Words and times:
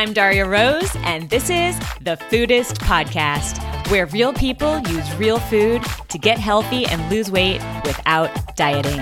I'm 0.00 0.14
Darya 0.14 0.46
Rose, 0.46 0.96
and 1.00 1.28
this 1.28 1.50
is 1.50 1.78
the 2.00 2.16
Foodist 2.30 2.78
Podcast, 2.78 3.60
where 3.90 4.06
real 4.06 4.32
people 4.32 4.78
use 4.88 5.14
real 5.16 5.38
food 5.38 5.82
to 6.08 6.16
get 6.16 6.38
healthy 6.38 6.86
and 6.86 7.06
lose 7.10 7.30
weight 7.30 7.60
without 7.84 8.30
dieting. 8.56 8.98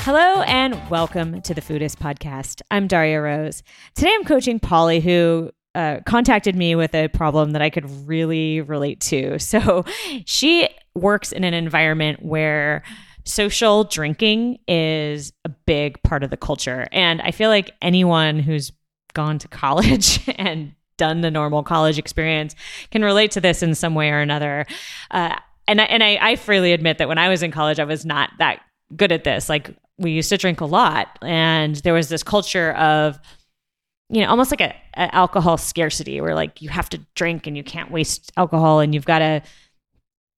Hello, 0.00 0.42
and 0.42 0.78
welcome 0.90 1.40
to 1.40 1.54
the 1.54 1.62
Foodist 1.62 1.96
Podcast. 1.96 2.60
I'm 2.70 2.88
Darya 2.88 3.22
Rose. 3.22 3.62
Today 3.94 4.12
I'm 4.12 4.24
coaching 4.24 4.60
Polly, 4.60 5.00
who 5.00 5.50
uh, 5.74 6.00
contacted 6.04 6.56
me 6.56 6.74
with 6.74 6.94
a 6.94 7.08
problem 7.08 7.52
that 7.52 7.62
I 7.62 7.70
could 7.70 7.88
really 8.06 8.60
relate 8.60 9.00
to. 9.00 9.38
So 9.40 9.86
she 10.26 10.68
works 10.94 11.32
in 11.32 11.42
an 11.42 11.54
environment 11.54 12.22
where 12.22 12.82
social 13.24 13.84
drinking 13.84 14.58
is 14.68 15.32
a 15.46 15.48
big 15.48 16.02
part 16.02 16.22
of 16.22 16.28
the 16.28 16.36
culture. 16.36 16.86
And 16.92 17.22
I 17.22 17.30
feel 17.30 17.48
like 17.48 17.70
anyone 17.80 18.40
who's 18.40 18.72
gone 19.14 19.38
to 19.38 19.48
college 19.48 20.28
and 20.36 20.74
done 20.96 21.20
the 21.20 21.30
normal 21.30 21.62
college 21.62 21.98
experience 21.98 22.54
can 22.90 23.02
relate 23.02 23.30
to 23.32 23.40
this 23.40 23.62
in 23.62 23.74
some 23.74 23.94
way 23.94 24.10
or 24.10 24.20
another. 24.20 24.66
Uh, 25.10 25.36
and 25.66 25.80
I, 25.80 25.84
and 25.84 26.02
I, 26.02 26.18
I 26.20 26.36
freely 26.36 26.72
admit 26.72 26.98
that 26.98 27.08
when 27.08 27.18
I 27.18 27.28
was 27.28 27.42
in 27.42 27.50
college, 27.50 27.78
I 27.80 27.84
was 27.84 28.04
not 28.04 28.30
that 28.38 28.60
good 28.96 29.12
at 29.12 29.24
this. 29.24 29.48
Like 29.48 29.74
we 29.98 30.12
used 30.12 30.28
to 30.30 30.36
drink 30.36 30.60
a 30.60 30.66
lot, 30.66 31.18
and 31.22 31.76
there 31.76 31.94
was 31.94 32.08
this 32.08 32.22
culture 32.22 32.72
of 32.72 33.18
you 34.08 34.20
know 34.20 34.28
almost 34.28 34.50
like 34.50 34.60
a, 34.60 34.74
a 34.94 35.14
alcohol 35.14 35.56
scarcity 35.56 36.20
where 36.20 36.34
like 36.34 36.60
you 36.60 36.68
have 36.68 36.88
to 36.90 36.98
drink 37.14 37.46
and 37.46 37.56
you 37.56 37.64
can't 37.64 37.90
waste 37.90 38.32
alcohol 38.36 38.80
and 38.80 38.94
you've 38.94 39.06
got 39.06 39.20
to 39.20 39.42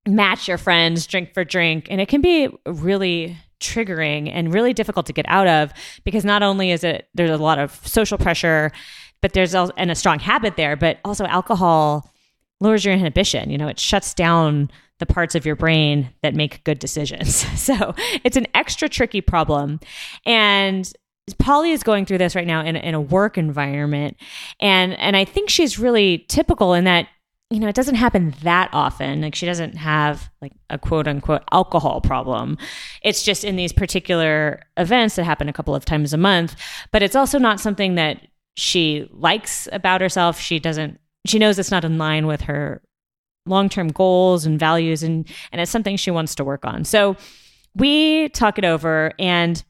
match 0.06 0.48
your 0.48 0.58
friends 0.58 1.06
drink 1.06 1.32
for 1.32 1.44
drink 1.44 1.86
and 1.88 2.00
it 2.00 2.08
can 2.08 2.20
be 2.20 2.48
really 2.66 3.36
triggering 3.62 4.30
and 4.30 4.52
really 4.52 4.74
difficult 4.74 5.06
to 5.06 5.12
get 5.12 5.24
out 5.28 5.46
of 5.46 5.72
because 6.04 6.24
not 6.24 6.42
only 6.42 6.70
is 6.70 6.84
it 6.84 7.08
there's 7.14 7.30
a 7.30 7.36
lot 7.38 7.58
of 7.58 7.70
social 7.86 8.18
pressure 8.18 8.70
but 9.20 9.34
there's 9.34 9.54
also, 9.54 9.72
and 9.76 9.90
a 9.90 9.94
strong 9.94 10.18
habit 10.18 10.56
there 10.56 10.76
but 10.76 10.98
also 11.04 11.24
alcohol 11.26 12.10
lowers 12.60 12.84
your 12.84 12.94
inhibition. 12.94 13.50
You 13.50 13.58
know 13.58 13.68
it 13.68 13.80
shuts 13.80 14.14
down 14.14 14.70
the 14.98 15.06
parts 15.06 15.34
of 15.34 15.44
your 15.44 15.56
brain 15.56 16.10
that 16.22 16.34
make 16.34 16.62
good 16.64 16.78
decisions. 16.78 17.44
So 17.62 17.94
it's 18.24 18.36
an 18.36 18.46
extra 18.54 18.88
tricky 18.88 19.20
problem. 19.20 19.78
And 20.26 20.90
Polly 21.38 21.70
is 21.70 21.84
going 21.84 22.06
through 22.06 22.18
this 22.18 22.34
right 22.34 22.46
now 22.46 22.64
in, 22.64 22.74
in 22.74 22.94
a 22.94 23.00
work 23.00 23.38
environment. 23.38 24.16
And 24.60 24.94
and 24.98 25.16
I 25.16 25.24
think 25.24 25.48
she's 25.48 25.78
really 25.78 26.24
typical 26.28 26.74
in 26.74 26.84
that 26.84 27.08
you 27.52 27.60
know, 27.60 27.68
it 27.68 27.74
doesn't 27.74 27.96
happen 27.96 28.34
that 28.42 28.70
often. 28.72 29.20
Like 29.20 29.34
she 29.34 29.44
doesn't 29.44 29.76
have 29.76 30.30
like 30.40 30.52
a 30.70 30.78
quote 30.78 31.06
unquote 31.06 31.42
alcohol 31.52 32.00
problem. 32.00 32.56
It's 33.02 33.22
just 33.22 33.44
in 33.44 33.56
these 33.56 33.72
particular 33.72 34.62
events 34.78 35.16
that 35.16 35.24
happen 35.24 35.48
a 35.48 35.52
couple 35.52 35.74
of 35.74 35.84
times 35.84 36.14
a 36.14 36.16
month. 36.16 36.56
But 36.92 37.02
it's 37.02 37.16
also 37.16 37.38
not 37.38 37.60
something 37.60 37.96
that 37.96 38.26
she 38.56 39.06
likes 39.12 39.68
about 39.70 40.00
herself. 40.00 40.40
She 40.40 40.58
doesn't, 40.58 40.98
she 41.26 41.38
knows 41.38 41.58
it's 41.58 41.70
not 41.70 41.84
in 41.84 41.98
line 41.98 42.26
with 42.26 42.42
her 42.42 42.82
long 43.46 43.68
term 43.68 43.88
goals 43.88 44.46
and 44.46 44.58
values, 44.58 45.02
and, 45.02 45.28
and 45.50 45.60
it's 45.60 45.70
something 45.70 45.96
she 45.96 46.10
wants 46.10 46.34
to 46.36 46.44
work 46.44 46.64
on. 46.64 46.84
So 46.84 47.16
we 47.74 48.28
talk 48.30 48.58
it 48.58 48.64
over, 48.64 49.12
and 49.18 49.62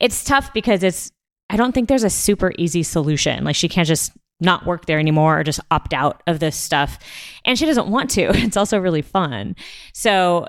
it's 0.00 0.24
tough 0.24 0.52
because 0.52 0.82
it's, 0.82 1.10
I 1.48 1.56
don't 1.56 1.72
think 1.72 1.88
there's 1.88 2.04
a 2.04 2.10
super 2.10 2.52
easy 2.58 2.82
solution. 2.82 3.44
Like 3.44 3.56
she 3.56 3.68
can't 3.68 3.88
just 3.88 4.12
not 4.40 4.66
work 4.66 4.86
there 4.86 4.98
anymore 4.98 5.40
or 5.40 5.44
just 5.44 5.60
opt 5.70 5.92
out 5.92 6.22
of 6.26 6.40
this 6.40 6.56
stuff. 6.56 6.98
And 7.44 7.58
she 7.58 7.66
doesn't 7.66 7.88
want 7.88 8.10
to. 8.12 8.30
It's 8.50 8.56
also 8.56 8.78
really 8.78 9.02
fun. 9.02 9.54
So 9.92 10.46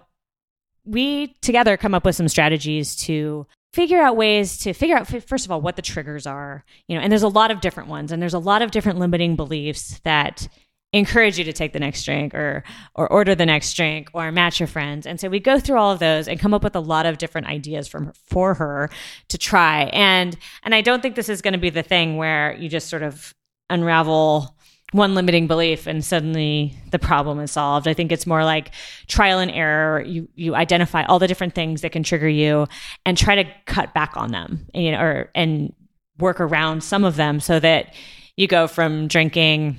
we 0.86 1.36
together 1.42 1.78
come 1.78 1.94
up 1.94 2.06
with 2.06 2.16
some 2.16 2.28
strategies 2.28 2.96
to 2.96 3.46
figure 3.74 4.02
out 4.02 4.18
ways 4.18 4.58
to 4.60 4.74
figure 4.74 4.98
out 4.98 5.08
first 5.08 5.46
of 5.46 5.52
all 5.52 5.62
what 5.62 5.76
the 5.76 5.82
triggers 5.82 6.26
are 6.26 6.66
you 6.88 6.96
know 6.96 7.02
and 7.02 7.12
there's 7.12 7.24
a 7.24 7.28
lot 7.28 7.52
of 7.52 7.62
different 7.62 7.88
ones 7.88 8.12
and 8.12 8.22
there's 8.22 8.34
a 8.34 8.40
lot 8.40 8.62
of 8.62 8.72
different 8.72 9.00
limiting 9.00 9.36
beliefs 9.36 10.00
that 10.04 10.48
encourage 10.94 11.38
you 11.38 11.46
to 11.46 11.54
take 11.54 11.72
the 11.72 11.80
next 11.80 12.04
drink 12.04 12.34
or 12.34 12.64
or 12.96 13.10
order 13.10 13.34
the 13.34 13.46
next 13.46 13.74
drink 13.74 14.10
or 14.14 14.30
match 14.32 14.60
your 14.60 14.68
friends 14.68 15.08
and 15.08 15.22
so 15.22 15.30
we 15.30 15.40
go 15.40 15.58
through 15.58 15.78
all 15.78 15.92
of 15.92 16.00
those 16.00 16.28
and 16.28 16.40
come 16.40 16.54
up 16.54 16.64
with 16.64 16.76
a 16.76 16.82
lot 16.82 17.06
of 17.06 17.18
different 17.18 17.48
ideas 17.48 17.88
from 17.88 18.12
for 18.26 18.56
her 18.56 18.90
to 19.30 19.38
try 19.38 19.84
and 19.94 20.38
and 20.64 20.76
I 20.76 20.82
don't 20.82 21.02
think 21.02 21.16
this 21.16 21.30
is 21.30 21.42
going 21.42 21.54
to 21.54 21.60
be 21.60 21.70
the 21.70 21.84
thing 21.84 22.18
where 22.18 22.54
you 22.58 22.68
just 22.68 22.90
sort 22.90 23.04
of 23.04 23.34
unravel 23.72 24.56
one 24.92 25.16
limiting 25.16 25.48
belief 25.48 25.88
and 25.88 26.04
suddenly 26.04 26.74
the 26.92 27.00
problem 27.00 27.40
is 27.40 27.52
solved. 27.52 27.88
I 27.88 27.94
think 27.94 28.12
it's 28.12 28.28
more 28.28 28.44
like 28.44 28.72
trial 29.08 29.40
and 29.40 29.50
error. 29.50 30.02
You 30.02 30.28
you 30.36 30.54
identify 30.56 31.04
all 31.06 31.18
the 31.18 31.28
different 31.28 31.56
things 31.56 31.82
that 31.82 31.92
can 31.94 32.04
trigger 32.04 32.28
you 32.28 32.68
and 33.06 33.18
try 33.18 33.36
to 33.36 33.50
cut 33.66 33.94
back 33.94 34.18
on 34.18 34.32
them, 34.32 34.68
you 34.74 34.92
know, 34.92 35.02
or 35.02 35.30
and 35.34 35.74
work 36.20 36.40
around 36.40 36.84
some 36.84 37.04
of 37.04 37.16
them 37.16 37.40
so 37.40 37.60
that 37.60 37.94
you 38.36 38.48
go 38.48 38.68
from 38.68 39.08
drinking 39.08 39.78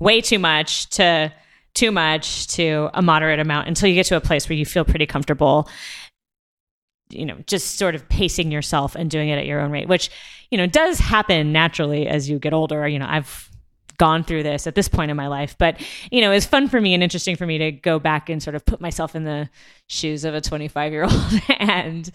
way 0.00 0.20
too 0.20 0.38
much 0.38 0.90
to 0.90 1.32
too 1.74 1.90
much 1.90 2.48
to 2.48 2.90
a 2.92 3.00
moderate 3.00 3.40
amount 3.40 3.68
until 3.68 3.88
you 3.88 3.94
get 3.94 4.06
to 4.06 4.16
a 4.16 4.20
place 4.20 4.48
where 4.48 4.56
you 4.56 4.66
feel 4.66 4.84
pretty 4.84 5.06
comfortable 5.06 5.68
you 7.12 7.24
know 7.24 7.36
just 7.46 7.76
sort 7.76 7.94
of 7.94 8.08
pacing 8.08 8.50
yourself 8.50 8.94
and 8.94 9.10
doing 9.10 9.28
it 9.28 9.36
at 9.36 9.46
your 9.46 9.60
own 9.60 9.70
rate 9.70 9.88
which 9.88 10.10
you 10.50 10.58
know 10.58 10.66
does 10.66 10.98
happen 10.98 11.52
naturally 11.52 12.06
as 12.06 12.28
you 12.28 12.38
get 12.38 12.52
older 12.52 12.86
you 12.86 12.98
know 12.98 13.06
i've 13.08 13.48
gone 13.98 14.24
through 14.24 14.42
this 14.42 14.66
at 14.66 14.74
this 14.74 14.88
point 14.88 15.10
in 15.10 15.16
my 15.16 15.28
life 15.28 15.56
but 15.58 15.80
you 16.10 16.20
know 16.20 16.32
it's 16.32 16.46
fun 16.46 16.68
for 16.68 16.80
me 16.80 16.94
and 16.94 17.02
interesting 17.02 17.36
for 17.36 17.46
me 17.46 17.58
to 17.58 17.70
go 17.70 17.98
back 17.98 18.28
and 18.28 18.42
sort 18.42 18.56
of 18.56 18.64
put 18.64 18.80
myself 18.80 19.14
in 19.14 19.24
the 19.24 19.48
shoes 19.86 20.24
of 20.24 20.34
a 20.34 20.40
25 20.40 20.92
year 20.92 21.04
old 21.04 21.32
and 21.58 22.10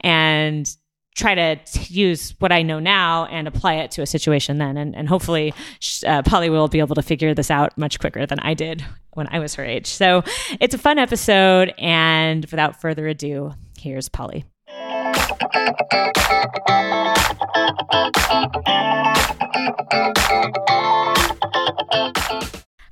and 0.00 0.76
try 1.18 1.34
to 1.34 1.56
t- 1.56 1.92
use 1.92 2.34
what 2.38 2.52
I 2.52 2.62
know 2.62 2.78
now 2.78 3.26
and 3.26 3.48
apply 3.48 3.74
it 3.74 3.90
to 3.92 4.02
a 4.02 4.06
situation 4.06 4.58
then. 4.58 4.76
And, 4.76 4.94
and 4.94 5.08
hopefully, 5.08 5.52
uh, 6.06 6.22
Polly 6.22 6.48
will 6.48 6.68
be 6.68 6.78
able 6.78 6.94
to 6.94 7.02
figure 7.02 7.34
this 7.34 7.50
out 7.50 7.76
much 7.76 7.98
quicker 7.98 8.24
than 8.24 8.38
I 8.38 8.54
did 8.54 8.84
when 9.12 9.26
I 9.30 9.40
was 9.40 9.56
her 9.56 9.64
age. 9.64 9.88
So 9.88 10.22
it's 10.60 10.74
a 10.74 10.78
fun 10.78 10.98
episode. 10.98 11.74
And 11.76 12.46
without 12.46 12.80
further 12.80 13.08
ado, 13.08 13.52
Here's 13.78 14.08
Polly. 14.08 14.44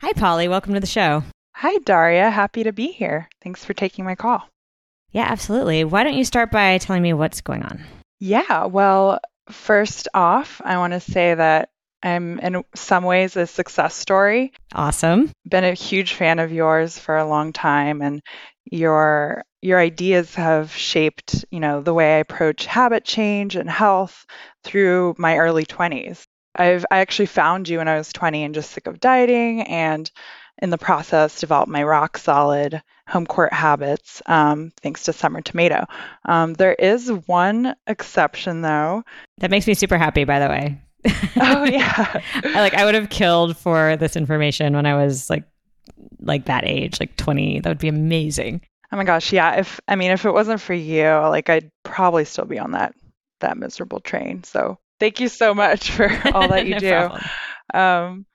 Hi, 0.00 0.12
Polly. 0.14 0.46
Welcome 0.46 0.74
to 0.74 0.80
the 0.80 0.86
show. 0.86 1.24
Hi, 1.56 1.76
Darya. 1.78 2.30
Happy 2.30 2.62
to 2.62 2.72
be 2.72 2.92
here. 2.92 3.28
Thanks 3.42 3.64
for 3.64 3.74
taking 3.74 4.04
my 4.04 4.14
call. 4.14 4.48
Yeah, 5.10 5.26
absolutely. 5.28 5.82
Why 5.82 6.04
don't 6.04 6.16
you 6.16 6.24
start 6.24 6.52
by 6.52 6.78
telling 6.78 7.02
me 7.02 7.12
what's 7.12 7.40
going 7.40 7.64
on? 7.64 7.82
Yeah, 8.20 8.66
well, 8.66 9.18
first 9.50 10.06
off, 10.14 10.60
I 10.64 10.78
want 10.78 10.92
to 10.92 11.00
say 11.00 11.34
that 11.34 11.70
I'm 12.00 12.38
in 12.38 12.62
some 12.76 13.02
ways 13.02 13.36
a 13.36 13.48
success 13.48 13.96
story. 13.96 14.52
Awesome. 14.72 15.32
Been 15.48 15.64
a 15.64 15.74
huge 15.74 16.12
fan 16.12 16.38
of 16.38 16.52
yours 16.52 16.96
for 16.96 17.16
a 17.16 17.26
long 17.26 17.52
time 17.52 18.02
and 18.02 18.20
your 18.70 19.42
your 19.66 19.80
ideas 19.80 20.32
have 20.36 20.72
shaped, 20.72 21.44
you 21.50 21.58
know, 21.58 21.80
the 21.80 21.92
way 21.92 22.14
I 22.14 22.18
approach 22.18 22.66
habit 22.66 23.04
change 23.04 23.56
and 23.56 23.68
health 23.68 24.24
through 24.62 25.16
my 25.18 25.38
early 25.38 25.66
20s. 25.66 26.24
I've 26.54 26.86
I 26.88 27.00
actually 27.00 27.26
found 27.26 27.68
you 27.68 27.78
when 27.78 27.88
I 27.88 27.96
was 27.96 28.12
20 28.12 28.44
and 28.44 28.54
just 28.54 28.70
sick 28.70 28.86
of 28.86 29.00
dieting 29.00 29.62
and 29.62 30.08
in 30.62 30.70
the 30.70 30.78
process 30.78 31.40
developed 31.40 31.68
my 31.68 31.82
rock 31.82 32.16
solid 32.16 32.80
home 33.08 33.26
court 33.26 33.52
habits 33.52 34.22
um, 34.26 34.72
thanks 34.82 35.02
to 35.04 35.12
summer 35.12 35.40
tomato. 35.40 35.84
Um, 36.24 36.54
there 36.54 36.74
is 36.74 37.10
one 37.26 37.74
exception 37.88 38.62
though. 38.62 39.02
That 39.38 39.50
makes 39.50 39.66
me 39.66 39.74
super 39.74 39.98
happy 39.98 40.22
by 40.22 40.38
the 40.38 40.48
way. 40.48 40.80
Oh 41.40 41.64
yeah. 41.70 42.22
I, 42.44 42.60
like 42.60 42.74
i 42.74 42.84
would 42.84 42.94
have 42.94 43.10
killed 43.10 43.56
for 43.56 43.96
this 43.96 44.16
information 44.16 44.74
when 44.74 44.86
i 44.86 44.94
was 44.94 45.28
like 45.28 45.44
like 46.20 46.46
that 46.46 46.64
age 46.64 46.98
like 46.98 47.16
20 47.16 47.60
that 47.60 47.68
would 47.68 47.78
be 47.78 47.88
amazing 47.88 48.60
Oh 48.92 48.96
my 48.96 49.04
gosh, 49.04 49.32
yeah. 49.32 49.56
If 49.56 49.80
I 49.88 49.96
mean, 49.96 50.10
if 50.10 50.24
it 50.24 50.32
wasn't 50.32 50.60
for 50.60 50.74
you, 50.74 51.04
like 51.04 51.50
I'd 51.50 51.70
probably 51.82 52.24
still 52.24 52.44
be 52.44 52.58
on 52.58 52.72
that 52.72 52.94
that 53.40 53.58
miserable 53.58 54.00
train. 54.00 54.44
So 54.44 54.78
thank 55.00 55.20
you 55.20 55.28
so 55.28 55.54
much 55.54 55.90
for 55.96 56.10
all 56.34 56.48
that 56.48 56.66
you 56.66 56.78
no 56.78 57.18
do. 57.72 57.78
Um, 57.78 58.26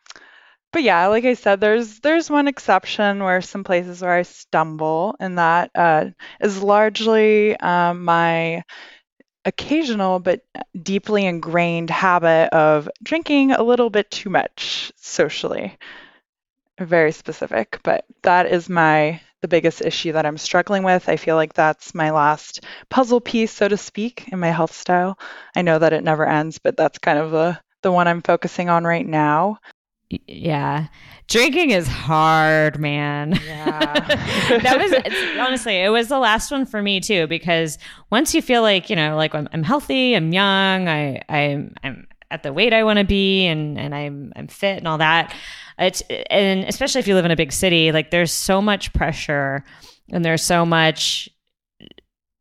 but 0.74 0.83
yeah, 0.83 1.07
like 1.07 1.25
I 1.25 1.33
said, 1.33 1.59
there's 1.59 2.00
there's 2.00 2.30
one 2.30 2.48
exception 2.48 3.24
where 3.24 3.42
some 3.42 3.63
places 3.63 4.01
where 4.01 4.13
I 4.13 4.21
stumble, 4.24 5.15
and 5.19 5.38
that 5.38 5.71
uh, 5.75 6.06
is 6.39 6.62
largely 6.62 7.57
um, 7.57 8.06
my 8.06 8.63
occasional 9.44 10.19
but 10.19 10.42
deeply 10.81 11.25
ingrained 11.25 11.89
habit 11.89 12.54
of 12.54 12.88
drinking 13.01 13.51
a 13.51 13.63
little 13.63 13.89
bit 13.89 14.09
too 14.12 14.30
much 14.30 14.92
socially. 14.97 15.77
Very 16.80 17.12
specific, 17.12 17.80
but 17.83 18.06
that 18.24 18.45
is 18.47 18.69
my 18.69 19.19
the 19.42 19.48
biggest 19.48 19.82
issue 19.82 20.12
that 20.14 20.26
I'm 20.26 20.38
struggling 20.38 20.84
with. 20.84 21.10
I 21.10 21.18
feel 21.18 21.36
like 21.36 21.54
that's 21.54 21.94
my 21.96 22.12
last 22.12 22.64
puzzle 22.90 23.20
piece, 23.20 23.52
so 23.52 23.68
to 23.68 23.78
speak, 23.78 24.30
in 24.32 24.40
my 24.40 24.52
health 24.52 24.74
style. 24.74 25.18
I 25.56 25.62
know 25.62 25.80
that 25.80 25.94
it 25.94 26.04
never 26.04 26.28
ends, 26.28 26.58
but 26.60 26.78
that's 26.78 27.00
kind 27.00 27.20
of 27.20 27.32
the 27.32 27.60
the 27.82 27.92
one 27.92 28.08
I'm 28.08 28.22
focusing 28.22 28.70
on 28.70 28.84
right 28.84 29.08
now. 29.08 29.58
Yeah. 30.28 30.88
Drinking 31.28 31.72
is 31.72 31.88
hard, 31.88 32.80
man. 32.80 33.40
Yeah. 33.46 34.60
that 34.64 34.78
was 34.80 34.94
honestly, 35.40 35.78
it 35.78 35.90
was 35.90 36.08
the 36.10 36.20
last 36.20 36.52
one 36.52 36.66
for 36.66 36.82
me 36.82 37.00
too 37.00 37.28
because 37.28 37.78
once 38.12 38.36
you 38.36 38.42
feel 38.42 38.62
like, 38.62 38.90
you 38.90 38.96
know, 38.96 39.16
like 39.16 39.34
I'm, 39.34 39.48
I'm 39.54 39.64
healthy, 39.64 40.14
I'm 40.14 40.32
young, 40.34 40.88
I 40.88 41.22
I'm 41.30 41.74
I'm 41.84 42.08
at 42.31 42.44
the 42.44 42.54
weight 42.54 42.74
I 42.74 42.83
want 42.83 42.98
to 42.98 43.06
be 43.06 43.45
and 43.45 43.78
and 43.78 43.94
I'm 43.94 44.33
I'm 44.36 44.48
fit 44.48 44.78
and 44.78 44.88
all 44.88 44.98
that. 44.98 45.36
It's 45.78 46.01
and 46.30 46.63
especially 46.63 47.00
if 47.00 47.07
you 47.07 47.16
live 47.16 47.25
in 47.25 47.31
a 47.31 47.36
big 47.36 47.51
city, 47.51 47.92
like 47.92 48.10
there's 48.10 48.31
so 48.31 48.62
much 48.62 48.94
pressure 48.94 49.63
and 50.12 50.25
there's 50.25 50.44
so 50.44 50.66
much 50.66 51.30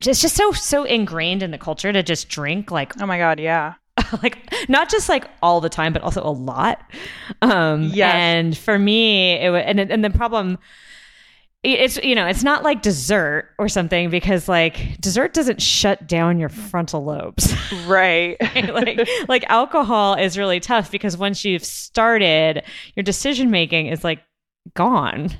it's 0.06 0.22
just 0.22 0.36
so 0.36 0.52
so 0.52 0.84
ingrained 0.84 1.42
in 1.42 1.50
the 1.50 1.58
culture 1.58 1.92
to 1.92 2.02
just 2.02 2.28
drink 2.28 2.70
like 2.70 3.00
oh 3.02 3.06
my 3.06 3.18
god 3.18 3.38
yeah 3.38 3.74
like 4.22 4.38
not 4.68 4.88
just 4.88 5.08
like 5.08 5.28
all 5.42 5.60
the 5.60 5.68
time 5.68 5.92
but 5.92 6.02
also 6.02 6.22
a 6.22 6.30
lot 6.30 6.90
um 7.42 7.82
yes. 7.92 8.14
and 8.14 8.56
for 8.56 8.78
me 8.78 9.32
it 9.34 9.52
and 9.52 9.78
and 9.78 10.04
the 10.04 10.10
problem 10.10 10.58
it's 11.62 11.98
you 12.02 12.14
know 12.14 12.26
it's 12.26 12.42
not 12.42 12.62
like 12.62 12.80
dessert 12.80 13.50
or 13.58 13.68
something 13.68 14.08
because 14.08 14.48
like 14.48 14.98
dessert 14.98 15.34
doesn't 15.34 15.60
shut 15.60 16.06
down 16.08 16.38
your 16.38 16.48
frontal 16.48 17.04
lobes 17.04 17.54
right 17.86 18.36
like 18.72 19.06
like 19.28 19.44
alcohol 19.48 20.14
is 20.14 20.38
really 20.38 20.58
tough 20.58 20.90
because 20.90 21.18
once 21.18 21.44
you've 21.44 21.64
started 21.64 22.62
your 22.96 23.02
decision 23.02 23.50
making 23.50 23.88
is 23.88 24.02
like 24.02 24.20
gone 24.74 25.30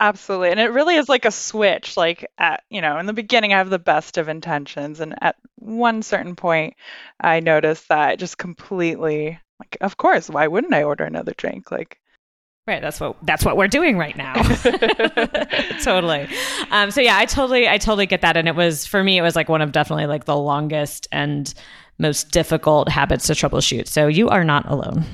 Absolutely. 0.00 0.50
And 0.50 0.58
it 0.58 0.72
really 0.72 0.96
is 0.96 1.08
like 1.08 1.24
a 1.26 1.30
switch. 1.30 1.96
Like, 1.96 2.26
at, 2.36 2.64
you 2.68 2.80
know, 2.80 2.98
in 2.98 3.06
the 3.06 3.12
beginning, 3.12 3.52
I 3.52 3.58
have 3.58 3.70
the 3.70 3.78
best 3.78 4.18
of 4.18 4.28
intentions. 4.28 4.98
And 4.98 5.14
at 5.22 5.36
one 5.58 6.02
certain 6.02 6.34
point, 6.34 6.74
I 7.20 7.38
noticed 7.38 7.88
that 7.88 8.18
just 8.18 8.36
completely, 8.36 9.38
like, 9.60 9.76
of 9.80 9.96
course, 9.96 10.28
why 10.28 10.48
wouldn't 10.48 10.74
I 10.74 10.82
order 10.82 11.04
another 11.04 11.34
drink? 11.36 11.70
Like, 11.70 12.00
Right, 12.64 12.80
that's 12.80 13.00
what 13.00 13.16
that's 13.22 13.44
what 13.44 13.56
we're 13.56 13.66
doing 13.66 13.98
right 13.98 14.16
now. 14.16 14.34
totally. 15.82 16.28
Um, 16.70 16.92
so 16.92 17.00
yeah, 17.00 17.18
I 17.18 17.24
totally 17.24 17.68
I 17.68 17.76
totally 17.76 18.06
get 18.06 18.20
that, 18.20 18.36
and 18.36 18.46
it 18.46 18.54
was 18.54 18.86
for 18.86 19.02
me 19.02 19.18
it 19.18 19.22
was 19.22 19.34
like 19.34 19.48
one 19.48 19.60
of 19.60 19.72
definitely 19.72 20.06
like 20.06 20.26
the 20.26 20.36
longest 20.36 21.08
and 21.10 21.52
most 21.98 22.30
difficult 22.30 22.88
habits 22.88 23.26
to 23.26 23.32
troubleshoot. 23.32 23.88
So 23.88 24.06
you 24.06 24.28
are 24.28 24.44
not 24.44 24.70
alone. 24.70 25.04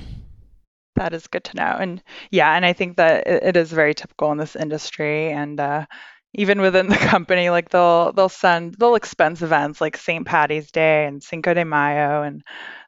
That 0.97 1.15
is 1.15 1.27
good 1.27 1.45
to 1.45 1.57
know. 1.57 1.77
And 1.79 2.03
yeah, 2.31 2.55
and 2.55 2.67
I 2.67 2.75
think 2.75 2.99
that 2.99 3.27
it, 3.27 3.57
is 3.57 3.73
very 3.73 3.95
typical 3.95 4.31
in 4.31 4.37
this 4.37 4.55
industry 4.55 5.31
and 5.31 5.59
uh, 5.59 5.87
even 6.35 6.61
within 6.61 6.89
the 6.89 6.97
company, 7.11 7.51
like 7.51 7.71
they'll 7.71 8.13
they'll 8.13 8.29
send 8.29 8.75
they'll 8.75 8.95
expense 8.95 9.43
events 9.43 9.81
like 9.81 9.97
St. 9.97 10.27
Patty's 10.27 10.71
Day 10.71 11.07
and 11.07 11.23
Cinco 11.23 11.55
de 11.55 11.65
Mayo 11.65 12.23
and 12.23 12.43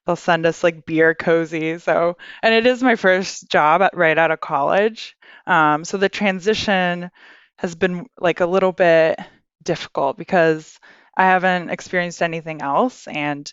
they'll 0.07 0.17
send 0.17 0.47
us 0.47 0.63
like 0.65 0.87
beer 0.87 1.15
cozies. 1.15 1.83
So 1.83 2.17
and 2.43 2.55
it 2.55 2.67
is 2.67 2.83
my 2.83 2.97
first 2.97 3.49
job 3.49 3.83
at, 3.83 3.97
right 3.97 4.17
out 4.19 4.31
of 4.31 4.41
college. 4.41 5.17
Um, 5.47 5.85
so 5.85 5.97
the 5.97 6.09
transition 6.09 7.11
has 7.59 7.75
been 7.75 8.07
like 8.19 8.41
a 8.41 8.47
little 8.47 8.73
bit 8.73 9.19
difficult 9.63 10.17
because 10.17 10.79
I 11.17 11.25
haven't 11.25 11.71
experienced 11.71 12.23
anything 12.23 12.63
else 12.63 13.07
and 13.07 13.53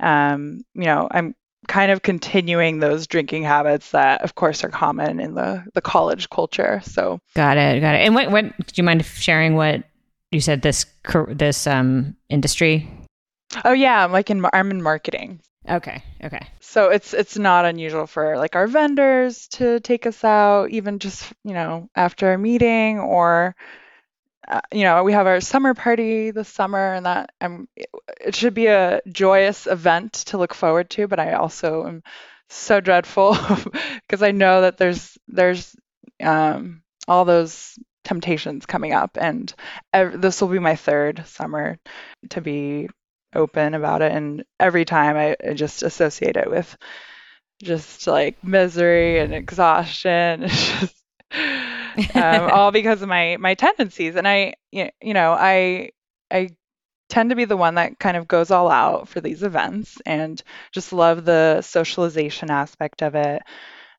um, 0.00 0.62
you 0.74 0.84
know, 0.84 1.08
I'm 1.10 1.34
kind 1.68 1.92
of 1.92 2.02
continuing 2.02 2.80
those 2.80 3.06
drinking 3.06 3.44
habits 3.44 3.92
that 3.92 4.22
of 4.22 4.34
course 4.34 4.64
are 4.64 4.68
common 4.70 5.20
in 5.20 5.34
the 5.34 5.64
the 5.74 5.80
college 5.80 6.28
culture. 6.30 6.80
So 6.82 7.20
got 7.34 7.56
it 7.56 7.80
got 7.80 7.94
it. 7.94 7.98
And 7.98 8.14
what 8.14 8.30
what 8.32 8.44
do 8.44 8.72
you 8.74 8.82
mind 8.82 9.04
sharing 9.04 9.54
what 9.54 9.84
you 10.32 10.40
said 10.40 10.62
this 10.62 10.86
this 11.28 11.66
um 11.66 12.16
industry? 12.28 12.90
Oh 13.64 13.72
yeah 13.72 14.04
i'm 14.04 14.12
like 14.12 14.30
in 14.30 14.44
i'm 14.52 14.70
in 14.70 14.82
marketing. 14.82 15.40
Okay 15.68 16.02
okay. 16.24 16.48
So 16.60 16.88
it's 16.88 17.14
it's 17.14 17.38
not 17.38 17.66
unusual 17.66 18.06
for 18.06 18.36
like 18.36 18.56
our 18.56 18.66
vendors 18.66 19.46
to 19.48 19.80
take 19.80 20.06
us 20.06 20.24
out 20.24 20.70
even 20.70 20.98
just 20.98 21.32
you 21.44 21.52
know 21.52 21.88
after 21.94 22.32
a 22.32 22.38
meeting 22.38 22.98
or 22.98 23.54
uh, 24.48 24.60
you 24.72 24.84
know, 24.84 25.04
we 25.04 25.12
have 25.12 25.26
our 25.26 25.40
summer 25.40 25.74
party 25.74 26.30
this 26.30 26.48
summer, 26.48 26.94
and 26.94 27.06
that 27.06 27.30
um, 27.40 27.68
it 28.20 28.34
should 28.34 28.54
be 28.54 28.66
a 28.66 29.00
joyous 29.08 29.66
event 29.66 30.12
to 30.14 30.38
look 30.38 30.54
forward 30.54 30.90
to. 30.90 31.06
But 31.08 31.20
I 31.20 31.34
also 31.34 31.86
am 31.86 32.02
so 32.48 32.80
dreadful 32.80 33.36
because 34.02 34.22
I 34.22 34.30
know 34.32 34.62
that 34.62 34.78
there's 34.78 35.18
there's 35.28 35.76
um, 36.22 36.82
all 37.06 37.24
those 37.24 37.78
temptations 38.04 38.66
coming 38.66 38.92
up, 38.94 39.18
and 39.20 39.52
ev- 39.92 40.20
this 40.20 40.40
will 40.40 40.48
be 40.48 40.58
my 40.58 40.76
third 40.76 41.24
summer 41.26 41.78
to 42.30 42.40
be 42.40 42.88
open 43.34 43.74
about 43.74 44.02
it, 44.02 44.12
and 44.12 44.44
every 44.58 44.84
time 44.84 45.16
I, 45.16 45.36
I 45.46 45.52
just 45.54 45.82
associate 45.82 46.36
it 46.36 46.50
with 46.50 46.76
just 47.62 48.06
like 48.06 48.42
misery 48.44 49.20
and 49.20 49.34
exhaustion. 49.34 50.48
Um, 52.14 52.50
all 52.52 52.70
because 52.70 53.02
of 53.02 53.08
my 53.08 53.36
my 53.38 53.54
tendencies. 53.54 54.16
And 54.16 54.26
I, 54.26 54.54
you 54.70 54.90
know, 55.02 55.32
I 55.32 55.90
I 56.30 56.50
tend 57.08 57.30
to 57.30 57.36
be 57.36 57.44
the 57.44 57.56
one 57.56 57.76
that 57.76 57.98
kind 57.98 58.16
of 58.16 58.28
goes 58.28 58.50
all 58.50 58.70
out 58.70 59.08
for 59.08 59.20
these 59.20 59.42
events 59.42 59.98
and 60.04 60.42
just 60.72 60.92
love 60.92 61.24
the 61.24 61.62
socialization 61.62 62.50
aspect 62.50 63.02
of 63.02 63.14
it. 63.14 63.42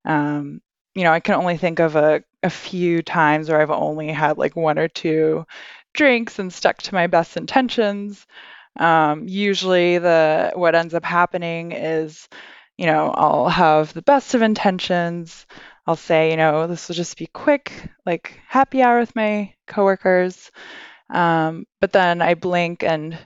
Um, 0.05 0.61
you 0.95 1.03
know, 1.03 1.11
I 1.11 1.19
can 1.19 1.35
only 1.35 1.57
think 1.57 1.79
of 1.79 1.95
a, 1.95 2.23
a 2.43 2.49
few 2.49 3.01
times 3.01 3.49
where 3.49 3.61
I've 3.61 3.71
only 3.71 4.09
had 4.09 4.37
like 4.37 4.55
one 4.55 4.79
or 4.79 4.87
two 4.87 5.45
drinks 5.93 6.39
and 6.39 6.53
stuck 6.53 6.77
to 6.83 6.93
my 6.93 7.07
best 7.07 7.37
intentions. 7.37 8.25
Um, 8.79 9.27
usually, 9.27 9.97
the 9.97 10.51
what 10.55 10.75
ends 10.75 10.93
up 10.93 11.03
happening 11.05 11.71
is, 11.71 12.27
you 12.77 12.85
know, 12.85 13.11
I'll 13.11 13.49
have 13.49 13.93
the 13.93 14.01
best 14.01 14.35
of 14.35 14.41
intentions. 14.41 15.45
I'll 15.89 15.95
say, 15.95 16.29
you 16.29 16.37
know, 16.37 16.67
this 16.67 16.87
will 16.87 16.93
just 16.93 17.17
be 17.17 17.25
quick, 17.25 17.89
like 18.05 18.39
happy 18.47 18.83
hour 18.83 18.99
with 18.99 19.15
my 19.15 19.55
coworkers. 19.65 20.51
Um, 21.09 21.65
but 21.81 21.91
then 21.93 22.21
I 22.21 22.35
blink, 22.35 22.83
and 22.83 23.17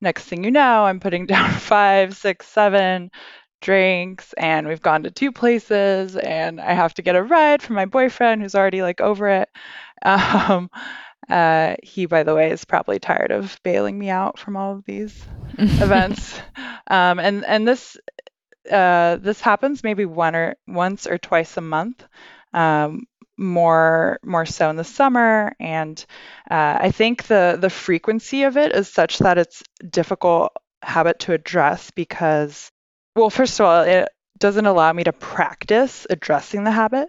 next 0.00 0.26
thing 0.26 0.44
you 0.44 0.52
know, 0.52 0.84
I'm 0.84 1.00
putting 1.00 1.26
down 1.34 1.50
five, 1.50 2.16
six, 2.16 2.46
seven 2.46 3.10
drinks, 3.60 4.34
and 4.34 4.68
we've 4.68 4.80
gone 4.80 5.02
to 5.02 5.10
two 5.10 5.32
places, 5.32 6.14
and 6.14 6.60
I 6.60 6.74
have 6.74 6.94
to 6.94 7.02
get 7.02 7.16
a 7.16 7.22
ride 7.24 7.60
from 7.60 7.74
my 7.74 7.86
boyfriend 7.86 8.40
who's 8.40 8.54
already 8.54 8.82
like 8.82 9.00
over 9.00 9.28
it. 9.28 9.48
Um, 10.04 10.70
uh, 11.28 11.74
he, 11.82 12.06
by 12.06 12.22
the 12.22 12.34
way, 12.34 12.50
is 12.50 12.64
probably 12.64 13.00
tired 13.00 13.32
of 13.32 13.58
bailing 13.64 13.98
me 13.98 14.10
out 14.10 14.38
from 14.38 14.56
all 14.56 14.76
of 14.76 14.84
these 14.84 15.24
events. 15.58 16.40
Um, 16.86 17.18
and 17.18 17.44
and 17.44 17.66
this 17.66 17.96
uh, 18.70 19.16
this 19.16 19.40
happens 19.40 19.84
maybe 19.84 20.04
one 20.04 20.34
or 20.34 20.56
once 20.66 21.06
or 21.06 21.18
twice 21.18 21.56
a 21.56 21.60
month. 21.60 22.04
Um, 22.52 23.06
more 23.38 24.20
more 24.22 24.44
so 24.44 24.68
in 24.68 24.76
the 24.76 24.84
summer 24.84 25.56
and 25.58 26.04
uh, 26.50 26.76
i 26.80 26.90
think 26.90 27.24
the 27.24 27.56
the 27.58 27.70
frequency 27.70 28.42
of 28.42 28.58
it 28.58 28.72
is 28.72 28.88
such 28.88 29.18
that 29.18 29.38
it's 29.38 29.62
difficult 29.90 30.52
habit 30.82 31.18
to 31.18 31.32
address 31.32 31.90
because 31.92 32.70
well 33.16 33.30
first 33.30 33.58
of 33.58 33.66
all 33.66 33.82
it 33.82 34.08
doesn't 34.38 34.66
allow 34.66 34.92
me 34.92 35.02
to 35.02 35.12
practice 35.14 36.06
addressing 36.10 36.62
the 36.62 36.70
habit 36.70 37.08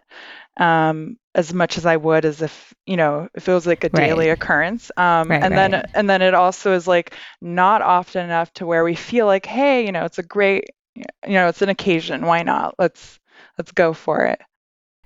um, 0.57 1.17
as 1.33 1.53
much 1.53 1.77
as 1.77 1.85
I 1.85 1.97
would 1.97 2.25
as 2.25 2.41
if 2.41 2.73
you 2.85 2.97
know 2.97 3.27
if 3.33 3.47
it 3.47 3.53
was 3.53 3.65
like 3.65 3.83
a 3.83 3.89
daily 3.89 4.29
occurrence. 4.29 4.91
Um, 4.95 5.29
right, 5.29 5.41
and 5.41 5.55
right. 5.55 5.71
then 5.71 5.83
and 5.95 6.09
then 6.09 6.21
it 6.21 6.33
also 6.33 6.73
is 6.73 6.87
like 6.87 7.15
not 7.41 7.81
often 7.81 8.25
enough 8.25 8.53
to 8.55 8.65
where 8.65 8.83
we 8.83 8.95
feel 8.95 9.25
like 9.25 9.45
hey 9.45 9.85
you 9.85 9.91
know 9.91 10.05
it's 10.05 10.19
a 10.19 10.23
great 10.23 10.65
you 10.95 11.05
know, 11.33 11.47
it's 11.47 11.61
an 11.61 11.69
occasion. 11.69 12.25
Why 12.25 12.43
not? 12.43 12.75
Let's 12.77 13.19
let's 13.57 13.71
go 13.71 13.93
for 13.93 14.25
it. 14.25 14.41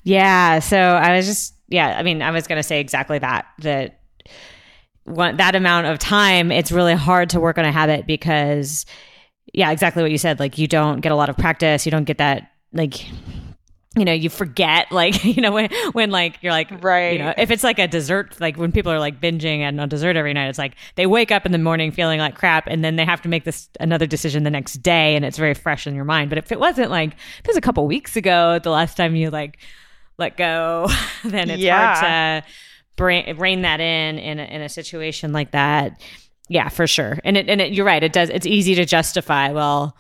Yeah. 0.04 0.60
So 0.60 0.78
I 0.78 1.16
was 1.16 1.26
just 1.26 1.54
yeah. 1.68 1.98
I 1.98 2.04
mean, 2.04 2.22
I 2.22 2.32
was 2.32 2.48
going 2.48 2.58
to 2.58 2.64
say 2.64 2.80
exactly 2.80 3.20
that. 3.20 3.46
That 3.60 4.00
one 5.04 5.38
that 5.38 5.56
amount 5.56 5.88
of 5.88 6.00
time, 6.00 6.52
it's 6.52 6.72
really 6.72 6.96
hard 6.96 7.30
to 7.32 7.40
work 7.40 7.58
on 7.58 7.66
a 7.66 7.72
habit 7.72 8.06
because 8.06 8.86
yeah, 9.54 9.72
exactly 9.72 10.04
what 10.04 10.12
you 10.12 10.18
said. 10.18 10.40
Like 10.40 10.58
you 10.58 10.68
don't 10.68 11.02
get 11.02 11.12
a 11.12 11.16
lot 11.16 11.30
of 11.30 11.38
practice. 11.38 11.86
You 11.86 11.92
don't 11.92 12.06
get 12.06 12.18
that 12.18 12.52
like 12.74 13.06
you 13.98 14.06
know 14.06 14.14
you 14.14 14.30
forget 14.30 14.92
like 14.92 15.24
you 15.24 15.42
know 15.42 15.52
when 15.52 15.70
when 15.94 16.12
like 16.12 16.38
you're 16.42 16.52
like 16.52 16.84
right. 16.84 17.14
you 17.14 17.20
know 17.20 17.34
if 17.38 17.52
it's 17.52 17.64
like 17.64 17.80
a 17.80 17.88
dessert 17.88 18.40
like 18.40 18.58
when 18.58 18.72
people 18.72 18.92
are 18.92 19.00
like 19.00 19.20
binging 19.20 19.60
and 19.60 19.80
on 19.82 19.90
dessert 19.90 20.16
every 20.16 20.34
night 20.34 20.48
it's 20.48 20.58
like 20.58 20.76
they 20.96 21.06
wake 21.06 21.32
up 21.32 21.46
in 21.46 21.52
the 21.52 21.58
morning 21.58 21.92
feeling 21.92 22.20
like 22.20 22.36
crap 22.36 22.68
and 22.68 22.84
then 22.84 22.96
they 22.96 23.06
have 23.06 23.22
to 23.22 23.30
make 23.30 23.44
this 23.44 23.70
another 23.80 24.06
decision 24.06 24.44
the 24.44 24.50
next 24.50 24.76
day 24.76 25.16
and 25.16 25.26
it's 25.26 25.38
very 25.38 25.54
fresh 25.54 25.88
in 25.88 25.96
your 25.96 26.06
mind. 26.06 26.30
But 26.30 26.38
if 26.38 26.52
it 26.52 26.60
wasn't 26.60 26.92
like 26.92 27.14
if 27.14 27.46
it 27.46 27.48
was 27.48 27.58
a 27.58 27.62
couple 27.62 27.86
weeks 27.88 28.16
ago 28.16 28.60
the 28.60 28.70
last 28.70 28.96
time 28.96 29.16
you 29.16 29.30
like 29.30 29.60
let 30.18 30.38
go 30.38 30.88
then 31.24 31.50
it's 31.50 31.62
yeah. 31.62 31.94
hard 31.94 32.44
to 32.44 32.50
bring 32.96 33.38
rein 33.38 33.62
that 33.62 33.80
in 33.80 34.18
in 34.20 34.40
a, 34.40 34.44
in 34.44 34.62
a 34.62 34.70
situation 34.70 35.34
like 35.34 35.52
that. 35.52 36.02
Yeah 36.50 36.70
for 36.70 36.88
sure. 36.88 37.20
And 37.24 37.38
it 37.38 37.50
and 37.50 37.62
it, 37.62 37.74
you're 37.74 37.86
right 37.86 38.04
it 38.04 38.14
does 38.14 38.30
it's 38.30 38.46
easy 38.46 38.76
to 38.76 38.86
justify 38.86 39.52
well 39.52 39.98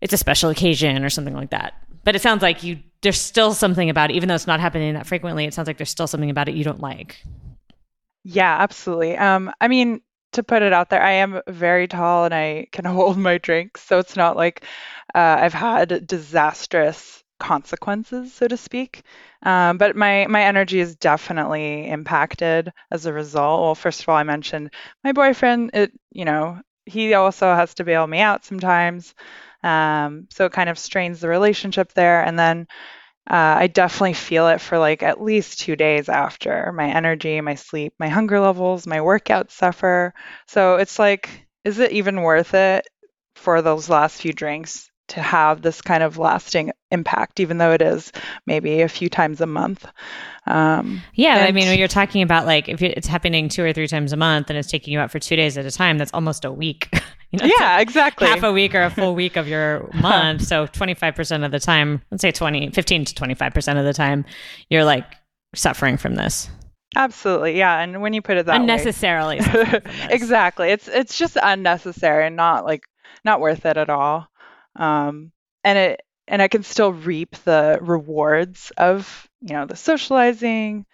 it's 0.00 0.12
a 0.12 0.18
special 0.18 0.50
occasion 0.50 1.04
or 1.04 1.10
something 1.10 1.34
like 1.34 1.50
that. 1.50 1.74
But 2.04 2.16
it 2.16 2.22
sounds 2.22 2.42
like 2.42 2.62
you 2.62 2.78
there's 3.02 3.20
still 3.20 3.54
something 3.54 3.90
about 3.90 4.10
it, 4.10 4.16
even 4.16 4.28
though 4.28 4.34
it's 4.34 4.46
not 4.46 4.60
happening 4.60 4.94
that 4.94 5.06
frequently. 5.06 5.44
It 5.44 5.54
sounds 5.54 5.66
like 5.66 5.78
there's 5.78 5.90
still 5.90 6.06
something 6.06 6.30
about 6.30 6.48
it 6.48 6.54
you 6.54 6.64
don't 6.64 6.80
like. 6.80 7.22
Yeah, 8.24 8.56
absolutely. 8.60 9.16
Um, 9.16 9.52
I 9.60 9.68
mean, 9.68 10.00
to 10.32 10.42
put 10.42 10.62
it 10.62 10.72
out 10.72 10.90
there, 10.90 11.02
I 11.02 11.12
am 11.12 11.40
very 11.48 11.88
tall 11.88 12.24
and 12.24 12.34
I 12.34 12.66
can 12.72 12.84
hold 12.84 13.16
my 13.16 13.38
drinks, 13.38 13.82
so 13.82 13.98
it's 13.98 14.16
not 14.16 14.36
like 14.36 14.64
uh, 15.14 15.38
I've 15.40 15.54
had 15.54 16.06
disastrous 16.06 17.22
consequences, 17.38 18.32
so 18.32 18.48
to 18.48 18.56
speak. 18.56 19.02
Um, 19.44 19.78
but 19.78 19.96
my 19.96 20.26
my 20.28 20.42
energy 20.42 20.80
is 20.80 20.96
definitely 20.96 21.88
impacted 21.88 22.72
as 22.90 23.06
a 23.06 23.12
result. 23.12 23.62
Well, 23.62 23.74
first 23.74 24.02
of 24.02 24.08
all, 24.08 24.16
I 24.16 24.24
mentioned 24.24 24.72
my 25.04 25.12
boyfriend. 25.12 25.70
It 25.74 25.92
you 26.10 26.24
know 26.24 26.60
he 26.86 27.14
also 27.14 27.54
has 27.54 27.74
to 27.74 27.84
bail 27.84 28.06
me 28.06 28.20
out 28.20 28.44
sometimes. 28.44 29.14
Um, 29.62 30.28
so 30.30 30.46
it 30.46 30.52
kind 30.52 30.68
of 30.68 30.78
strains 30.78 31.20
the 31.20 31.28
relationship 31.28 31.92
there. 31.94 32.22
And 32.22 32.38
then 32.38 32.66
uh, 33.28 33.56
I 33.58 33.66
definitely 33.66 34.14
feel 34.14 34.48
it 34.48 34.60
for 34.60 34.78
like 34.78 35.02
at 35.02 35.20
least 35.20 35.60
two 35.60 35.76
days 35.76 36.08
after. 36.08 36.72
My 36.72 36.88
energy, 36.88 37.40
my 37.40 37.56
sleep, 37.56 37.92
my 37.98 38.08
hunger 38.08 38.40
levels, 38.40 38.86
my 38.86 38.98
workouts 38.98 39.50
suffer. 39.50 40.14
So 40.46 40.76
it's 40.76 40.98
like, 40.98 41.46
is 41.64 41.78
it 41.78 41.92
even 41.92 42.22
worth 42.22 42.54
it 42.54 42.86
for 43.34 43.60
those 43.60 43.90
last 43.90 44.20
few 44.22 44.32
drinks 44.32 44.90
to 45.08 45.22
have 45.22 45.62
this 45.62 45.82
kind 45.82 46.02
of 46.02 46.18
lasting 46.18 46.72
impact, 46.90 47.40
even 47.40 47.58
though 47.58 47.72
it 47.72 47.82
is 47.82 48.12
maybe 48.46 48.80
a 48.80 48.88
few 48.88 49.08
times 49.08 49.40
a 49.40 49.46
month? 49.46 49.86
Um, 50.46 51.02
yeah, 51.14 51.44
I 51.46 51.52
mean, 51.52 51.66
when 51.66 51.78
you're 51.78 51.88
talking 51.88 52.22
about 52.22 52.46
like 52.46 52.68
if 52.68 52.80
it's 52.82 53.06
happening 53.06 53.48
two 53.48 53.64
or 53.64 53.72
three 53.72 53.88
times 53.88 54.12
a 54.12 54.16
month 54.16 54.48
and 54.48 54.58
it's 54.58 54.70
taking 54.70 54.92
you 54.92 55.00
out 55.00 55.10
for 55.10 55.18
two 55.18 55.36
days 55.36 55.58
at 55.58 55.66
a 55.66 55.70
time, 55.70 55.98
that's 55.98 56.12
almost 56.14 56.44
a 56.44 56.52
week. 56.52 56.88
You 57.32 57.40
know, 57.40 57.54
yeah, 57.60 57.80
exactly. 57.80 58.26
Half 58.26 58.42
a 58.42 58.52
week 58.52 58.74
or 58.74 58.82
a 58.82 58.90
full 58.90 59.14
week 59.14 59.36
of 59.36 59.46
your 59.46 59.90
month. 60.00 60.46
so 60.46 60.66
25% 60.66 61.44
of 61.44 61.50
the 61.50 61.60
time, 61.60 62.00
let's 62.10 62.22
say 62.22 62.30
20, 62.32 62.70
15 62.70 63.04
to 63.04 63.14
25% 63.14 63.78
of 63.78 63.84
the 63.84 63.92
time, 63.92 64.24
you're 64.70 64.84
like 64.84 65.04
suffering 65.54 65.98
from 65.98 66.14
this. 66.14 66.48
Absolutely. 66.96 67.58
Yeah. 67.58 67.80
And 67.80 68.00
when 68.00 68.14
you 68.14 68.22
put 68.22 68.38
it 68.38 68.46
that 68.46 68.62
unnecessarily. 68.62 69.40
way. 69.40 69.80
exactly. 70.10 70.70
It's 70.70 70.88
it's 70.88 71.18
just 71.18 71.36
unnecessary 71.40 72.26
and 72.26 72.36
not 72.36 72.64
like 72.64 72.84
not 73.26 73.40
worth 73.40 73.66
it 73.66 73.76
at 73.76 73.90
all. 73.90 74.26
Um 74.76 75.30
and 75.64 75.78
it 75.78 76.00
and 76.28 76.40
I 76.40 76.48
can 76.48 76.62
still 76.62 76.92
reap 76.92 77.36
the 77.44 77.78
rewards 77.82 78.72
of, 78.78 79.28
you 79.40 79.52
know, 79.54 79.66
the 79.66 79.76
socializing, 79.76 80.86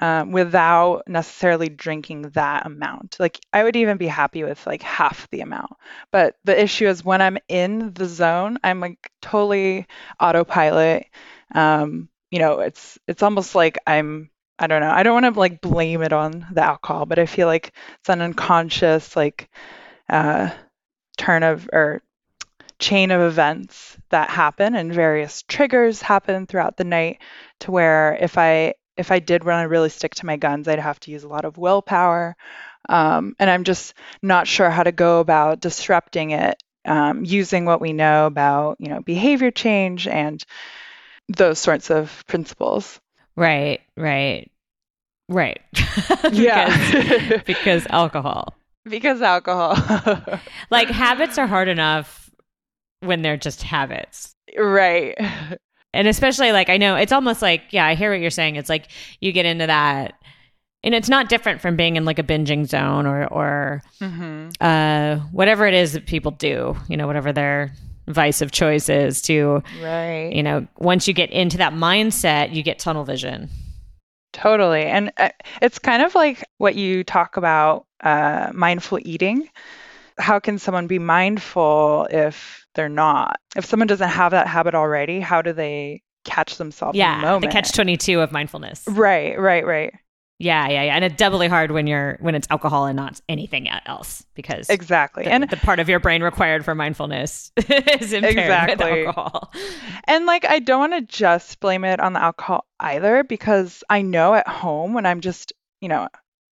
um, 0.00 0.32
without 0.32 1.02
necessarily 1.06 1.68
drinking 1.68 2.22
that 2.34 2.66
amount. 2.66 3.16
Like 3.18 3.38
I 3.52 3.62
would 3.64 3.76
even 3.76 3.96
be 3.96 4.06
happy 4.06 4.44
with 4.44 4.66
like 4.66 4.82
half 4.82 5.28
the 5.30 5.40
amount. 5.40 5.72
But 6.12 6.36
the 6.44 6.60
issue 6.60 6.86
is 6.86 7.04
when 7.04 7.22
I'm 7.22 7.38
in 7.48 7.92
the 7.94 8.06
zone, 8.06 8.58
I'm 8.62 8.80
like 8.80 9.10
totally 9.22 9.86
autopilot. 10.20 11.06
Um, 11.54 12.08
you 12.30 12.38
know, 12.38 12.60
it's 12.60 12.98
it's 13.06 13.22
almost 13.22 13.54
like 13.54 13.78
I'm 13.86 14.30
I 14.58 14.66
don't 14.66 14.80
know. 14.80 14.90
I 14.90 15.02
don't 15.02 15.22
want 15.22 15.34
to 15.34 15.40
like 15.40 15.60
blame 15.60 16.02
it 16.02 16.12
on 16.12 16.46
the 16.52 16.62
alcohol, 16.62 17.06
but 17.06 17.18
I 17.18 17.26
feel 17.26 17.46
like 17.46 17.72
it's 18.00 18.08
an 18.08 18.22
unconscious 18.22 19.16
like 19.16 19.48
uh, 20.08 20.50
turn 21.16 21.42
of 21.42 21.68
or 21.72 22.02
chain 22.78 23.10
of 23.10 23.22
events 23.22 23.96
that 24.10 24.28
happen 24.28 24.74
and 24.74 24.92
various 24.92 25.42
triggers 25.42 26.02
happen 26.02 26.46
throughout 26.46 26.76
the 26.76 26.84
night 26.84 27.18
to 27.60 27.70
where 27.70 28.14
if 28.20 28.36
I 28.36 28.74
if 28.96 29.10
I 29.10 29.18
did 29.18 29.44
want 29.44 29.64
to 29.64 29.68
really 29.68 29.88
stick 29.88 30.14
to 30.16 30.26
my 30.26 30.36
guns, 30.36 30.68
I'd 30.68 30.78
have 30.78 31.00
to 31.00 31.10
use 31.10 31.24
a 31.24 31.28
lot 31.28 31.44
of 31.44 31.58
willpower. 31.58 32.36
Um, 32.88 33.34
and 33.38 33.50
I'm 33.50 33.64
just 33.64 33.94
not 34.22 34.46
sure 34.46 34.70
how 34.70 34.82
to 34.82 34.92
go 34.92 35.20
about 35.20 35.60
disrupting 35.60 36.30
it 36.30 36.62
um, 36.84 37.24
using 37.24 37.64
what 37.64 37.80
we 37.80 37.92
know 37.92 38.26
about, 38.26 38.76
you 38.78 38.88
know, 38.88 39.00
behavior 39.00 39.50
change 39.50 40.06
and 40.06 40.44
those 41.28 41.58
sorts 41.58 41.90
of 41.90 42.24
principles. 42.28 43.00
Right, 43.34 43.80
right, 43.96 44.50
right. 45.28 45.60
because, 45.72 46.38
yeah. 46.38 47.42
because 47.46 47.86
alcohol. 47.88 48.54
Because 48.84 49.20
alcohol. 49.20 49.76
like 50.70 50.88
habits 50.88 51.38
are 51.38 51.48
hard 51.48 51.68
enough 51.68 52.30
when 53.00 53.22
they're 53.22 53.36
just 53.36 53.62
habits. 53.62 54.34
Right 54.56 55.18
and 55.96 56.06
especially 56.08 56.52
like 56.52 56.68
I 56.68 56.76
know 56.76 56.96
it's 56.96 57.12
almost 57.12 57.42
like 57.42 57.62
yeah, 57.70 57.86
I 57.86 57.94
hear 57.94 58.10
what 58.10 58.20
you're 58.20 58.30
saying. 58.30 58.56
It's 58.56 58.68
like 58.68 58.88
you 59.20 59.32
get 59.32 59.46
into 59.46 59.66
that 59.66 60.14
and 60.84 60.94
it's 60.94 61.08
not 61.08 61.28
different 61.28 61.60
from 61.60 61.76
being 61.76 61.96
in 61.96 62.04
like 62.04 62.18
a 62.18 62.22
binging 62.22 62.66
zone 62.66 63.06
or 63.06 63.26
or 63.26 63.82
mm-hmm. 64.00 64.50
uh, 64.60 65.16
whatever 65.32 65.66
it 65.66 65.74
is 65.74 65.92
that 65.92 66.06
people 66.06 66.30
do, 66.30 66.76
you 66.88 66.96
know, 66.96 67.06
whatever 67.06 67.32
their 67.32 67.72
vice 68.08 68.40
of 68.40 68.52
choice 68.52 68.88
is 68.88 69.20
to 69.22 69.62
right. 69.82 70.30
you 70.32 70.42
know, 70.42 70.66
once 70.78 71.08
you 71.08 71.14
get 71.14 71.30
into 71.30 71.58
that 71.58 71.72
mindset, 71.72 72.54
you 72.54 72.62
get 72.62 72.78
tunnel 72.78 73.04
vision. 73.04 73.48
Totally. 74.32 74.84
And 74.84 75.12
uh, 75.16 75.30
it's 75.62 75.78
kind 75.78 76.02
of 76.02 76.14
like 76.14 76.44
what 76.58 76.74
you 76.74 77.02
talk 77.02 77.36
about 77.36 77.86
uh, 78.02 78.52
mindful 78.54 78.98
eating. 79.02 79.48
How 80.18 80.38
can 80.38 80.58
someone 80.58 80.86
be 80.86 80.98
mindful 80.98 82.06
if 82.10 82.65
they're 82.76 82.88
not. 82.88 83.40
If 83.56 83.64
someone 83.64 83.88
doesn't 83.88 84.08
have 84.08 84.30
that 84.30 84.46
habit 84.46 84.74
already, 84.74 85.20
how 85.20 85.42
do 85.42 85.52
they 85.52 86.02
catch 86.24 86.56
themselves 86.56 86.96
yeah, 86.96 87.16
in 87.16 87.20
the 87.20 87.26
moment? 87.26 87.42
The 87.42 87.48
catch 87.48 87.72
22 87.72 88.20
of 88.20 88.32
mindfulness. 88.32 88.84
Right, 88.86 89.38
right, 89.38 89.66
right. 89.66 89.92
Yeah, 90.38 90.68
yeah, 90.68 90.82
yeah. 90.82 90.94
And 90.94 91.04
it's 91.04 91.16
doubly 91.16 91.48
hard 91.48 91.70
when 91.70 91.86
you're 91.86 92.18
when 92.20 92.34
it's 92.34 92.46
alcohol 92.50 92.84
and 92.84 92.94
not 92.94 93.20
anything 93.26 93.68
else 93.86 94.24
because 94.34 94.68
Exactly. 94.68 95.24
The, 95.24 95.32
and 95.32 95.48
the 95.48 95.56
part 95.56 95.80
of 95.80 95.88
your 95.88 95.98
brain 95.98 96.22
required 96.22 96.62
for 96.62 96.74
mindfulness 96.74 97.52
is 97.56 98.12
impaired 98.12 98.36
exactly. 98.36 98.90
with 98.90 99.06
alcohol. 99.06 99.52
And 100.04 100.26
like 100.26 100.44
I 100.44 100.58
don't 100.58 100.78
want 100.78 100.92
to 100.92 101.00
just 101.00 101.58
blame 101.60 101.84
it 101.84 102.00
on 102.00 102.12
the 102.12 102.22
alcohol 102.22 102.66
either 102.80 103.24
because 103.24 103.82
I 103.88 104.02
know 104.02 104.34
at 104.34 104.46
home 104.46 104.92
when 104.92 105.06
I'm 105.06 105.22
just, 105.22 105.54
you 105.80 105.88
know, 105.88 106.06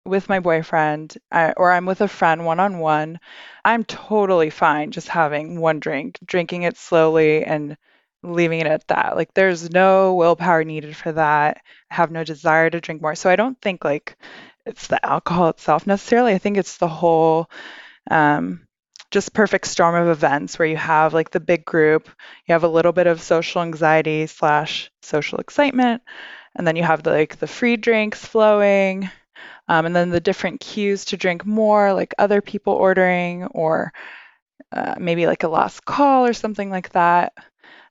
with 0.04 0.28
my 0.28 0.40
boyfriend 0.40 1.16
or 1.32 1.72
I'm 1.72 1.86
with 1.86 2.00
a 2.00 2.08
friend 2.08 2.44
one 2.44 2.60
on 2.60 2.78
one, 2.78 3.20
I'm 3.64 3.84
totally 3.84 4.50
fine 4.50 4.90
just 4.90 5.08
having 5.08 5.60
one 5.60 5.80
drink, 5.80 6.18
drinking 6.24 6.62
it 6.62 6.76
slowly 6.76 7.44
and 7.44 7.76
leaving 8.22 8.60
it 8.60 8.66
at 8.66 8.86
that. 8.88 9.16
Like 9.16 9.32
there's 9.34 9.70
no 9.70 10.14
willpower 10.14 10.64
needed 10.64 10.96
for 10.96 11.12
that. 11.12 11.62
I 11.90 11.94
have 11.94 12.10
no 12.10 12.24
desire 12.24 12.70
to 12.70 12.80
drink 12.80 13.02
more. 13.02 13.14
So 13.14 13.30
I 13.30 13.36
don't 13.36 13.60
think 13.60 13.84
like 13.84 14.16
it's 14.66 14.86
the 14.86 15.04
alcohol 15.04 15.48
itself 15.48 15.86
necessarily. 15.86 16.32
I 16.34 16.38
think 16.38 16.56
it's 16.56 16.76
the 16.76 16.88
whole 16.88 17.50
um, 18.10 18.66
just 19.10 19.34
perfect 19.34 19.66
storm 19.66 19.94
of 19.94 20.08
events 20.08 20.58
where 20.58 20.68
you 20.68 20.76
have 20.76 21.14
like 21.14 21.30
the 21.30 21.40
big 21.40 21.64
group, 21.64 22.08
you 22.46 22.52
have 22.52 22.64
a 22.64 22.68
little 22.68 22.92
bit 22.92 23.06
of 23.06 23.22
social 23.22 23.62
anxiety 23.62 24.26
slash 24.26 24.90
social 25.02 25.38
excitement, 25.38 26.02
and 26.54 26.66
then 26.66 26.76
you 26.76 26.82
have 26.82 27.02
the, 27.02 27.10
like 27.10 27.38
the 27.38 27.46
free 27.46 27.76
drinks 27.76 28.24
flowing, 28.24 29.10
um, 29.70 29.86
and 29.86 29.94
then 29.94 30.10
the 30.10 30.18
different 30.18 30.60
cues 30.60 31.04
to 31.06 31.16
drink 31.16 31.46
more, 31.46 31.92
like 31.92 32.12
other 32.18 32.40
people 32.40 32.72
ordering, 32.72 33.44
or 33.44 33.92
uh, 34.72 34.96
maybe 34.98 35.28
like 35.28 35.44
a 35.44 35.48
last 35.48 35.84
call 35.84 36.26
or 36.26 36.32
something 36.32 36.70
like 36.70 36.90
that. 36.90 37.34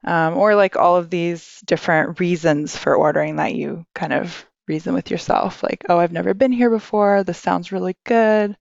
Um, 0.04 0.38
or 0.38 0.56
like 0.56 0.76
all 0.76 0.98
of 0.98 1.10
these 1.10 1.62
different 1.66 2.20
reasons 2.20 2.76
for 2.76 2.96
ordering 2.96 3.38
that 3.38 3.56
you 3.56 3.86
kind 3.96 4.12
of 4.12 4.46
reason 4.68 4.94
with 4.94 5.10
yourself, 5.10 5.64
like, 5.64 5.86
oh, 5.88 5.98
I've 5.98 6.12
never 6.12 6.34
been 6.34 6.52
here 6.52 6.70
before. 6.70 7.24
This 7.24 7.38
sounds 7.38 7.72
really 7.72 7.96
good. 8.06 8.58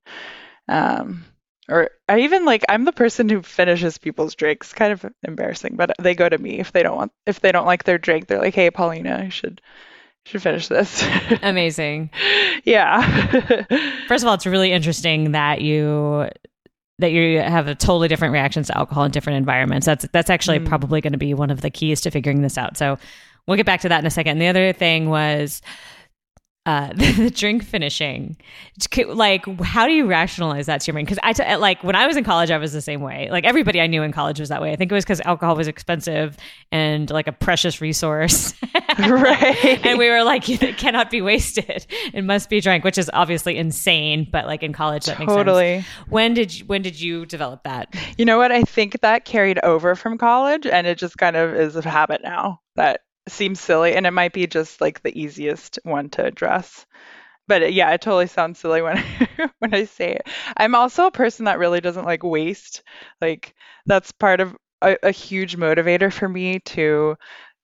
Um, 0.69 1.25
or 1.69 1.91
I 2.09 2.21
even 2.21 2.45
like 2.45 2.65
I'm 2.69 2.85
the 2.85 2.93
person 2.93 3.29
who 3.29 3.43
finishes 3.43 3.99
people's 3.99 4.37
drinks. 4.37 4.73
Kind 4.73 4.93
of 4.93 5.05
embarrassing, 5.25 5.75
but 5.75 5.91
they 5.99 6.15
go 6.15 6.29
to 6.29 6.39
me 6.39 6.61
if 6.61 6.71
they 6.71 6.85
don't 6.85 6.97
want 6.97 7.13
if 7.27 7.41
they 7.41 7.51
don't 7.51 7.67
like 7.67 7.83
their 7.83 7.99
drink. 7.99 8.29
They're 8.29 8.41
like, 8.41 8.55
"Hey, 8.55 8.71
Paulina, 8.71 9.25
you 9.25 9.31
should 9.31 9.61
should 10.25 10.43
finish 10.43 10.69
this. 10.69 11.07
Amazing. 11.43 12.11
yeah. 12.65 13.03
First 14.09 14.25
of 14.25 14.29
all, 14.29 14.35
it's 14.35 14.47
really 14.47 14.73
interesting 14.73 15.33
that 15.33 15.61
you 15.61 16.29
that 16.99 17.13
you 17.13 17.39
have 17.39 17.69
a 17.69 17.75
totally 17.75 18.09
different 18.09 18.33
reactions 18.33 18.67
to 18.67 18.77
alcohol 18.77 19.05
in 19.05 19.11
different 19.11 19.37
environments. 19.37 19.87
That's 19.87 20.07
that's 20.13 20.31
actually 20.31 20.59
mm. 20.59 20.67
probably 20.67 21.01
going 21.01 21.13
to 21.13 21.19
be 21.19 21.33
one 21.35 21.51
of 21.51 21.61
the 21.61 21.71
keys 21.71 22.01
to 22.03 22.11
figuring 22.11 22.43
this 22.43 22.59
out. 22.59 22.77
So 22.77 22.99
we'll 23.47 23.57
get 23.57 23.67
back 23.67 23.81
to 23.83 23.89
that 23.89 24.01
in 24.01 24.07
a 24.07 24.11
second. 24.11 24.33
And 24.33 24.43
the 24.43 24.49
other 24.49 24.73
thing 24.73 25.09
was 25.09 25.63
uh, 26.69 26.93
the, 26.97 27.33
drink 27.35 27.65
finishing. 27.65 28.37
Like, 29.07 29.47
how 29.61 29.87
do 29.87 29.93
you 29.95 30.05
rationalize 30.05 30.67
that 30.67 30.83
to 30.83 30.87
your 30.87 30.93
brain? 30.93 31.07
Because 31.07 31.19
I 31.23 31.33
t- 31.33 31.57
like 31.57 31.83
when 31.83 31.97
I 31.97 32.07
was 32.07 32.19
in 32.19 32.25
college, 32.25 32.51
I 32.51 32.59
was 32.59 32.75
the 32.75 32.83
same 32.83 33.01
way. 33.01 33.29
Like 33.31 33.45
everybody 33.45 33.81
I 33.81 33.87
knew 33.87 34.03
in 34.03 34.13
college 34.13 34.39
was 34.39 34.51
that 34.51 34.61
way. 34.61 34.71
I 34.71 34.77
think 34.77 34.93
it 34.93 34.95
was 34.95 35.03
because 35.03 35.23
alcohol 35.23 35.57
was 35.57 35.67
expensive 35.67 36.37
and 36.71 37.11
like 37.11 37.27
a 37.27 37.33
precious 37.33 37.81
resource, 37.81 38.53
right? 38.99 39.87
and 39.87 39.99
we 39.99 40.11
were 40.11 40.23
like, 40.23 40.47
it 40.51 40.77
cannot 40.77 41.11
be 41.11 41.23
wasted; 41.23 41.87
it 42.13 42.23
must 42.23 42.51
be 42.51 42.61
drank, 42.61 42.85
which 42.85 42.99
is 42.99 43.11
obviously 43.15 43.57
insane. 43.57 44.29
But 44.31 44.45
like 44.45 44.63
in 44.63 44.75
college, 44.75 45.07
that 45.07 45.17
totally. 45.17 45.77
makes 45.77 45.87
sense. 45.87 46.09
When 46.11 46.35
did 46.35 46.59
you, 46.59 46.67
when 46.67 46.83
did 46.83 47.01
you 47.01 47.25
develop 47.25 47.65
that? 47.65 47.97
You 48.19 48.27
know 48.27 48.37
what? 48.37 48.53
I 48.53 48.63
think 48.63 49.01
that 49.01 49.25
carried 49.25 49.59
over 49.65 49.95
from 49.95 50.19
college, 50.19 50.67
and 50.67 50.87
it 50.87 50.99
just 50.99 51.17
kind 51.17 51.35
of 51.35 51.55
is 51.55 51.77
a 51.77 51.89
habit 51.89 52.21
now 52.23 52.61
that 52.77 53.01
seems 53.31 53.61
silly 53.61 53.95
and 53.95 54.07
it 54.07 54.13
might 54.13 54.33
be 54.33 54.47
just 54.47 54.81
like 54.81 55.03
the 55.03 55.19
easiest 55.19 55.79
one 55.85 56.11
to 56.11 56.25
address. 56.25 56.87
But 57.47 57.73
yeah 57.73 57.91
it 57.93 58.03
totally 58.03 58.27
sounds 58.27 58.59
silly 58.59 58.83
when 58.83 58.99
I, 58.99 59.51
when 59.59 59.75
i 59.75 59.85
say 59.85 60.13
it. 60.13 60.29
I'm 60.57 60.75
also 60.75 61.07
a 61.07 61.11
person 61.11 61.47
that 61.47 61.59
really 61.59 61.81
doesn't 61.81 62.05
like 62.05 62.23
waste. 62.23 62.83
Like 63.21 63.55
that's 63.87 64.13
part 64.13 64.41
of 64.41 64.57
a, 64.83 64.97
a 65.03 65.11
huge 65.11 65.57
motivator 65.57 66.13
for 66.13 66.29
me 66.29 66.61
to 66.61 67.17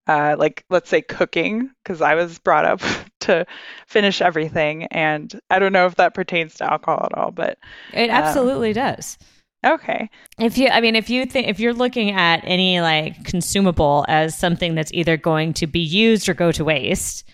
uh, 0.07 0.37
like 0.39 0.65
let's 0.69 0.91
say 0.91 1.01
cooking 1.01 1.71
because 1.83 2.03
i 2.03 2.15
was 2.15 2.39
brought 2.39 2.65
up 2.65 2.81
to 3.21 3.47
finish 3.87 4.21
everything 4.21 4.85
and 4.87 5.41
i 5.51 5.59
don't 5.59 5.73
know 5.73 5.87
if 5.87 5.95
that 5.95 6.15
pertains 6.15 6.55
to 6.55 6.71
alcohol 6.71 7.09
at 7.11 7.17
all 7.17 7.31
but 7.31 7.59
it 7.93 8.11
absolutely 8.11 8.71
um, 8.71 8.75
does 8.75 9.17
Okay. 9.65 10.11
If 10.39 10.59
you, 10.59 10.69
I 10.69 10.81
mean, 10.81 10.95
if 10.95 11.09
you 11.09 11.25
think, 11.27 11.49
if 11.49 11.59
you're 11.59 11.73
looking 11.73 12.11
at 12.11 12.43
any 12.45 12.81
like 12.81 13.25
consumable 13.25 14.05
as 14.09 14.37
something 14.37 14.75
that's 14.75 14.93
either 14.93 15.17
going 15.17 15.55
to 15.55 15.67
be 15.67 15.81
used 15.81 16.29
or 16.29 16.35
go 16.35 16.53
to 16.53 16.65
waste, 16.65 17.25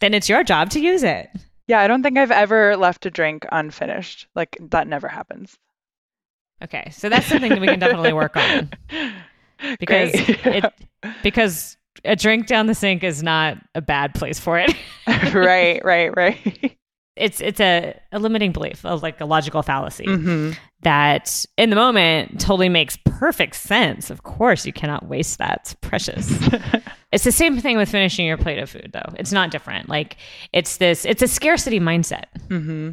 then 0.00 0.12
it's 0.14 0.28
your 0.28 0.44
job 0.44 0.70
to 0.70 0.80
use 0.80 1.02
it. 1.02 1.30
Yeah, 1.66 1.80
I 1.80 1.86
don't 1.86 2.02
think 2.02 2.18
I've 2.18 2.30
ever 2.30 2.76
left 2.76 3.06
a 3.06 3.10
drink 3.10 3.46
unfinished. 3.52 4.26
Like 4.34 4.58
that 4.60 4.88
never 4.88 5.08
happens. 5.08 5.56
Okay, 6.62 6.90
so 6.90 7.08
that's 7.08 7.26
something 7.26 7.50
that 7.50 7.60
we 7.60 7.66
can 7.66 7.78
definitely 7.78 8.12
work 8.12 8.36
on 8.36 8.70
because 9.78 10.10
it 10.14 10.64
because 11.22 11.76
a 12.04 12.16
drink 12.16 12.46
down 12.46 12.66
the 12.66 12.74
sink 12.74 13.02
is 13.02 13.22
not 13.22 13.56
a 13.74 13.80
bad 13.80 14.14
place 14.14 14.38
for 14.38 14.58
it. 14.58 14.74
right, 15.34 15.82
right, 15.84 16.14
right. 16.16 16.76
It's 17.20 17.40
it's 17.40 17.60
a, 17.60 17.98
a 18.12 18.18
limiting 18.18 18.52
belief, 18.52 18.84
of 18.84 19.02
like 19.02 19.20
a 19.20 19.24
logical 19.24 19.62
fallacy 19.62 20.06
mm-hmm. 20.06 20.52
that 20.82 21.44
in 21.56 21.70
the 21.70 21.76
moment 21.76 22.40
totally 22.40 22.68
makes 22.68 22.98
perfect 23.04 23.56
sense. 23.56 24.10
Of 24.10 24.22
course, 24.22 24.64
you 24.64 24.72
cannot 24.72 25.06
waste 25.06 25.38
that; 25.38 25.60
it's 25.62 25.74
precious. 25.74 26.30
it's 27.12 27.24
the 27.24 27.32
same 27.32 27.58
thing 27.58 27.76
with 27.76 27.90
finishing 27.90 28.26
your 28.26 28.38
plate 28.38 28.58
of 28.58 28.70
food, 28.70 28.90
though. 28.92 29.14
It's 29.16 29.32
not 29.32 29.50
different. 29.50 29.88
Like 29.88 30.16
it's 30.52 30.78
this, 30.78 31.04
it's 31.04 31.22
a 31.22 31.28
scarcity 31.28 31.78
mindset. 31.78 32.24
Mm-hmm 32.48 32.92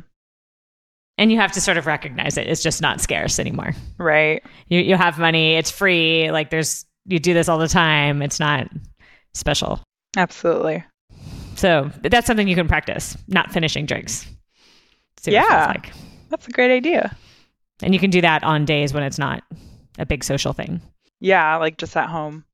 and 1.18 1.32
you 1.32 1.40
have 1.40 1.52
to 1.52 1.62
sort 1.62 1.78
of 1.78 1.88
recognize 1.88 2.38
it. 2.38 2.48
It's 2.48 2.62
just 2.62 2.82
not 2.82 3.02
scarce 3.02 3.40
anymore. 3.40 3.74
Right. 3.98 4.44
You 4.68 4.80
you 4.82 4.96
have 4.96 5.18
money. 5.18 5.56
It's 5.56 5.72
free. 5.72 6.32
Like 6.32 6.50
there's 6.50 6.86
you 7.06 7.20
do 7.20 7.34
this 7.34 7.50
all 7.50 7.58
the 7.58 7.68
time. 7.68 8.22
It's 8.22 8.40
not 8.40 8.68
special. 9.34 9.82
Absolutely. 10.16 10.84
So 11.58 11.92
that's 12.04 12.28
something 12.28 12.48
you 12.48 12.56
can 12.56 12.68
practice. 12.68 13.18
Not 13.28 13.52
finishing 13.52 13.86
drinks. 13.86 14.28
yeah. 15.26 15.74
Like. 15.76 15.92
That's 16.30 16.48
a 16.48 16.52
great 16.52 16.72
idea. 16.72 17.16
And 17.82 17.94
you 17.94 18.00
can 18.00 18.10
do 18.10 18.22
that 18.22 18.44
on 18.44 18.66
days 18.66 18.94
when 18.94 19.04
it's 19.04 19.20
not 19.20 19.44
a 19.98 20.06
big 20.06 20.24
social 20.24 20.54
thing. 20.54 20.82
Yeah, 21.20 21.58
like 21.58 21.78
just 21.78 21.98
at 21.98 22.10
home. 22.10 22.46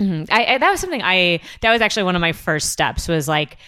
Mm-hmm. 0.00 0.32
I, 0.32 0.54
I, 0.54 0.58
that 0.58 0.70
was 0.70 0.80
something 0.80 1.02
I. 1.02 1.40
That 1.62 1.72
was 1.72 1.80
actually 1.80 2.04
one 2.04 2.14
of 2.14 2.20
my 2.20 2.32
first 2.32 2.70
steps. 2.70 3.08
Was 3.08 3.28
like 3.28 3.58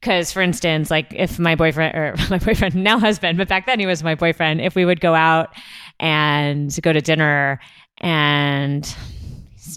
because, 0.00 0.32
for 0.32 0.42
instance, 0.42 0.90
like 0.90 1.12
if 1.14 1.38
my 1.38 1.54
boyfriend 1.54 1.96
or 1.96 2.14
my 2.30 2.38
boyfriend, 2.38 2.74
now 2.74 2.98
husband, 2.98 3.38
but 3.38 3.48
back 3.48 3.66
then 3.66 3.80
he 3.80 3.86
was 3.86 4.02
my 4.02 4.14
boyfriend, 4.14 4.60
if 4.60 4.74
we 4.74 4.84
would 4.84 5.00
go 5.00 5.14
out 5.14 5.54
and 5.98 6.76
go 6.82 6.92
to 6.92 7.00
dinner 7.00 7.58
and, 7.98 8.94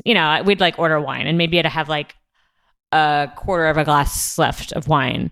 you 0.05 0.13
know, 0.13 0.41
we'd 0.45 0.59
like 0.59 0.77
order 0.77 0.99
wine 0.99 1.27
and 1.27 1.37
maybe 1.37 1.57
it'd 1.57 1.71
have 1.71 1.89
like 1.89 2.15
a 2.91 3.31
quarter 3.35 3.67
of 3.67 3.77
a 3.77 3.83
glass 3.83 4.37
left 4.37 4.71
of 4.73 4.87
wine. 4.87 5.31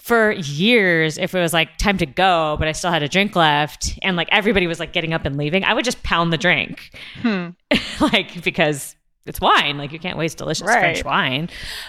For 0.00 0.32
years, 0.32 1.16
if 1.16 1.34
it 1.34 1.40
was 1.40 1.52
like 1.52 1.78
time 1.78 1.96
to 1.98 2.06
go, 2.06 2.56
but 2.58 2.68
I 2.68 2.72
still 2.72 2.90
had 2.90 3.02
a 3.02 3.08
drink 3.08 3.34
left 3.36 3.98
and 4.02 4.16
like 4.16 4.28
everybody 4.30 4.66
was 4.66 4.78
like 4.78 4.92
getting 4.92 5.14
up 5.14 5.24
and 5.24 5.36
leaving, 5.36 5.64
I 5.64 5.72
would 5.72 5.84
just 5.84 6.02
pound 6.02 6.32
the 6.32 6.36
drink. 6.36 6.90
Hmm. 7.22 7.50
like, 8.00 8.42
because 8.42 8.96
it's 9.26 9.40
wine. 9.40 9.78
Like 9.78 9.92
you 9.92 9.98
can't 9.98 10.18
waste 10.18 10.38
delicious 10.38 10.66
right. 10.66 10.80
French 10.80 11.04
wine. 11.04 11.48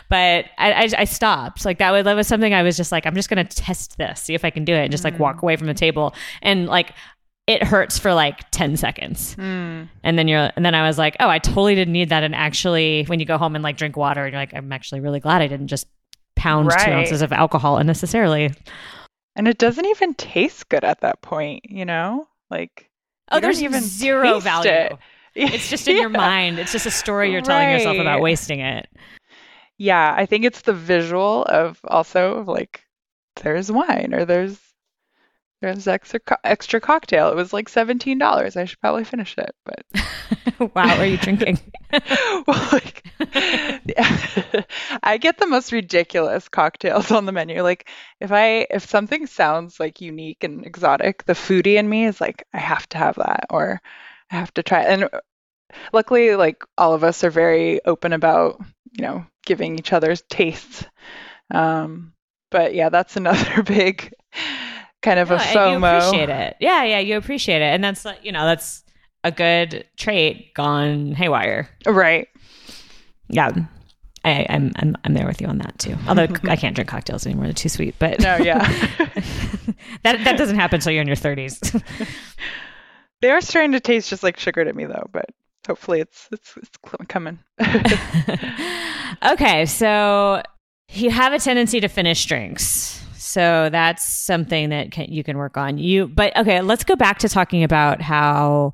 But 0.10 0.46
I, 0.58 0.72
I, 0.72 0.90
I, 1.00 1.04
stopped. 1.04 1.66
Like 1.66 1.80
that 1.80 1.92
was, 1.92 2.06
that 2.06 2.16
was 2.16 2.28
something 2.28 2.54
I 2.54 2.64
was 2.64 2.78
just 2.78 2.92
like, 2.92 3.06
I'm 3.06 3.16
just 3.16 3.30
going 3.30 3.46
to 3.46 3.56
test 3.56 3.98
this, 3.98 4.22
see 4.22 4.34
if 4.34 4.46
I 4.46 4.50
can 4.50 4.64
do 4.64 4.74
it, 4.74 4.84
and 4.84 4.92
just 4.92 5.02
mm. 5.04 5.12
like 5.12 5.20
walk 5.20 5.38
mm. 5.38 5.44
away 5.44 5.56
from 5.58 5.68
the 5.68 5.74
table. 5.74 6.16
And 6.42 6.68
like 6.68 6.94
it 7.48 7.64
hurts 7.64 8.00
for 8.00 8.14
like 8.14 8.50
10 8.52 8.76
seconds. 8.78 9.36
Mm. 9.36 9.88
And 10.04 10.20
then 10.20 10.28
you're, 10.28 10.52
and 10.56 10.66
then 10.66 10.74
I 10.74 10.88
was 10.88 10.98
like, 10.98 11.16
oh, 11.20 11.30
I 11.30 11.40
totally 11.40 11.76
didn't 11.76 11.94
need 11.94 12.10
that. 12.10 12.24
And 12.24 12.34
actually, 12.34 13.04
when 13.04 13.20
you 13.20 13.26
go 13.26 13.38
home 13.38 13.56
and 13.56 13.64
like 13.64 13.78
drink 13.78 13.96
water, 13.96 14.26
and 14.26 14.34
you're 14.34 14.42
like, 14.42 14.54
I'm 14.54 14.72
actually 14.72 15.02
really 15.02 15.20
glad 15.20 15.42
I 15.42 15.48
didn't 15.48 15.68
just 15.68 15.88
pound 16.36 16.68
right. 16.68 16.86
two 16.86 16.92
ounces 16.92 17.22
of 17.22 17.32
alcohol 17.32 17.78
unnecessarily. 17.78 18.52
And 19.36 19.48
it 19.48 19.58
doesn't 19.58 19.86
even 19.86 20.14
taste 20.16 20.70
good 20.70 20.84
at 20.84 21.02
that 21.02 21.22
point, 21.22 21.70
you 21.70 21.86
know? 21.86 22.28
Like, 22.50 22.90
oh, 23.32 23.40
there's 23.40 23.62
even 23.62 23.82
zero 23.82 24.40
value. 24.40 24.70
It. 24.70 24.98
It's 25.38 25.70
just 25.70 25.86
in 25.90 25.98
yeah. 25.98 26.04
your 26.04 26.10
mind. 26.10 26.60
It's 26.60 26.72
just 26.72 26.86
a 26.86 26.92
story 26.92 27.30
you're 27.30 27.42
telling 27.42 27.68
right. 27.68 27.74
yourself 27.74 27.98
about 27.98 28.22
wasting 28.22 28.62
it. 28.62 28.88
Yeah, 29.78 30.16
I 30.18 30.26
think 30.26 30.46
it's 30.46 30.62
the 30.62 30.72
visual 30.72 31.44
of 31.44 31.82
also 31.84 32.46
like 32.48 32.86
there's 33.42 33.70
wine 33.70 34.14
or 34.14 34.24
there's 34.24 34.58
extra 35.66 36.20
co- 36.20 36.38
extra 36.44 36.80
cocktail. 36.80 37.30
It 37.30 37.36
was 37.36 37.54
like 37.54 37.70
seventeen 37.70 38.18
dollars. 38.18 38.58
I 38.58 38.66
should 38.66 38.80
probably 38.80 39.04
finish 39.04 39.36
it, 39.38 39.56
but 39.66 39.84
wow, 40.76 40.98
are 40.98 41.06
you 41.06 41.18
drinking? 41.18 41.60
well, 42.48 42.70
like, 42.72 43.04
I 45.04 45.18
get 45.20 45.38
the 45.38 45.48
most 45.48 45.72
ridiculous 45.72 46.50
cocktails 46.50 47.12
on 47.12 47.26
the 47.26 47.32
menu. 47.32 47.62
Like 47.62 47.90
if 48.20 48.32
I 48.32 48.68
if 48.70 48.88
something 48.88 49.28
sounds 49.28 49.80
like 49.80 50.02
unique 50.02 50.44
and 50.44 50.66
exotic, 50.66 51.26
the 51.26 51.34
foodie 51.34 51.78
in 51.78 51.88
me 51.88 52.06
is 52.06 52.20
like 52.22 52.46
I 52.54 52.60
have 52.60 52.88
to 52.90 52.98
have 52.98 53.16
that 53.16 53.46
or 53.50 53.82
I 54.32 54.36
have 54.36 54.54
to 54.56 54.64
try. 54.64 54.84
It. 54.84 55.00
And 55.02 55.10
luckily, 55.94 56.36
like 56.36 56.64
all 56.78 56.94
of 56.94 57.04
us 57.04 57.24
are 57.24 57.32
very 57.32 57.84
open 57.86 58.14
about, 58.14 58.60
you 58.94 59.04
know, 59.04 59.26
giving 59.46 59.78
each 59.78 59.94
other's 59.94 60.24
tastes. 60.30 60.86
Um, 61.52 62.14
but 62.52 62.74
yeah, 62.74 62.90
that's 62.90 63.18
another 63.18 63.64
big 63.64 64.14
kind 65.06 65.20
of 65.20 65.30
no, 65.30 65.36
a 65.36 65.40
FOMO. 65.40 65.72
you 65.72 65.86
appreciate 65.86 66.30
it. 66.30 66.58
Yeah, 66.60 66.84
yeah, 66.84 67.00
you 67.00 67.16
appreciate 67.16 67.62
it. 67.62 67.74
And 67.74 67.84
that's 67.84 68.04
like, 68.04 68.26
you 68.26 68.32
know, 68.32 68.46
that's 68.46 68.84
a 69.24 69.32
good 69.32 69.86
trait 69.96 70.54
gone 70.54 71.14
haywire. 71.14 71.70
Right. 71.86 72.28
Yeah. 73.30 73.52
I, 74.26 74.32
am 74.32 74.48
I'm, 74.50 74.72
I'm 74.76 74.98
I'm 75.04 75.14
there 75.14 75.28
with 75.28 75.40
you 75.40 75.48
on 75.48 75.60
that 75.60 75.78
too. 75.78 75.96
Although 76.08 76.24
I 76.50 76.56
can't 76.56 76.74
drink 76.74 76.90
cocktails 76.90 77.28
anymore; 77.28 77.46
they're 77.46 77.54
too 77.54 77.70
sweet. 77.70 77.94
But 78.00 78.20
no, 78.20 78.38
yeah, 78.38 78.58
that 80.02 80.24
that 80.24 80.36
doesn't 80.36 80.56
happen 80.56 80.78
until 80.78 80.92
you're 80.94 81.04
in 81.04 81.08
your 81.08 81.16
30s. 81.16 81.82
They 83.22 83.32
are 83.32 83.42
starting 83.42 83.72
to 83.72 83.80
taste 83.80 84.10
just 84.10 84.24
like 84.24 84.38
sugar 84.38 84.66
to 84.66 84.74
me 84.74 84.86
though, 84.86 85.10
but 85.12 85.26
hopefully 85.66 86.02
it's 86.02 86.28
it's, 86.32 86.54
it's 86.58 86.78
coming. 87.08 87.40
okay, 89.26 89.66
so 89.66 90.44
you 90.92 91.10
have 91.10 91.32
a 91.32 91.40
tendency 91.40 91.80
to 91.80 91.88
finish 91.88 92.26
drinks. 92.26 93.05
So 93.36 93.68
that's 93.70 94.08
something 94.08 94.70
that 94.70 94.92
can, 94.92 95.12
you 95.12 95.22
can 95.22 95.38
work 95.38 95.58
on. 95.58 95.78
You 95.78 96.08
but 96.08 96.36
okay, 96.38 96.62
let's 96.62 96.86
go 96.86 96.96
back 96.96 97.20
to 97.20 97.28
talking 97.28 97.66
about 97.66 98.02
how 98.02 98.74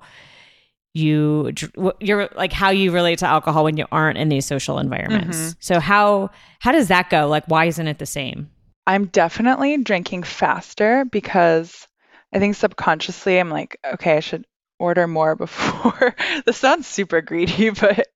you 0.94 1.52
you're 2.00 2.30
like 2.36 2.54
how 2.54 2.70
you 2.70 2.92
relate 2.92 3.18
to 3.20 3.26
alcohol 3.26 3.64
when 3.64 3.76
you 3.76 3.88
aren't 3.92 4.20
in 4.20 4.30
these 4.30 4.46
social 4.46 4.78
environments. 4.78 5.36
Mm-hmm. 5.36 5.52
So 5.62 5.80
how 5.80 6.30
how 6.60 6.72
does 6.72 6.90
that 6.90 7.10
go? 7.10 7.28
Like 7.28 7.44
why 7.48 7.66
isn't 7.66 7.88
it 7.88 7.98
the 7.98 8.06
same? 8.06 8.52
I'm 8.86 9.06
definitely 9.06 9.78
drinking 9.78 10.22
faster 10.22 11.06
because 11.06 11.88
I 12.32 12.38
think 12.38 12.54
subconsciously 12.54 13.40
I'm 13.40 13.50
like, 13.50 13.80
okay, 13.94 14.18
I 14.18 14.20
should 14.20 14.46
order 14.78 15.08
more 15.08 15.36
before. 15.48 16.16
this 16.46 16.58
sounds 16.58 16.86
super 16.86 17.22
greedy, 17.22 17.70
but 17.82 18.10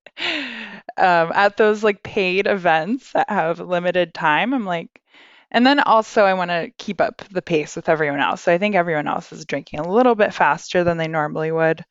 um, 0.96 1.32
at 1.34 1.56
those 1.56 1.82
like 1.82 2.04
paid 2.04 2.46
events 2.46 3.10
that 3.14 3.28
have 3.30 3.58
limited 3.58 4.14
time, 4.14 4.54
I'm 4.54 4.64
like, 4.64 5.02
and 5.50 5.66
then 5.66 5.80
also 5.80 6.24
I 6.24 6.34
want 6.34 6.50
to 6.50 6.70
keep 6.78 7.00
up 7.00 7.22
the 7.30 7.42
pace 7.42 7.76
with 7.76 7.88
everyone 7.88 8.20
else. 8.20 8.42
So 8.42 8.52
I 8.52 8.58
think 8.58 8.74
everyone 8.74 9.08
else 9.08 9.32
is 9.32 9.44
drinking 9.44 9.80
a 9.80 9.90
little 9.90 10.14
bit 10.14 10.34
faster 10.34 10.84
than 10.84 10.96
they 10.96 11.08
normally 11.08 11.52
would. 11.52 11.84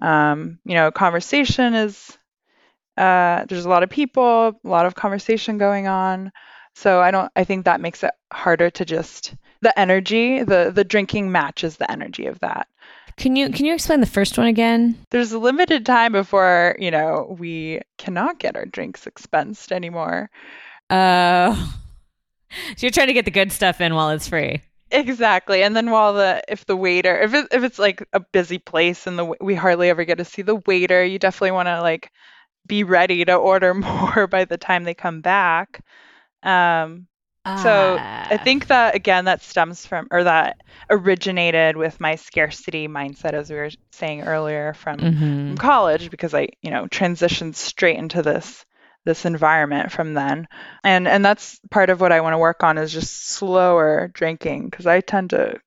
Um, 0.00 0.58
you 0.64 0.74
know, 0.74 0.90
conversation 0.90 1.74
is 1.74 2.16
uh, 2.96 3.44
there's 3.48 3.64
a 3.64 3.68
lot 3.68 3.82
of 3.82 3.90
people, 3.90 4.48
a 4.48 4.68
lot 4.68 4.86
of 4.86 4.94
conversation 4.94 5.56
going 5.58 5.86
on. 5.86 6.32
So 6.74 7.00
I 7.00 7.10
don't 7.10 7.30
I 7.34 7.44
think 7.44 7.64
that 7.64 7.80
makes 7.80 8.04
it 8.04 8.12
harder 8.32 8.70
to 8.70 8.84
just 8.84 9.34
the 9.62 9.76
energy, 9.78 10.42
the 10.42 10.70
the 10.72 10.84
drinking 10.84 11.32
matches 11.32 11.76
the 11.76 11.90
energy 11.90 12.26
of 12.26 12.38
that. 12.40 12.68
Can 13.16 13.34
you 13.34 13.50
can 13.50 13.66
you 13.66 13.74
explain 13.74 14.00
the 14.00 14.06
first 14.06 14.38
one 14.38 14.46
again? 14.46 14.96
There's 15.10 15.32
a 15.32 15.40
limited 15.40 15.84
time 15.84 16.12
before, 16.12 16.76
you 16.78 16.92
know, 16.92 17.34
we 17.36 17.80
cannot 17.96 18.38
get 18.38 18.54
our 18.54 18.64
drinks 18.64 19.06
expensed 19.06 19.72
anymore. 19.72 20.30
Uh 20.88 21.70
So 22.76 22.86
you're 22.86 22.90
trying 22.90 23.08
to 23.08 23.12
get 23.12 23.24
the 23.24 23.30
good 23.30 23.52
stuff 23.52 23.80
in 23.80 23.94
while 23.94 24.10
it's 24.10 24.28
free. 24.28 24.60
Exactly. 24.90 25.62
And 25.62 25.76
then 25.76 25.90
while 25.90 26.14
the 26.14 26.42
if 26.48 26.64
the 26.64 26.76
waiter 26.76 27.20
if 27.20 27.34
it, 27.34 27.48
if 27.52 27.62
it's 27.62 27.78
like 27.78 28.06
a 28.12 28.20
busy 28.20 28.58
place 28.58 29.06
and 29.06 29.18
the 29.18 29.34
we 29.40 29.54
hardly 29.54 29.90
ever 29.90 30.04
get 30.04 30.18
to 30.18 30.24
see 30.24 30.42
the 30.42 30.56
waiter, 30.66 31.04
you 31.04 31.18
definitely 31.18 31.50
want 31.50 31.68
to 31.68 31.80
like 31.82 32.10
be 32.66 32.84
ready 32.84 33.24
to 33.24 33.34
order 33.34 33.74
more 33.74 34.26
by 34.26 34.44
the 34.44 34.56
time 34.56 34.84
they 34.84 34.94
come 34.94 35.20
back. 35.20 35.84
Um, 36.42 37.06
so 37.62 37.96
I 37.98 38.28
ah. 38.32 38.44
think 38.44 38.66
that 38.66 38.94
again 38.94 39.24
that 39.24 39.42
stems 39.42 39.86
from 39.86 40.08
or 40.10 40.24
that 40.24 40.60
originated 40.90 41.76
with 41.76 41.98
my 41.98 42.16
scarcity 42.16 42.88
mindset 42.88 43.32
as 43.32 43.48
we 43.48 43.56
were 43.56 43.70
saying 43.90 44.22
earlier 44.22 44.74
from, 44.74 44.98
mm-hmm. 44.98 45.48
from 45.48 45.56
college 45.56 46.10
because 46.10 46.34
I, 46.34 46.48
you 46.60 46.70
know, 46.70 46.86
transitioned 46.86 47.54
straight 47.54 47.96
into 47.96 48.22
this 48.22 48.66
this 49.08 49.24
environment 49.24 49.90
from 49.90 50.12
then. 50.14 50.46
And 50.84 51.08
and 51.08 51.24
that's 51.24 51.58
part 51.70 51.88
of 51.88 52.00
what 52.00 52.12
I 52.12 52.20
want 52.20 52.34
to 52.34 52.38
work 52.38 52.62
on 52.62 52.76
is 52.76 52.92
just 52.92 53.30
slower 53.30 54.10
drinking 54.12 54.68
because 54.68 54.86
I 54.86 55.00
tend 55.00 55.30
to 55.30 55.58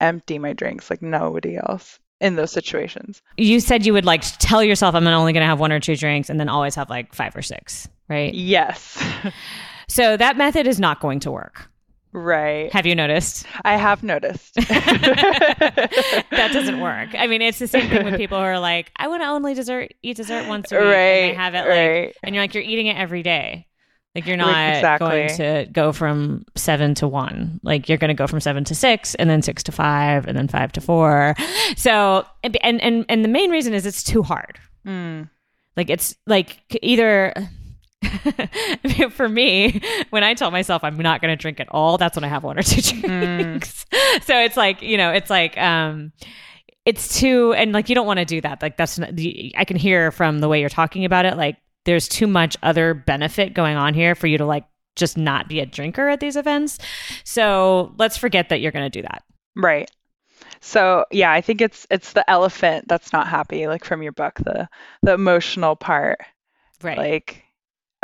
empty 0.00 0.38
my 0.38 0.52
drinks 0.52 0.90
like 0.90 1.00
nobody 1.00 1.56
else 1.56 2.00
in 2.20 2.34
those 2.34 2.50
situations. 2.50 3.22
You 3.36 3.60
said 3.60 3.86
you 3.86 3.92
would 3.92 4.04
like 4.04 4.22
tell 4.38 4.62
yourself 4.62 4.94
I'm 4.94 5.06
only 5.06 5.32
going 5.32 5.42
to 5.42 5.46
have 5.46 5.60
one 5.60 5.72
or 5.72 5.78
two 5.78 5.94
drinks 5.94 6.28
and 6.28 6.40
then 6.40 6.48
always 6.48 6.74
have 6.74 6.90
like 6.90 7.14
five 7.14 7.36
or 7.36 7.42
six, 7.42 7.88
right? 8.08 8.34
Yes. 8.34 9.02
So 9.88 10.16
that 10.16 10.36
method 10.36 10.66
is 10.66 10.80
not 10.80 11.00
going 11.00 11.20
to 11.20 11.30
work. 11.30 11.68
Right. 12.14 12.72
Have 12.72 12.86
you 12.86 12.94
noticed? 12.94 13.44
I 13.64 13.76
have 13.76 14.04
noticed. 14.04 14.54
that 14.54 15.90
doesn't 16.52 16.80
work. 16.80 17.08
I 17.18 17.26
mean, 17.26 17.42
it's 17.42 17.58
the 17.58 17.66
same 17.66 17.90
thing 17.90 18.04
with 18.04 18.16
people 18.16 18.38
who 18.38 18.44
are 18.44 18.60
like, 18.60 18.92
I 18.96 19.08
want 19.08 19.22
to 19.22 19.26
only 19.26 19.52
dessert 19.54 19.92
eat 20.02 20.16
dessert 20.16 20.46
once 20.46 20.70
a 20.70 20.76
week. 20.76 20.84
Right. 20.84 20.94
And 21.30 21.36
have 21.36 21.54
it 21.54 21.68
like, 21.68 21.68
right. 21.68 22.16
and 22.22 22.34
you're 22.34 22.44
like, 22.44 22.54
you're 22.54 22.62
eating 22.62 22.86
it 22.86 22.96
every 22.96 23.24
day. 23.24 23.66
Like 24.14 24.26
you're 24.26 24.36
not 24.36 24.76
Exactly. 24.76 25.08
going 25.08 25.28
to 25.38 25.66
go 25.72 25.92
from 25.92 26.44
seven 26.54 26.94
to 26.94 27.08
one. 27.08 27.58
Like 27.64 27.88
you're 27.88 27.98
going 27.98 28.10
to 28.10 28.14
go 28.14 28.28
from 28.28 28.38
seven 28.38 28.62
to 28.64 28.74
six, 28.74 29.16
and 29.16 29.28
then 29.28 29.42
six 29.42 29.64
to 29.64 29.72
five, 29.72 30.28
and 30.28 30.38
then 30.38 30.46
five 30.46 30.70
to 30.72 30.80
four. 30.80 31.34
So 31.76 32.24
and 32.44 32.56
and 32.62 32.80
and, 32.80 33.04
and 33.08 33.24
the 33.24 33.28
main 33.28 33.50
reason 33.50 33.74
is 33.74 33.86
it's 33.86 34.04
too 34.04 34.22
hard. 34.22 34.60
Mm. 34.86 35.28
Like 35.76 35.90
it's 35.90 36.14
like 36.28 36.60
either. 36.80 37.34
For 39.10 39.28
me, 39.28 39.80
when 40.10 40.24
I 40.24 40.34
tell 40.34 40.50
myself 40.50 40.84
I'm 40.84 40.96
not 40.96 41.20
going 41.20 41.32
to 41.32 41.40
drink 41.40 41.60
at 41.60 41.68
all, 41.70 41.98
that's 41.98 42.16
when 42.16 42.24
I 42.24 42.28
have 42.28 42.44
one 42.44 42.58
or 42.58 42.62
two 42.62 42.80
drinks. 43.00 43.86
so 44.22 44.38
it's 44.38 44.56
like 44.56 44.82
you 44.82 44.96
know, 44.96 45.10
it's 45.12 45.30
like 45.30 45.56
um, 45.58 46.12
it's 46.84 47.18
too, 47.18 47.52
and 47.54 47.72
like 47.72 47.88
you 47.88 47.94
don't 47.94 48.06
want 48.06 48.18
to 48.18 48.24
do 48.24 48.40
that. 48.40 48.62
Like 48.62 48.76
that's 48.76 48.98
not, 48.98 49.14
the, 49.16 49.52
I 49.56 49.64
can 49.64 49.76
hear 49.76 50.10
from 50.10 50.40
the 50.40 50.48
way 50.48 50.60
you're 50.60 50.68
talking 50.68 51.04
about 51.04 51.24
it. 51.24 51.36
Like 51.36 51.56
there's 51.84 52.08
too 52.08 52.26
much 52.26 52.56
other 52.62 52.94
benefit 52.94 53.54
going 53.54 53.76
on 53.76 53.94
here 53.94 54.14
for 54.14 54.26
you 54.26 54.38
to 54.38 54.46
like 54.46 54.64
just 54.96 55.16
not 55.16 55.48
be 55.48 55.60
a 55.60 55.66
drinker 55.66 56.08
at 56.08 56.20
these 56.20 56.36
events. 56.36 56.78
So 57.24 57.94
let's 57.98 58.16
forget 58.16 58.48
that 58.48 58.60
you're 58.60 58.72
going 58.72 58.90
to 58.90 58.90
do 58.90 59.02
that. 59.02 59.22
Right. 59.56 59.90
So 60.60 61.04
yeah, 61.10 61.32
I 61.32 61.40
think 61.40 61.60
it's 61.60 61.86
it's 61.90 62.12
the 62.12 62.28
elephant 62.30 62.88
that's 62.88 63.12
not 63.12 63.28
happy, 63.28 63.66
like 63.66 63.84
from 63.84 64.02
your 64.02 64.12
book, 64.12 64.38
the 64.44 64.68
the 65.02 65.12
emotional 65.12 65.76
part. 65.76 66.20
Right. 66.82 66.98
Like, 66.98 67.43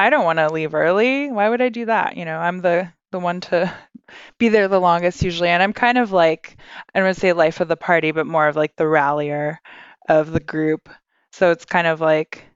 I 0.01 0.09
don't 0.09 0.25
want 0.25 0.39
to 0.39 0.51
leave 0.51 0.75
early. 0.75 1.31
Why 1.31 1.51
would 1.51 1.61
I 1.61 1.69
do 1.69 1.85
that? 1.85 2.17
You 2.17 2.25
know, 2.25 2.39
I'm 2.39 2.63
the 2.63 2.91
the 3.13 3.19
one 3.19 3.43
to 3.43 3.71
be 4.39 4.49
there 4.49 4.67
the 4.67 4.81
longest 4.81 5.23
usually, 5.23 5.51
and 5.51 5.63
I'm 5.63 5.75
kind 5.75 5.99
of 5.99 6.11
like 6.11 6.57
I 6.95 6.99
don't 6.99 7.07
want 7.07 7.17
to 7.17 7.21
say 7.21 7.35
life 7.35 7.61
of 7.61 7.69
the 7.69 7.77
party, 7.77 8.11
but 8.11 8.27
more 8.27 8.49
of 8.49 8.57
like 8.57 8.77
the 8.77 8.89
rallier 8.89 9.61
of 10.09 10.33
the 10.33 10.41
group. 10.41 10.89
So 11.33 11.51
it's 11.51 11.67
kind 11.67 11.87
of 11.87 12.01
like 12.01 12.47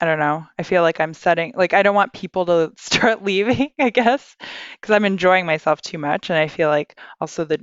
I 0.00 0.06
don't 0.06 0.18
know. 0.18 0.46
I 0.58 0.62
feel 0.62 0.80
like 0.80 0.98
I'm 0.98 1.12
setting 1.12 1.52
like 1.54 1.74
I 1.74 1.82
don't 1.82 1.94
want 1.94 2.14
people 2.14 2.46
to 2.46 2.72
start 2.78 3.22
leaving, 3.22 3.70
I 3.78 3.90
guess, 3.90 4.34
because 4.80 4.94
I'm 4.94 5.04
enjoying 5.04 5.44
myself 5.44 5.82
too 5.82 5.98
much, 5.98 6.30
and 6.30 6.38
I 6.38 6.48
feel 6.48 6.70
like 6.70 6.98
also 7.20 7.44
the 7.44 7.58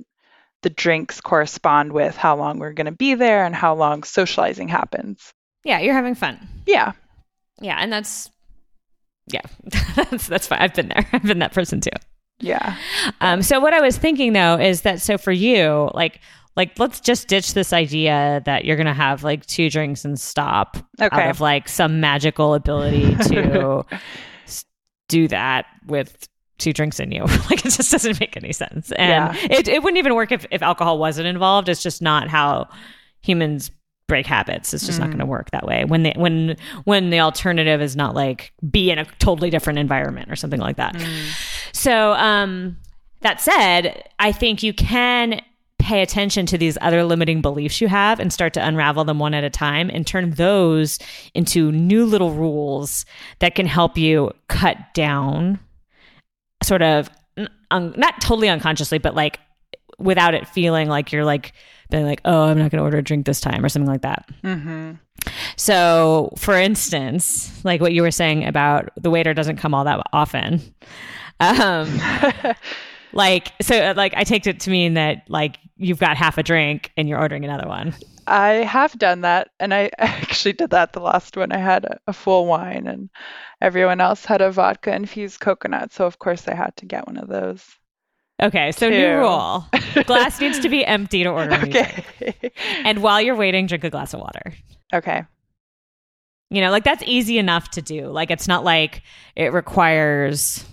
the 0.61 0.69
drinks 0.69 1.19
correspond 1.19 1.93
with 1.93 2.15
how 2.15 2.35
long 2.35 2.59
we're 2.59 2.73
going 2.73 2.85
to 2.85 2.91
be 2.91 3.15
there 3.15 3.43
and 3.43 3.55
how 3.55 3.73
long 3.73 4.03
socializing 4.03 4.67
happens. 4.67 5.33
yeah, 5.63 5.79
you're 5.79 5.95
having 5.95 6.13
fun. 6.13 6.47
Yeah. 6.67 6.91
Yeah, 7.59 7.77
and 7.79 7.91
that's 7.91 8.29
yeah, 9.27 9.41
that's 9.95 10.27
that's 10.27 10.47
fine. 10.47 10.59
I've 10.59 10.73
been 10.73 10.87
there. 10.89 11.07
I've 11.13 11.23
been 11.23 11.39
that 11.39 11.53
person 11.53 11.81
too. 11.81 11.89
Yeah. 12.39 12.75
Um, 13.21 13.41
so 13.43 13.59
what 13.59 13.73
I 13.73 13.81
was 13.81 13.97
thinking 13.97 14.33
though 14.33 14.57
is 14.57 14.81
that 14.81 14.99
so 15.01 15.17
for 15.17 15.31
you, 15.31 15.89
like 15.93 16.19
like 16.57 16.77
let's 16.79 16.99
just 16.99 17.27
ditch 17.27 17.53
this 17.53 17.71
idea 17.71 18.41
that 18.45 18.65
you're 18.65 18.77
gonna 18.77 18.93
have 18.93 19.23
like 19.23 19.45
two 19.45 19.69
drinks 19.69 20.03
and 20.03 20.19
stop 20.19 20.77
Okay. 20.99 21.15
out 21.23 21.29
of 21.29 21.39
like 21.39 21.69
some 21.69 21.99
magical 21.99 22.53
ability 22.55 23.15
to 23.15 23.85
do 25.07 25.27
that 25.27 25.65
with 25.87 26.27
two 26.57 26.73
drinks 26.73 26.99
in 26.99 27.11
you. 27.11 27.23
like 27.49 27.65
it 27.65 27.71
just 27.71 27.91
doesn't 27.91 28.19
make 28.19 28.35
any 28.37 28.53
sense. 28.53 28.91
And 28.93 29.35
Yeah. 29.35 29.47
it, 29.51 29.67
it 29.67 29.83
wouldn't 29.83 29.97
even 29.97 30.15
work 30.15 30.31
if, 30.31 30.45
if 30.51 30.61
alcohol 30.61 30.99
wasn't 30.99 31.27
involved. 31.27 31.69
It's 31.69 31.81
just 31.83 32.01
not 32.01 32.27
how 32.27 32.69
humans 33.21 33.71
break 34.11 34.25
habits. 34.27 34.73
It's 34.73 34.85
just 34.85 34.99
not 34.99 35.07
Mm. 35.07 35.11
going 35.13 35.19
to 35.19 35.25
work 35.25 35.49
that 35.51 35.65
way. 35.65 35.85
When 35.85 36.03
the 36.03 36.11
when 36.17 36.57
when 36.83 37.09
the 37.11 37.21
alternative 37.21 37.81
is 37.81 37.95
not 37.95 38.13
like 38.13 38.51
be 38.69 38.91
in 38.91 38.99
a 38.99 39.05
totally 39.19 39.49
different 39.49 39.79
environment 39.79 40.29
or 40.29 40.35
something 40.35 40.59
like 40.59 40.75
that. 40.75 41.01
So, 41.71 42.11
um, 42.13 42.75
that 43.21 43.39
said, 43.39 44.03
I 44.19 44.33
think 44.33 44.63
you 44.63 44.73
can 44.73 45.39
pay 45.79 46.01
attention 46.01 46.45
to 46.47 46.57
these 46.57 46.77
other 46.81 47.03
limiting 47.05 47.41
beliefs 47.41 47.79
you 47.79 47.87
have 47.87 48.19
and 48.19 48.33
start 48.33 48.53
to 48.55 48.59
unravel 48.67 49.05
them 49.05 49.17
one 49.17 49.33
at 49.33 49.43
a 49.45 49.49
time 49.49 49.89
and 49.93 50.05
turn 50.05 50.31
those 50.31 50.99
into 51.33 51.71
new 51.71 52.05
little 52.05 52.31
rules 52.33 53.05
that 53.39 53.55
can 53.55 53.65
help 53.65 53.97
you 53.97 54.31
cut 54.49 54.77
down 54.93 55.57
sort 56.63 56.81
of 56.81 57.09
un- 57.71 57.93
not 57.97 58.19
totally 58.21 58.49
unconsciously, 58.49 58.97
but 58.99 59.15
like 59.15 59.39
without 59.97 60.33
it 60.33 60.47
feeling 60.47 60.89
like 60.89 61.11
you're 61.11 61.25
like 61.25 61.53
being 61.91 62.05
like, 62.05 62.21
oh, 62.25 62.43
I'm 62.43 62.57
not 62.57 62.71
going 62.71 62.79
to 62.79 62.83
order 62.83 62.97
a 62.97 63.03
drink 63.03 63.25
this 63.25 63.39
time 63.39 63.63
or 63.63 63.69
something 63.69 63.89
like 63.89 64.01
that. 64.01 64.27
Mm-hmm. 64.43 64.93
So, 65.55 66.33
for 66.37 66.55
instance, 66.55 67.63
like 67.63 67.81
what 67.81 67.93
you 67.93 68.01
were 68.01 68.11
saying 68.11 68.45
about 68.45 68.89
the 68.95 69.11
waiter 69.11 69.33
doesn't 69.33 69.57
come 69.57 69.73
all 69.73 69.83
that 69.83 70.01
often. 70.13 70.61
Um, 71.39 71.99
like, 73.13 73.51
so 73.61 73.77
uh, 73.77 73.93
like 73.95 74.13
I 74.15 74.23
take 74.23 74.47
it 74.47 74.59
to 74.61 74.69
mean 74.69 74.95
that 74.95 75.23
like 75.29 75.57
you've 75.77 75.99
got 75.99 76.17
half 76.17 76.37
a 76.37 76.43
drink 76.43 76.91
and 76.97 77.07
you're 77.07 77.19
ordering 77.19 77.45
another 77.45 77.67
one. 77.67 77.93
I 78.27 78.63
have 78.63 78.97
done 78.97 79.21
that, 79.21 79.49
and 79.59 79.73
I 79.73 79.89
actually 79.97 80.53
did 80.53 80.69
that 80.69 80.93
the 80.93 80.99
last 80.99 81.35
one. 81.35 81.51
I 81.51 81.57
had 81.57 81.85
a, 81.85 81.99
a 82.07 82.13
full 82.13 82.45
wine, 82.45 82.87
and 82.87 83.09
everyone 83.59 83.99
else 83.99 84.25
had 84.25 84.41
a 84.41 84.51
vodka 84.51 84.95
infused 84.95 85.39
coconut, 85.39 85.91
so 85.91 86.05
of 86.05 86.19
course 86.19 86.47
I 86.47 86.53
had 86.53 86.75
to 86.77 86.85
get 86.85 87.07
one 87.07 87.17
of 87.17 87.27
those. 87.27 87.65
Okay, 88.41 88.71
so 88.71 88.89
new 88.89 89.17
rule: 89.17 89.65
glass 90.05 90.41
needs 90.41 90.59
to 90.59 90.69
be 90.69 90.83
empty 90.85 91.23
to 91.23 91.29
order. 91.29 91.51
Okay. 91.63 92.03
And 92.83 93.01
while 93.03 93.21
you're 93.21 93.35
waiting, 93.35 93.67
drink 93.67 93.83
a 93.83 93.89
glass 93.89 94.13
of 94.13 94.19
water. 94.19 94.53
okay. 94.93 95.23
You 96.49 96.59
know, 96.61 96.69
like 96.71 96.83
that's 96.83 97.03
easy 97.05 97.37
enough 97.37 97.69
to 97.71 97.81
do. 97.81 98.07
Like 98.07 98.29
it's 98.29 98.47
not 98.47 98.63
like 98.63 99.03
it 99.35 99.53
requires 99.53 100.65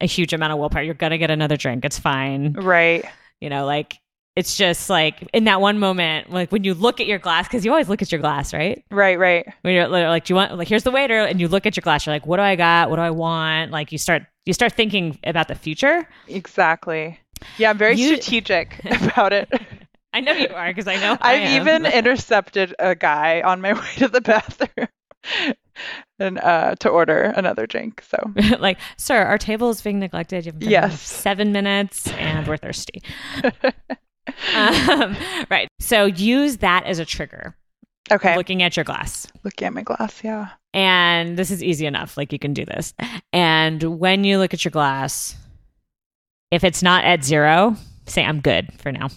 a 0.00 0.06
huge 0.06 0.32
amount 0.32 0.52
of 0.52 0.58
willpower. 0.58 0.82
You're 0.82 0.94
gonna 0.94 1.18
get 1.18 1.30
another 1.30 1.56
drink. 1.56 1.84
It's 1.84 1.98
fine. 1.98 2.52
Right. 2.54 3.04
You 3.40 3.50
know, 3.50 3.66
like 3.66 3.98
it's 4.36 4.56
just 4.56 4.88
like 4.90 5.28
in 5.32 5.44
that 5.44 5.60
one 5.60 5.78
moment, 5.78 6.30
like 6.30 6.52
when 6.52 6.62
you 6.62 6.74
look 6.74 7.00
at 7.00 7.06
your 7.06 7.18
glass, 7.18 7.48
because 7.48 7.64
you 7.64 7.70
always 7.72 7.88
look 7.88 8.02
at 8.02 8.12
your 8.12 8.20
glass, 8.20 8.52
right? 8.54 8.84
Right. 8.90 9.18
Right. 9.18 9.46
When 9.62 9.74
you're 9.74 9.88
like, 9.88 10.24
do 10.26 10.32
you 10.32 10.36
want 10.36 10.56
like 10.56 10.68
here's 10.68 10.82
the 10.84 10.90
waiter, 10.90 11.18
and 11.20 11.40
you 11.40 11.48
look 11.48 11.66
at 11.66 11.76
your 11.76 11.82
glass, 11.82 12.06
you're 12.06 12.14
like, 12.14 12.26
what 12.26 12.36
do 12.36 12.42
I 12.42 12.54
got? 12.56 12.90
What 12.90 12.96
do 12.96 13.02
I 13.02 13.10
want? 13.10 13.70
Like 13.72 13.90
you 13.92 13.98
start 13.98 14.22
you 14.44 14.52
start 14.52 14.72
thinking 14.74 15.18
about 15.24 15.48
the 15.48 15.54
future. 15.54 16.06
Exactly. 16.28 17.18
Yeah, 17.58 17.70
I'm 17.70 17.78
very 17.78 17.96
You- 17.96 18.08
strategic 18.16 18.80
about 19.02 19.32
it. 19.32 19.48
I 20.12 20.20
know 20.20 20.32
you 20.32 20.48
are 20.48 20.68
because 20.68 20.86
I 20.88 20.96
know 20.96 21.16
I 21.20 21.34
I've 21.34 21.42
am. 21.48 21.60
even 21.62 21.86
intercepted 21.92 22.74
a 22.78 22.94
guy 22.94 23.42
on 23.42 23.60
my 23.60 23.72
way 23.74 23.86
to 23.96 24.08
the 24.08 24.20
bathroom 24.22 24.88
and 26.18 26.38
uh 26.38 26.74
to 26.76 26.88
order 26.88 27.22
another 27.36 27.66
drink. 27.66 28.02
So 28.08 28.32
like, 28.58 28.78
sir, 28.96 29.22
our 29.24 29.36
table 29.36 29.68
is 29.70 29.82
being 29.82 29.98
neglected. 29.98 30.46
You 30.46 30.52
have 30.52 30.62
Yes. 30.62 31.00
seven 31.02 31.52
minutes, 31.52 32.06
and 32.12 32.46
we're 32.46 32.56
thirsty. 32.56 33.02
Um, 34.88 35.16
right. 35.50 35.68
So 35.80 36.06
use 36.06 36.58
that 36.58 36.84
as 36.84 36.98
a 36.98 37.04
trigger. 37.04 37.56
okay, 38.10 38.36
Looking 38.36 38.62
at 38.62 38.76
your 38.76 38.84
glass. 38.84 39.26
looking 39.44 39.66
at 39.66 39.74
my 39.74 39.82
glass. 39.82 40.22
Yeah. 40.24 40.48
And 40.74 41.36
this 41.38 41.50
is 41.50 41.62
easy 41.62 41.86
enough. 41.86 42.16
Like 42.16 42.32
you 42.32 42.38
can 42.38 42.52
do 42.52 42.64
this. 42.64 42.92
And 43.32 43.82
when 43.98 44.24
you 44.24 44.38
look 44.38 44.52
at 44.54 44.64
your 44.64 44.70
glass, 44.72 45.36
if 46.50 46.62
it's 46.64 46.82
not 46.82 47.04
at 47.04 47.24
zero, 47.24 47.76
say 48.06 48.24
I'm 48.24 48.40
good 48.40 48.72
for 48.78 48.92
now. 48.92 49.08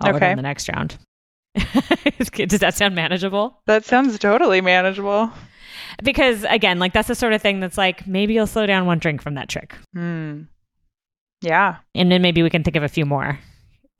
I'll 0.00 0.14
Okay. 0.16 0.30
in 0.30 0.36
the 0.36 0.42
next 0.42 0.68
round. 0.68 0.96
Does 1.56 2.60
that 2.60 2.74
sound 2.74 2.94
manageable? 2.94 3.60
That 3.66 3.84
sounds 3.84 4.16
totally 4.18 4.60
manageable. 4.60 5.32
Because 6.04 6.44
again, 6.48 6.78
like 6.78 6.92
that's 6.92 7.08
the 7.08 7.14
sort 7.16 7.32
of 7.32 7.42
thing 7.42 7.58
that's 7.60 7.76
like 7.76 8.06
maybe 8.06 8.34
you'll 8.34 8.46
slow 8.46 8.66
down 8.66 8.86
one 8.86 8.98
drink 9.00 9.20
from 9.22 9.34
that 9.34 9.48
trick. 9.48 9.74
Hmm. 9.94 10.42
Yeah. 11.42 11.76
And 11.94 12.12
then 12.12 12.22
maybe 12.22 12.42
we 12.42 12.50
can 12.50 12.62
think 12.62 12.76
of 12.76 12.82
a 12.84 12.88
few 12.88 13.04
more 13.04 13.38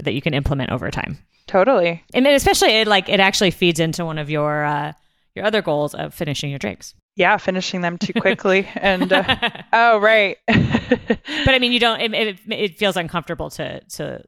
that 0.02 0.12
you 0.14 0.20
can 0.22 0.34
implement 0.34 0.70
over 0.70 0.90
time. 0.90 1.18
Totally. 1.46 2.04
And 2.14 2.26
then 2.26 2.34
especially 2.34 2.70
it 2.70 2.86
like 2.88 3.08
it 3.08 3.20
actually 3.20 3.50
feeds 3.50 3.80
into 3.80 4.04
one 4.04 4.18
of 4.18 4.28
your 4.30 4.64
uh 4.64 4.92
your 5.34 5.44
other 5.44 5.62
goals 5.62 5.94
of 5.94 6.12
finishing 6.14 6.50
your 6.50 6.58
drinks. 6.58 6.94
Yeah, 7.16 7.36
finishing 7.36 7.80
them 7.80 7.98
too 7.98 8.12
quickly 8.20 8.68
and 8.76 9.12
uh, 9.12 9.38
oh 9.72 9.98
right. 9.98 10.36
but 10.46 11.48
I 11.48 11.58
mean, 11.58 11.72
you 11.72 11.80
don't. 11.80 12.00
It, 12.00 12.14
it, 12.14 12.40
it 12.50 12.78
feels 12.78 12.96
uncomfortable 12.96 13.50
to 13.50 13.80
to 13.80 14.22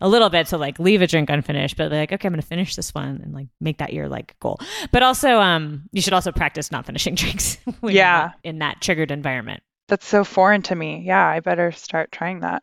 a 0.00 0.08
little 0.08 0.28
bit 0.28 0.48
to 0.48 0.58
like 0.58 0.78
leave 0.78 1.00
a 1.00 1.06
drink 1.06 1.30
unfinished, 1.30 1.76
but 1.78 1.90
like, 1.90 2.12
okay, 2.12 2.28
I'm 2.28 2.32
gonna 2.32 2.42
finish 2.42 2.76
this 2.76 2.92
one 2.94 3.20
and 3.22 3.32
like 3.32 3.48
make 3.60 3.78
that 3.78 3.92
your 3.94 4.08
like 4.08 4.38
goal. 4.40 4.58
But 4.92 5.02
also, 5.02 5.38
um, 5.40 5.84
you 5.92 6.02
should 6.02 6.12
also 6.12 6.32
practice 6.32 6.70
not 6.70 6.84
finishing 6.84 7.14
drinks. 7.14 7.56
when 7.80 7.94
you're 7.94 8.02
Yeah. 8.02 8.32
in 8.44 8.58
that 8.58 8.80
triggered 8.82 9.10
environment. 9.10 9.62
That's 9.88 10.06
so 10.06 10.22
foreign 10.24 10.62
to 10.62 10.74
me. 10.74 11.02
Yeah, 11.06 11.26
I 11.26 11.40
better 11.40 11.72
start 11.72 12.12
trying 12.12 12.40
that. 12.40 12.62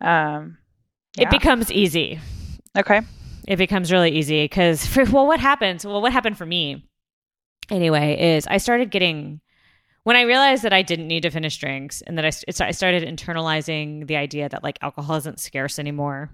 Um 0.00 0.56
It 1.18 1.30
becomes 1.30 1.70
easy. 1.72 2.20
Okay. 2.76 3.00
It 3.48 3.56
becomes 3.56 3.90
really 3.90 4.10
easy 4.10 4.44
because 4.44 4.96
well, 5.10 5.26
what 5.26 5.40
happens? 5.40 5.84
Well, 5.84 6.00
what 6.02 6.12
happened 6.12 6.38
for 6.38 6.46
me 6.46 6.84
anyway 7.68 8.36
is 8.36 8.46
I 8.46 8.58
started 8.58 8.90
getting 8.90 9.40
when 10.04 10.16
I 10.16 10.22
realized 10.22 10.62
that 10.62 10.72
I 10.72 10.82
didn't 10.82 11.08
need 11.08 11.22
to 11.22 11.30
finish 11.30 11.58
drinks 11.58 12.00
and 12.02 12.16
that 12.16 12.24
I, 12.24 12.64
I 12.66 12.70
started 12.70 13.02
internalizing 13.06 14.06
the 14.06 14.16
idea 14.16 14.48
that 14.48 14.62
like 14.62 14.78
alcohol 14.82 15.16
isn't 15.16 15.40
scarce 15.40 15.78
anymore. 15.78 16.30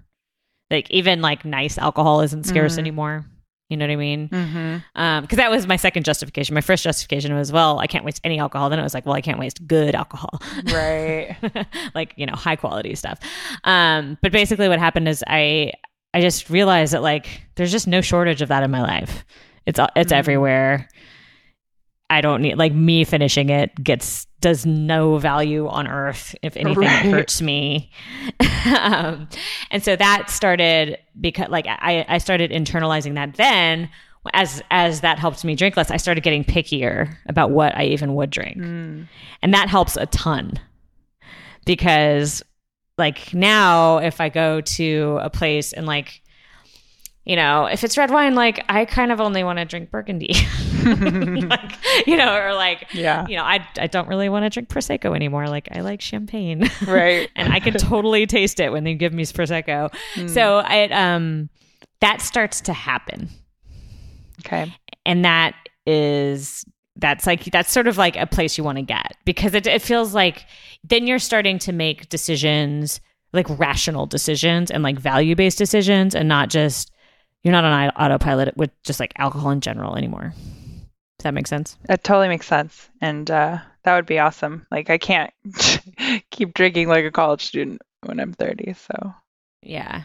Like 0.71 0.89
even 0.89 1.21
like 1.21 1.43
nice 1.45 1.77
alcohol 1.77 2.21
isn't 2.21 2.45
scarce 2.45 2.75
Mhm. 2.75 2.79
anymore. 2.79 3.25
You 3.69 3.75
know 3.77 3.85
what 3.85 3.91
I 3.91 3.95
mean? 3.97 4.29
Mhm. 4.29 4.83
Um, 4.95 5.21
because 5.23 5.37
that 5.37 5.51
was 5.51 5.67
my 5.67 5.75
second 5.75 6.03
justification. 6.05 6.53
My 6.53 6.61
first 6.61 6.83
justification 6.85 7.35
was, 7.35 7.51
well, 7.51 7.79
I 7.79 7.87
can't 7.87 8.05
waste 8.05 8.21
any 8.23 8.39
alcohol. 8.39 8.69
Then 8.69 8.79
it 8.79 8.83
was 8.83 8.93
like, 8.93 9.05
well, 9.05 9.15
I 9.15 9.21
can't 9.21 9.39
waste 9.39 9.67
good 9.67 9.93
alcohol. 9.93 10.39
Right. 10.65 11.35
like 11.95 12.13
you 12.15 12.25
know 12.25 12.33
high 12.33 12.55
quality 12.55 12.95
stuff 12.95 13.19
um 13.63 14.17
but 14.21 14.31
basically 14.31 14.67
what 14.69 14.79
happened 14.79 15.07
is 15.07 15.23
i 15.27 15.71
i 16.13 16.21
just 16.21 16.49
realized 16.49 16.93
that 16.93 17.01
like 17.01 17.41
there's 17.55 17.71
just 17.71 17.87
no 17.87 18.01
shortage 18.01 18.41
of 18.41 18.49
that 18.49 18.63
in 18.63 18.71
my 18.71 18.81
life 18.81 19.25
it's 19.65 19.79
it's 19.95 20.11
Mhm. 20.11 20.15
everywhere 20.17 20.87
I 22.09 22.21
don't 22.21 22.41
need 22.41 22.57
like 22.57 22.73
me 22.73 23.03
finishing 23.03 23.49
it 23.49 23.71
gets 23.83 24.27
does 24.39 24.65
no 24.65 25.17
value 25.17 25.67
on 25.67 25.87
earth 25.87 26.35
if 26.41 26.55
anything 26.55 26.83
right. 26.83 27.05
hurts 27.05 27.41
me. 27.41 27.91
um, 28.79 29.27
and 29.71 29.83
so 29.83 29.95
that 29.95 30.29
started 30.29 30.97
because 31.19 31.49
like 31.49 31.65
I, 31.67 32.05
I 32.07 32.17
started 32.19 32.51
internalizing 32.51 33.15
that 33.15 33.35
then 33.35 33.89
as 34.33 34.61
as 34.71 35.01
that 35.01 35.19
helped 35.19 35.43
me 35.43 35.55
drink 35.55 35.75
less, 35.75 35.91
I 35.91 35.97
started 35.97 36.21
getting 36.21 36.43
pickier 36.43 37.15
about 37.27 37.51
what 37.51 37.75
I 37.75 37.85
even 37.85 38.15
would 38.15 38.29
drink. 38.29 38.57
Mm. 38.57 39.07
And 39.41 39.53
that 39.53 39.69
helps 39.69 39.97
a 39.97 40.05
ton. 40.07 40.59
Because 41.65 42.41
like 42.97 43.33
now 43.33 43.97
if 43.97 44.21
I 44.21 44.29
go 44.29 44.61
to 44.61 45.19
a 45.21 45.29
place 45.29 45.73
and 45.73 45.85
like 45.85 46.21
you 47.27 47.35
know, 47.35 47.65
if 47.65 47.83
it's 47.83 47.97
red 47.97 48.09
wine, 48.09 48.35
like 48.35 48.63
I 48.69 48.85
kind 48.85 49.11
of 49.11 49.19
only 49.19 49.43
want 49.43 49.59
to 49.59 49.65
drink 49.65 49.91
Burgundy, 49.91 50.33
like, 50.85 51.73
you 52.07 52.15
know, 52.15 52.33
or 52.33 52.53
like, 52.53 52.87
yeah, 52.93 53.27
you 53.27 53.35
know, 53.35 53.43
I, 53.43 53.67
I 53.77 53.87
don't 53.87 54.07
really 54.07 54.29
want 54.29 54.45
to 54.45 54.49
drink 54.49 54.69
Prosecco 54.69 55.13
anymore. 55.13 55.49
Like 55.49 55.67
I 55.73 55.81
like 55.81 55.99
champagne. 55.99 56.69
Right. 56.87 57.29
and 57.35 57.51
I 57.51 57.59
can 57.59 57.73
totally 57.77 58.27
taste 58.27 58.61
it 58.61 58.71
when 58.71 58.85
they 58.85 58.93
give 58.93 59.11
me 59.11 59.23
Prosecco. 59.23 59.93
Mm. 60.13 60.29
So 60.29 60.59
it, 60.59 60.91
um, 60.93 61.49
that 61.99 62.21
starts 62.21 62.61
to 62.61 62.73
happen. 62.73 63.29
Okay. 64.45 64.73
And 65.05 65.25
that 65.25 65.53
is, 65.85 66.63
that's 66.95 67.27
like, 67.27 67.43
that's 67.45 67.71
sort 67.71 67.87
of 67.87 67.97
like 67.97 68.15
a 68.15 68.25
place 68.25 68.57
you 68.57 68.63
want 68.63 68.77
to 68.77 68.83
get 68.83 69.17
because 69.25 69.53
it, 69.53 69.67
it 69.67 69.81
feels 69.81 70.13
like 70.13 70.45
then 70.85 71.07
you're 71.07 71.19
starting 71.19 71.59
to 71.59 71.73
make 71.73 72.07
decisions, 72.07 73.01
like 73.33 73.47
rational 73.59 74.05
decisions 74.05 74.71
and 74.71 74.81
like 74.81 74.97
value 74.97 75.35
based 75.35 75.57
decisions 75.57 76.15
and 76.15 76.29
not 76.29 76.49
just, 76.49 76.89
you're 77.47 77.53
not 77.53 77.63
on 77.63 77.89
autopilot 77.91 78.57
with 78.57 78.71
just 78.83 78.99
like 78.99 79.13
alcohol 79.17 79.51
in 79.51 79.61
general 79.61 79.95
anymore. 79.95 80.33
Does 80.35 81.23
that 81.23 81.33
make 81.33 81.47
sense? 81.47 81.77
That 81.85 82.03
totally 82.03 82.27
makes 82.27 82.45
sense. 82.45 82.89
And 82.99 83.31
uh, 83.31 83.59
that 83.83 83.95
would 83.95 84.05
be 84.05 84.19
awesome. 84.19 84.67
Like, 84.69 84.89
I 84.89 84.97
can't 84.97 85.31
keep 86.31 86.53
drinking 86.53 86.89
like 86.89 87.05
a 87.05 87.11
college 87.11 87.45
student 87.45 87.81
when 88.05 88.19
I'm 88.19 88.33
30. 88.33 88.73
So, 88.73 89.13
yeah. 89.63 90.01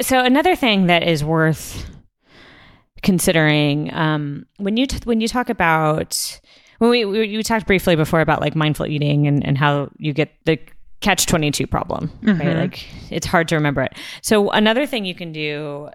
So, 0.00 0.24
another 0.24 0.56
thing 0.56 0.86
that 0.86 1.02
is 1.02 1.22
worth 1.22 1.84
considering 3.02 3.92
um, 3.92 4.46
when 4.56 4.78
you 4.78 4.86
t- 4.86 5.00
when 5.04 5.20
you 5.20 5.28
talk 5.28 5.50
about 5.50 6.40
when 6.78 6.90
we, 6.90 7.04
we 7.04 7.26
you 7.26 7.42
talked 7.42 7.66
briefly 7.66 7.94
before 7.94 8.20
about 8.20 8.40
like 8.40 8.54
mindful 8.54 8.86
eating 8.86 9.26
and, 9.26 9.46
and 9.46 9.56
how 9.56 9.90
you 9.98 10.12
get 10.12 10.32
the 10.44 10.58
catch 11.00 11.24
22 11.24 11.66
problem 11.66 12.10
mm-hmm. 12.22 12.38
right 12.38 12.56
like 12.58 12.86
it's 13.10 13.26
hard 13.26 13.48
to 13.48 13.54
remember 13.54 13.80
it 13.80 13.94
so 14.20 14.50
another 14.50 14.84
thing 14.84 15.06
you 15.06 15.14
can 15.14 15.32
do 15.32 15.88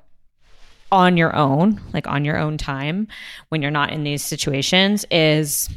on 0.92 1.18
your 1.18 1.36
own, 1.36 1.82
like 1.94 2.08
on 2.08 2.26
your 2.26 2.38
own 2.38 2.58
time 2.58 3.08
when 3.50 3.62
you're 3.62 3.72
not 3.72 3.92
in 3.92 4.04
these 4.04 4.24
situations 4.24 5.06
is 5.12 5.70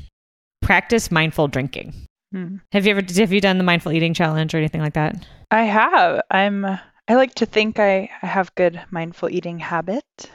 practice 0.62 1.10
mindful 1.10 1.48
drinking. 1.48 1.94
Hmm. 2.32 2.56
Have 2.72 2.84
you 2.86 2.90
ever 2.90 3.02
have 3.16 3.32
you 3.32 3.40
done 3.40 3.58
the 3.58 3.64
mindful 3.64 3.92
eating 3.92 4.14
challenge 4.14 4.54
or 4.54 4.58
anything 4.58 4.82
like 4.82 4.94
that? 4.94 5.26
I 5.50 5.62
have. 5.62 6.20
I'm 6.30 6.64
I 6.64 7.14
like 7.14 7.34
to 7.36 7.46
think 7.46 7.78
I, 7.78 8.10
I 8.22 8.26
have 8.26 8.54
good 8.54 8.80
mindful 8.90 9.30
eating 9.30 9.58
habit. 9.58 10.04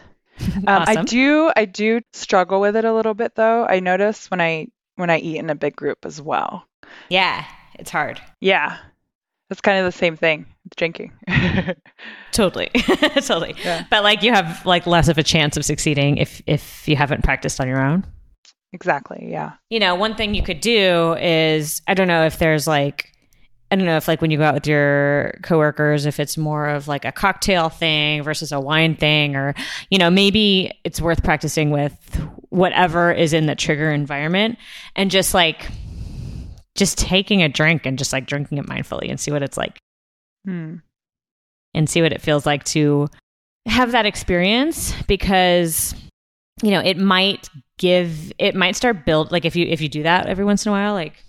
Um, 0.55 0.63
awesome. 0.67 0.97
I 0.97 1.03
do 1.03 1.51
I 1.55 1.65
do 1.65 2.01
struggle 2.11 2.59
with 2.59 2.75
it 2.75 2.85
a 2.85 2.93
little 2.93 3.13
bit 3.13 3.35
though. 3.35 3.67
I 3.67 3.79
notice 3.79 4.31
when 4.31 4.41
I 4.41 4.67
when 4.95 5.11
I 5.11 5.19
eat 5.19 5.37
in 5.37 5.51
a 5.51 5.55
big 5.55 5.75
group 5.75 6.05
as 6.05 6.19
well. 6.19 6.65
Yeah, 7.09 7.45
it's 7.75 7.91
hard. 7.91 8.19
Yeah. 8.39 8.77
It's 9.53 9.61
kind 9.61 9.77
of 9.77 9.85
the 9.85 9.95
same 9.95 10.17
thing 10.17 10.47
drinking. 10.75 11.11
totally. 12.31 12.69
totally. 13.17 13.53
Yeah. 13.63 13.85
But 13.91 14.01
like 14.01 14.23
you 14.23 14.31
have 14.33 14.65
like 14.65 14.87
less 14.87 15.09
of 15.09 15.19
a 15.19 15.23
chance 15.23 15.57
of 15.57 15.63
succeeding 15.63 16.17
if 16.17 16.41
if 16.47 16.87
you 16.87 16.95
haven't 16.95 17.23
practiced 17.23 17.61
on 17.61 17.67
your 17.67 17.79
own. 17.79 18.03
Exactly. 18.71 19.27
Yeah. 19.29 19.51
You 19.69 19.79
know, 19.79 19.93
one 19.93 20.15
thing 20.15 20.33
you 20.33 20.41
could 20.41 20.59
do 20.59 21.13
is 21.21 21.83
I 21.87 21.93
don't 21.93 22.07
know 22.07 22.25
if 22.25 22.39
there's 22.39 22.65
like 22.65 23.11
I 23.69 23.75
don't 23.75 23.85
know 23.85 23.95
if 23.95 24.07
like 24.07 24.21
when 24.21 24.31
you 24.31 24.39
go 24.39 24.45
out 24.45 24.55
with 24.55 24.65
your 24.65 25.37
coworkers 25.43 26.07
if 26.07 26.19
it's 26.19 26.35
more 26.35 26.67
of 26.67 26.87
like 26.87 27.05
a 27.05 27.11
cocktail 27.11 27.69
thing 27.69 28.23
versus 28.23 28.51
a 28.51 28.59
wine 28.59 28.95
thing 28.95 29.35
or 29.35 29.53
you 29.91 29.99
know 29.99 30.09
maybe 30.09 30.71
it's 30.83 30.99
worth 30.99 31.23
practicing 31.23 31.69
with 31.69 31.93
whatever 32.49 33.11
is 33.11 33.33
in 33.33 33.45
the 33.45 33.53
trigger 33.53 33.91
environment 33.91 34.57
and 34.95 35.11
just 35.11 35.35
like 35.35 35.69
just 36.75 36.97
taking 36.97 37.43
a 37.43 37.49
drink 37.49 37.85
and 37.85 37.97
just 37.97 38.13
like 38.13 38.25
drinking 38.25 38.57
it 38.57 38.65
mindfully 38.65 39.09
and 39.09 39.19
see 39.19 39.31
what 39.31 39.43
it's 39.43 39.57
like. 39.57 39.79
Hmm. 40.45 40.77
And 41.75 41.89
see 41.89 42.01
what 42.01 42.13
it 42.13 42.21
feels 42.21 42.45
like 42.45 42.63
to 42.65 43.07
have 43.65 43.93
that 43.93 44.05
experience 44.05 44.93
because 45.07 45.95
you 46.61 46.71
know, 46.71 46.79
it 46.79 46.97
might 46.97 47.49
give 47.77 48.31
it 48.37 48.55
might 48.55 48.75
start 48.75 49.05
build 49.05 49.31
like 49.31 49.45
if 49.45 49.55
you 49.55 49.65
if 49.65 49.81
you 49.81 49.89
do 49.89 50.03
that 50.03 50.27
every 50.27 50.45
once 50.45 50.65
in 50.65 50.69
a 50.69 50.73
while 50.73 50.93
like 50.93 51.23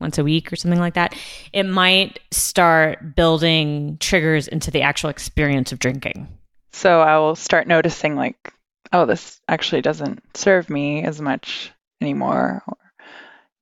once 0.00 0.16
a 0.16 0.24
week 0.24 0.52
or 0.52 0.56
something 0.56 0.80
like 0.80 0.94
that, 0.94 1.14
it 1.52 1.64
might 1.64 2.20
start 2.30 3.14
building 3.14 3.96
triggers 3.98 4.48
into 4.48 4.70
the 4.70 4.82
actual 4.82 5.10
experience 5.10 5.72
of 5.72 5.80
drinking. 5.80 6.28
So 6.72 7.00
I 7.00 7.18
will 7.18 7.34
start 7.34 7.66
noticing 7.66 8.16
like 8.16 8.52
oh 8.92 9.06
this 9.06 9.40
actually 9.48 9.82
doesn't 9.82 10.22
serve 10.36 10.70
me 10.70 11.02
as 11.02 11.20
much 11.20 11.72
anymore 12.00 12.62
or 12.66 12.76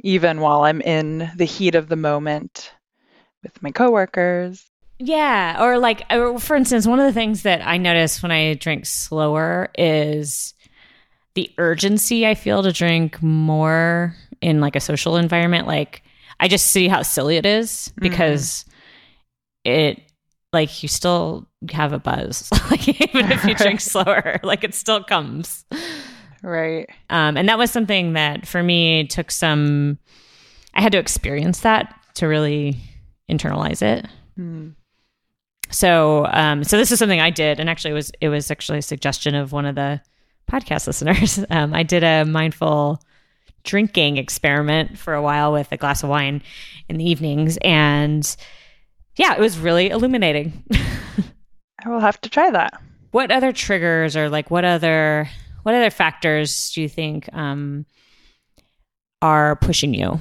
even 0.00 0.40
while 0.40 0.64
I'm 0.64 0.80
in 0.80 1.30
the 1.36 1.44
heat 1.44 1.74
of 1.74 1.88
the 1.88 1.96
moment 1.96 2.72
with 3.42 3.62
my 3.62 3.70
coworkers. 3.70 4.70
Yeah, 4.98 5.62
or 5.62 5.78
like 5.78 6.04
or 6.10 6.38
for 6.38 6.56
instance, 6.56 6.86
one 6.86 6.98
of 6.98 7.06
the 7.06 7.12
things 7.12 7.42
that 7.42 7.66
I 7.66 7.76
notice 7.76 8.22
when 8.22 8.32
I 8.32 8.54
drink 8.54 8.86
slower 8.86 9.68
is 9.76 10.54
the 11.34 11.50
urgency 11.58 12.26
I 12.26 12.34
feel 12.34 12.62
to 12.62 12.72
drink 12.72 13.22
more 13.22 14.16
in 14.40 14.60
like 14.60 14.74
a 14.74 14.80
social 14.80 15.16
environment. 15.16 15.66
Like 15.66 16.02
I 16.40 16.48
just 16.48 16.66
see 16.66 16.88
how 16.88 17.02
silly 17.02 17.36
it 17.36 17.46
is 17.46 17.92
because 17.96 18.64
mm-hmm. 19.66 19.70
it 19.70 20.02
like 20.52 20.82
you 20.82 20.88
still 20.88 21.46
have 21.70 21.92
a 21.92 21.98
buzz 21.98 22.50
like 22.70 22.88
even 22.88 23.30
if 23.30 23.44
you 23.44 23.54
drink 23.56 23.80
slower 23.80 24.38
like 24.42 24.64
it 24.64 24.74
still 24.74 25.02
comes 25.02 25.64
Right. 26.46 26.88
Um, 27.10 27.36
and 27.36 27.48
that 27.48 27.58
was 27.58 27.72
something 27.72 28.12
that 28.12 28.46
for 28.46 28.62
me 28.62 29.04
took 29.08 29.32
some, 29.32 29.98
I 30.74 30.80
had 30.80 30.92
to 30.92 30.98
experience 30.98 31.60
that 31.60 31.92
to 32.14 32.28
really 32.28 32.76
internalize 33.28 33.82
it. 33.82 34.06
Mm. 34.38 34.76
So, 35.70 36.24
um, 36.30 36.62
so 36.62 36.76
this 36.76 36.92
is 36.92 37.00
something 37.00 37.20
I 37.20 37.30
did, 37.30 37.58
and 37.58 37.68
actually, 37.68 37.90
it 37.90 37.94
was 37.94 38.12
it 38.20 38.28
was 38.28 38.48
actually 38.52 38.78
a 38.78 38.82
suggestion 38.82 39.34
of 39.34 39.50
one 39.50 39.66
of 39.66 39.74
the 39.74 40.00
podcast 40.48 40.86
listeners. 40.86 41.44
Um, 41.50 41.74
I 41.74 41.82
did 41.82 42.04
a 42.04 42.24
mindful 42.24 43.02
drinking 43.64 44.16
experiment 44.16 44.96
for 44.96 45.14
a 45.14 45.22
while 45.22 45.52
with 45.52 45.72
a 45.72 45.76
glass 45.76 46.04
of 46.04 46.10
wine 46.10 46.42
in 46.88 46.96
the 46.96 47.10
evenings, 47.10 47.58
and 47.62 48.36
yeah, 49.16 49.34
it 49.34 49.40
was 49.40 49.58
really 49.58 49.90
illuminating. 49.90 50.62
I 51.84 51.88
will 51.88 51.98
have 51.98 52.20
to 52.20 52.30
try 52.30 52.52
that. 52.52 52.80
What 53.10 53.32
other 53.32 53.50
triggers 53.50 54.16
or 54.16 54.28
like 54.28 54.48
what 54.48 54.64
other 54.64 55.28
what 55.66 55.74
other 55.74 55.90
factors 55.90 56.70
do 56.70 56.80
you 56.80 56.88
think 56.88 57.28
um, 57.32 57.84
are 59.20 59.56
pushing 59.56 59.92
you? 59.94 60.20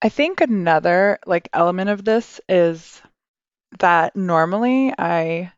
I 0.00 0.08
think 0.08 0.40
another 0.40 1.18
like 1.26 1.48
element 1.52 1.90
of 1.90 2.04
this 2.04 2.40
is 2.48 3.02
that 3.80 4.14
normally 4.14 4.94
I 4.96 5.50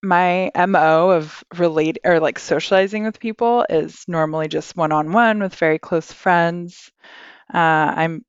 my 0.00 0.52
MO 0.54 1.10
of 1.10 1.42
relate 1.56 1.98
or 2.04 2.20
like 2.20 2.38
socializing 2.38 3.02
with 3.02 3.18
people 3.18 3.66
is 3.68 4.04
normally 4.06 4.46
just 4.46 4.76
one 4.76 4.92
on 4.92 5.10
one 5.10 5.40
with 5.40 5.56
very 5.56 5.80
close 5.80 6.12
friends. 6.12 6.92
Uh, 7.52 7.96
I'm 7.96 8.24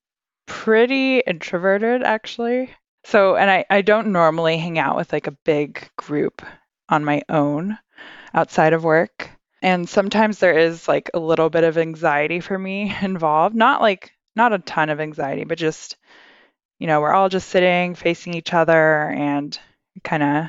pretty 0.48 1.20
introverted 1.20 2.02
actually. 2.02 2.72
So, 3.04 3.36
and 3.36 3.52
I, 3.52 3.66
I 3.70 3.84
don't 3.84 4.08
normally 4.08 4.58
hang 4.58 4.80
out 4.80 4.96
with 4.96 5.14
like 5.14 5.28
a 5.28 5.38
big 5.46 5.88
group 5.96 6.42
on 6.90 7.06
my 7.06 7.22
own 7.30 7.78
outside 8.34 8.74
of 8.74 8.84
work. 8.84 9.30
And 9.62 9.88
sometimes 9.88 10.40
there 10.40 10.58
is 10.58 10.88
like 10.88 11.10
a 11.14 11.20
little 11.20 11.50
bit 11.50 11.64
of 11.64 11.78
anxiety 11.78 12.40
for 12.40 12.58
me 12.58 12.96
involved. 13.02 13.56
Not 13.56 13.82
like, 13.82 14.12
not 14.36 14.54
a 14.54 14.60
ton 14.60 14.90
of 14.90 15.00
anxiety, 15.00 15.44
but 15.44 15.58
just, 15.58 15.98
you 16.80 16.88
know, 16.88 17.02
we're 17.02 17.14
all 17.14 17.30
just 17.30 17.50
sitting 17.50 17.96
facing 17.96 18.34
each 18.34 18.54
other 18.54 19.10
and 19.10 19.58
kind 20.04 20.24
of 20.24 20.46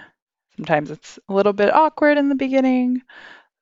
sometimes 0.56 0.90
it's 0.90 1.18
a 1.28 1.32
little 1.32 1.52
bit 1.52 1.74
awkward 1.74 2.18
in 2.18 2.28
the 2.28 2.34
beginning. 2.34 3.02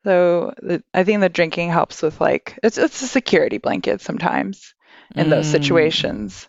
So 0.05 0.53
the, 0.61 0.83
I 0.93 1.05
think 1.05 1.21
the 1.21 1.29
drinking 1.29 1.71
helps 1.71 2.03
with 2.03 2.21
like, 2.21 2.59
it's, 2.63 2.79
it's 2.79 3.03
a 3.03 3.07
security 3.07 3.59
blanket 3.59 4.01
sometimes 4.01 4.75
in 5.15 5.27
mm. 5.27 5.31
those 5.31 5.47
situations. 5.47 6.49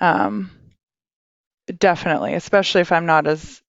Um, 0.00 0.50
definitely, 1.76 2.34
especially 2.34 2.80
if 2.80 2.92
I'm 2.92 3.06
not 3.06 3.26
as 3.26 3.60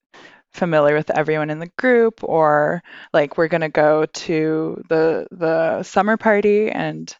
familiar 0.53 0.95
with 0.95 1.09
everyone 1.11 1.49
in 1.49 1.59
the 1.59 1.71
group 1.77 2.23
or 2.23 2.81
like 3.13 3.37
we're 3.37 3.47
going 3.47 3.61
to 3.61 3.69
go 3.69 4.05
to 4.05 4.81
the 4.89 5.27
the 5.31 5.83
summer 5.83 6.17
party 6.17 6.71
and 6.71 7.15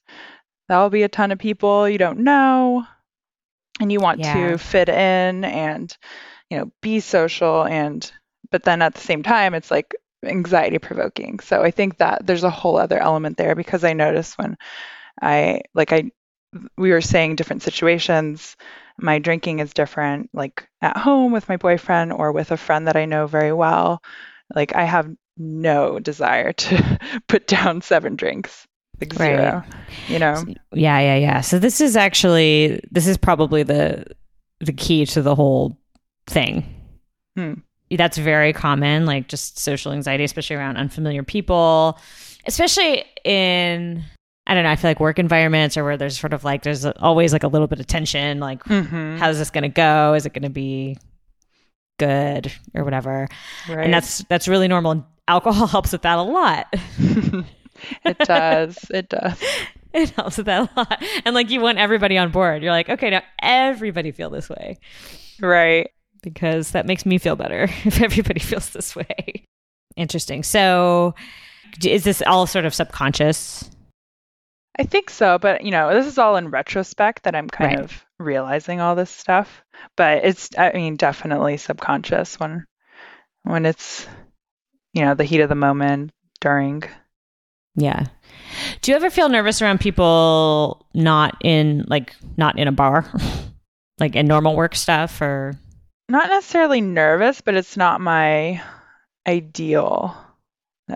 that'll 0.68 0.90
be 0.90 1.04
a 1.04 1.10
ton 1.10 1.32
of 1.32 1.38
people 1.38 1.88
you 1.88 1.98
don't 1.98 2.20
know 2.20 2.84
and 3.80 3.92
you 3.92 4.00
want 4.00 4.20
yeah. 4.20 4.34
to 4.34 4.58
fit 4.58 4.90
in 4.90 5.46
and 5.46 5.96
you 6.50 6.58
know 6.58 6.72
be 6.82 7.00
social 7.00 7.64
and 7.64 8.12
but 8.52 8.64
then 8.64 8.82
at 8.82 8.96
the 8.96 9.02
same 9.02 9.22
time 9.22 9.54
it's 9.54 9.70
like 9.70 9.94
anxiety 10.24 10.80
provoking. 10.80 11.40
So 11.40 11.62
I 11.62 11.72
think 11.72 11.98
that 11.98 12.26
there's 12.26 12.44
a 12.44 12.50
whole 12.50 12.78
other 12.78 13.00
element 13.00 13.38
there 13.38 13.56
because 13.56 13.84
I 13.84 13.94
notice 13.94 14.38
when 14.38 14.58
I 15.22 15.62
like 15.74 15.94
I 15.94 16.12
we 16.78 16.92
were 16.92 17.02
saying 17.02 17.36
different 17.36 17.62
situations 17.62 18.58
my 19.02 19.20
drinking 19.20 19.60
is 19.60 19.74
different 19.74 20.30
like 20.34 20.68
at 20.82 20.98
home 20.98 21.32
with 21.32 21.50
my 21.50 21.58
boyfriend 21.58 22.14
or 22.14 22.32
with 22.32 22.52
a 22.52 22.58
friend 22.58 22.88
that 22.88 22.96
I 22.96 23.06
know 23.06 23.28
very 23.28 23.54
well 23.54 24.02
like 24.56 24.76
I 24.76 24.84
have 24.84 25.10
no 25.38 26.00
desire 26.00 26.54
to 26.54 27.00
put 27.28 27.48
down 27.48 27.82
seven 27.82 28.16
drinks 28.16 28.68
like 29.00 29.14
zero 29.14 29.64
right. 29.66 29.76
you 30.08 30.20
know 30.20 30.44
yeah 30.74 31.00
yeah 31.00 31.16
yeah 31.16 31.42
so 31.42 31.58
this 31.58 31.80
is 31.80 31.96
actually 31.96 32.82
this 32.92 33.08
is 33.08 33.18
probably 33.18 33.64
the 33.64 34.06
the 34.60 34.74
key 34.74 35.06
to 35.06 35.22
the 35.22 35.36
whole 35.36 35.78
thing 36.28 36.66
hmm. 37.38 37.54
that's 37.92 38.18
very 38.18 38.52
common 38.52 39.06
like 39.06 39.30
just 39.30 39.58
social 39.58 39.92
anxiety 39.92 40.24
especially 40.24 40.56
around 40.56 40.76
unfamiliar 40.76 41.24
people 41.24 41.98
especially 42.46 43.06
in 43.24 44.04
I 44.50 44.56
don't 44.56 44.64
know. 44.64 44.72
I 44.72 44.76
feel 44.76 44.90
like 44.90 45.00
work 45.00 45.20
environments 45.20 45.78
or 45.78 45.84
where 45.84 45.96
there's 45.96 46.20
sort 46.20 46.34
of 46.34 46.44
like 46.44 46.64
there's 46.64 46.84
always 46.84 47.32
like 47.34 47.44
a 47.44 47.48
little 47.48 47.68
bit 47.68 47.80
of 47.80 47.86
tension. 47.86 48.40
Like, 48.40 48.64
mm-hmm. 48.64 49.18
how's 49.18 49.38
this 49.38 49.52
going 49.52 49.62
to 49.62 49.70
go? 49.70 50.16
Is 50.16 50.26
it 50.26 50.34
going 50.34 50.42
to 50.42 50.50
be 50.50 50.98
good 52.00 52.52
or 52.74 52.84
whatever? 52.84 53.28
Right. 53.70 53.86
And 53.86 53.94
that's 53.94 54.24
that's 54.28 54.48
really 54.48 54.68
normal. 54.68 54.92
And 54.92 55.04
alcohol 55.28 55.68
helps 55.76 55.92
with 55.92 56.02
that 56.02 56.18
a 56.18 56.24
lot. 56.24 56.66
it 58.06 58.18
does. 58.18 58.84
It 58.90 59.10
does. 59.10 59.42
It 59.92 60.12
helps 60.12 60.38
with 60.38 60.46
that 60.46 60.70
a 60.70 60.80
lot. 60.80 61.04
And 61.26 61.34
like 61.34 61.50
you 61.50 61.62
want 61.62 61.80
everybody 61.80 62.16
on 62.16 62.30
board. 62.30 62.62
You're 62.62 62.72
like, 62.72 62.90
okay, 62.90 63.10
now 63.10 63.24
everybody 63.42 64.12
feel 64.12 64.30
this 64.30 64.48
way. 64.48 64.78
Right. 65.42 65.90
Because 66.22 66.72
that 66.72 66.86
makes 66.86 67.08
me 67.08 67.18
feel 67.18 67.36
better 67.36 67.64
if 67.86 68.00
everybody 68.00 68.40
feels 68.40 68.70
this 68.70 68.96
way. 68.96 69.46
Interesting. 69.96 70.44
So 70.44 71.16
is 71.84 72.04
this 72.04 72.22
all 72.28 72.46
sort 72.46 72.66
of 72.66 72.76
subconscious? 72.76 73.72
I 74.80 74.84
think 74.84 75.10
so, 75.10 75.38
but 75.38 75.66
you 75.66 75.72
know, 75.72 75.94
this 75.94 76.06
is 76.06 76.18
all 76.18 76.38
in 76.38 76.50
retrospect 76.50 77.24
that 77.24 77.36
I'm 77.36 77.50
kind 77.50 77.76
right. 77.76 77.84
of 77.84 78.06
realizing 78.18 78.80
all 78.80 78.96
this 78.96 79.10
stuff. 79.10 79.62
But 79.98 80.24
it's 80.24 80.50
I 80.58 80.72
mean, 80.72 80.96
definitely 80.96 81.58
subconscious 81.58 82.40
when 82.40 82.66
when 83.44 83.66
it's 83.66 84.08
you 84.94 85.04
know, 85.04 85.14
the 85.16 85.26
heat 85.26 85.42
of 85.42 85.50
the 85.50 85.56
moment 85.56 86.12
during. 86.40 86.84
Yeah. 87.76 88.06
Do 88.82 88.92
you 88.92 88.96
ever 88.96 89.10
feel 89.10 89.30
nervous 89.30 89.62
around 89.62 89.80
people 89.80 90.88
not 90.94 91.38
in 91.44 91.86
like 91.88 92.16
not 92.38 92.58
in 92.58 92.68
a 92.68 92.72
bar? 92.72 93.06
like 94.00 94.16
in 94.16 94.28
normal 94.28 94.56
work 94.56 94.76
stuff 94.76 95.22
or 95.22 95.60
not 96.08 96.30
necessarily 96.30 96.80
nervous, 96.80 97.42
but 97.42 97.54
it's 97.54 97.76
not 97.76 98.00
my 98.00 98.62
ideal 99.28 100.18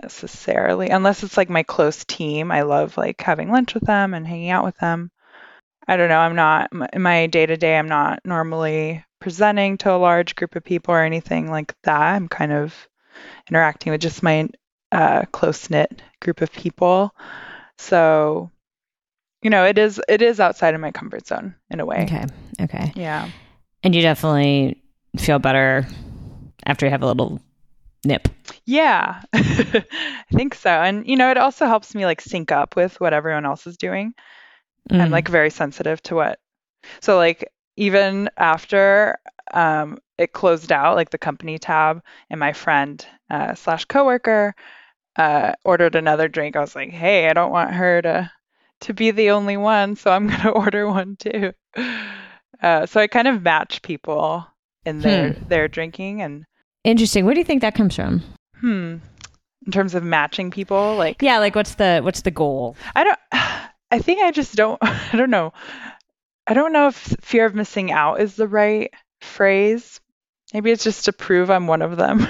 necessarily, 0.02 0.90
unless 0.90 1.22
it's 1.22 1.36
like 1.36 1.48
my 1.48 1.62
close 1.62 2.04
team. 2.04 2.50
I 2.50 2.62
love 2.62 2.96
like 2.96 3.20
having 3.20 3.50
lunch 3.50 3.74
with 3.74 3.84
them 3.84 4.14
and 4.14 4.26
hanging 4.26 4.50
out 4.50 4.64
with 4.64 4.76
them. 4.78 5.10
I 5.86 5.96
don't 5.96 6.08
know. 6.08 6.18
I'm 6.18 6.36
not 6.36 6.70
in 6.92 7.02
my 7.02 7.26
day 7.26 7.46
to 7.46 7.56
day. 7.56 7.76
I'm 7.76 7.88
not 7.88 8.20
normally 8.24 9.04
presenting 9.20 9.78
to 9.78 9.92
a 9.92 9.96
large 9.96 10.34
group 10.34 10.56
of 10.56 10.64
people 10.64 10.94
or 10.94 11.02
anything 11.02 11.50
like 11.50 11.74
that. 11.82 12.14
I'm 12.14 12.28
kind 12.28 12.52
of 12.52 12.74
interacting 13.48 13.92
with 13.92 14.00
just 14.00 14.22
my 14.22 14.48
uh, 14.92 15.24
close 15.32 15.70
knit 15.70 16.02
group 16.20 16.40
of 16.40 16.52
people. 16.52 17.14
So, 17.78 18.50
you 19.42 19.50
know, 19.50 19.64
it 19.64 19.78
is 19.78 20.00
it 20.08 20.22
is 20.22 20.40
outside 20.40 20.74
of 20.74 20.80
my 20.80 20.90
comfort 20.90 21.26
zone 21.26 21.54
in 21.70 21.80
a 21.80 21.86
way. 21.86 22.04
Okay. 22.04 22.24
Okay. 22.60 22.92
Yeah. 22.94 23.30
And 23.82 23.94
you 23.94 24.00
definitely 24.00 24.80
feel 25.18 25.38
better 25.38 25.86
after 26.64 26.86
you 26.86 26.90
have 26.90 27.02
a 27.02 27.06
little 27.06 27.40
nip. 28.04 28.28
Yeah, 28.64 29.22
I 29.32 29.84
think 30.32 30.54
so. 30.54 30.70
And, 30.70 31.06
you 31.06 31.16
know, 31.16 31.30
it 31.30 31.38
also 31.38 31.66
helps 31.66 31.94
me 31.94 32.06
like 32.06 32.20
sync 32.20 32.52
up 32.52 32.76
with 32.76 33.00
what 33.00 33.12
everyone 33.12 33.44
else 33.44 33.66
is 33.66 33.76
doing. 33.76 34.14
Mm. 34.90 35.00
I'm 35.00 35.10
like 35.10 35.28
very 35.28 35.50
sensitive 35.50 36.02
to 36.04 36.14
what. 36.14 36.38
So, 37.00 37.16
like, 37.16 37.50
even 37.76 38.30
after 38.36 39.18
um, 39.52 39.98
it 40.18 40.32
closed 40.32 40.72
out, 40.72 40.96
like 40.96 41.10
the 41.10 41.18
company 41.18 41.58
tab, 41.58 42.02
and 42.30 42.40
my 42.40 42.52
friend 42.52 43.04
uh, 43.30 43.54
slash 43.54 43.84
coworker 43.86 44.54
uh, 45.16 45.52
ordered 45.64 45.94
another 45.94 46.28
drink, 46.28 46.56
I 46.56 46.60
was 46.60 46.74
like, 46.74 46.90
hey, 46.90 47.28
I 47.28 47.32
don't 47.32 47.52
want 47.52 47.74
her 47.74 48.02
to 48.02 48.30
to 48.80 48.92
be 48.92 49.12
the 49.12 49.30
only 49.30 49.56
one, 49.56 49.96
so 49.96 50.10
I'm 50.10 50.26
gonna 50.28 50.50
order 50.50 50.88
one 50.88 51.16
too. 51.16 51.52
Uh, 52.62 52.86
so 52.86 52.98
I 52.98 53.08
kind 53.08 53.28
of 53.28 53.42
match 53.42 53.82
people 53.82 54.46
in 54.86 55.00
their 55.00 55.32
hmm. 55.32 55.48
their 55.48 55.68
drinking 55.68 56.22
and 56.22 56.46
Interesting. 56.84 57.24
Where 57.24 57.34
do 57.34 57.40
you 57.40 57.44
think 57.44 57.62
that 57.62 57.74
comes 57.74 57.96
from? 57.96 58.22
Hmm. 58.60 58.96
In 59.66 59.72
terms 59.72 59.94
of 59.94 60.04
matching 60.04 60.50
people, 60.50 60.96
like 60.96 61.22
yeah, 61.22 61.38
like 61.38 61.54
what's 61.54 61.76
the 61.76 62.00
what's 62.02 62.22
the 62.22 62.30
goal? 62.30 62.76
I 62.94 63.04
don't. 63.04 63.18
I 63.90 63.98
think 63.98 64.22
I 64.22 64.30
just 64.30 64.54
don't. 64.54 64.78
I 64.82 65.16
don't 65.16 65.30
know. 65.30 65.52
I 66.46 66.54
don't 66.54 66.72
know 66.72 66.88
if 66.88 66.96
fear 67.20 67.46
of 67.46 67.54
missing 67.54 67.90
out 67.90 68.20
is 68.20 68.36
the 68.36 68.48
right 68.48 68.92
phrase. 69.22 70.00
Maybe 70.52 70.70
it's 70.70 70.84
just 70.84 71.06
to 71.06 71.12
prove 71.12 71.50
I'm 71.50 71.66
one 71.66 71.82
of 71.82 71.96
them. 71.96 72.26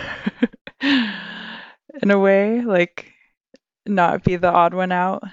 In 0.80 2.10
a 2.10 2.18
way, 2.18 2.62
like 2.62 3.12
not 3.86 4.24
be 4.24 4.36
the 4.36 4.50
odd 4.50 4.74
one 4.74 4.92
out. 4.92 5.24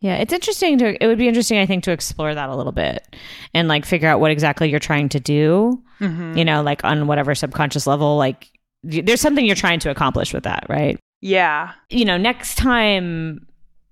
Yeah, 0.00 0.16
it's 0.16 0.32
interesting 0.32 0.78
to 0.78 1.02
it 1.02 1.06
would 1.06 1.18
be 1.18 1.28
interesting 1.28 1.58
I 1.58 1.66
think 1.66 1.84
to 1.84 1.92
explore 1.92 2.34
that 2.34 2.50
a 2.50 2.54
little 2.54 2.72
bit 2.72 3.16
and 3.54 3.68
like 3.68 3.86
figure 3.86 4.08
out 4.08 4.20
what 4.20 4.30
exactly 4.30 4.68
you're 4.68 4.80
trying 4.80 5.08
to 5.10 5.20
do. 5.20 5.82
Mm-hmm. 6.00 6.36
You 6.36 6.44
know, 6.44 6.62
like 6.62 6.84
on 6.84 7.06
whatever 7.06 7.34
subconscious 7.34 7.86
level 7.86 8.16
like 8.16 8.50
there's 8.84 9.20
something 9.20 9.44
you're 9.44 9.56
trying 9.56 9.80
to 9.80 9.90
accomplish 9.90 10.32
with 10.32 10.44
that, 10.44 10.66
right? 10.68 10.98
Yeah. 11.20 11.72
You 11.90 12.04
know, 12.04 12.16
next 12.16 12.56
time 12.56 13.46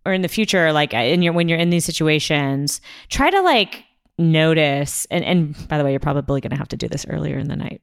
or 0.05 0.13
in 0.13 0.23
the 0.23 0.29
future, 0.29 0.73
like 0.73 0.93
in 0.93 1.23
your 1.23 1.33
when 1.33 1.49
you're 1.49 1.59
in 1.59 1.71
these 1.71 1.85
situations, 1.85 2.81
try 3.09 3.31
to 3.31 3.41
like 3.41 3.85
notice 4.19 5.07
and 5.11 5.25
and 5.25 5.69
by 5.69 5.79
the 5.79 5.85
way 5.85 5.91
you're 5.91 6.01
probably 6.01 6.41
going 6.41 6.51
to 6.51 6.57
have 6.57 6.69
to 6.69 6.77
do 6.77 6.89
this 6.89 7.07
earlier 7.09 7.39
in 7.39 7.49
the 7.49 7.57
night. 7.57 7.81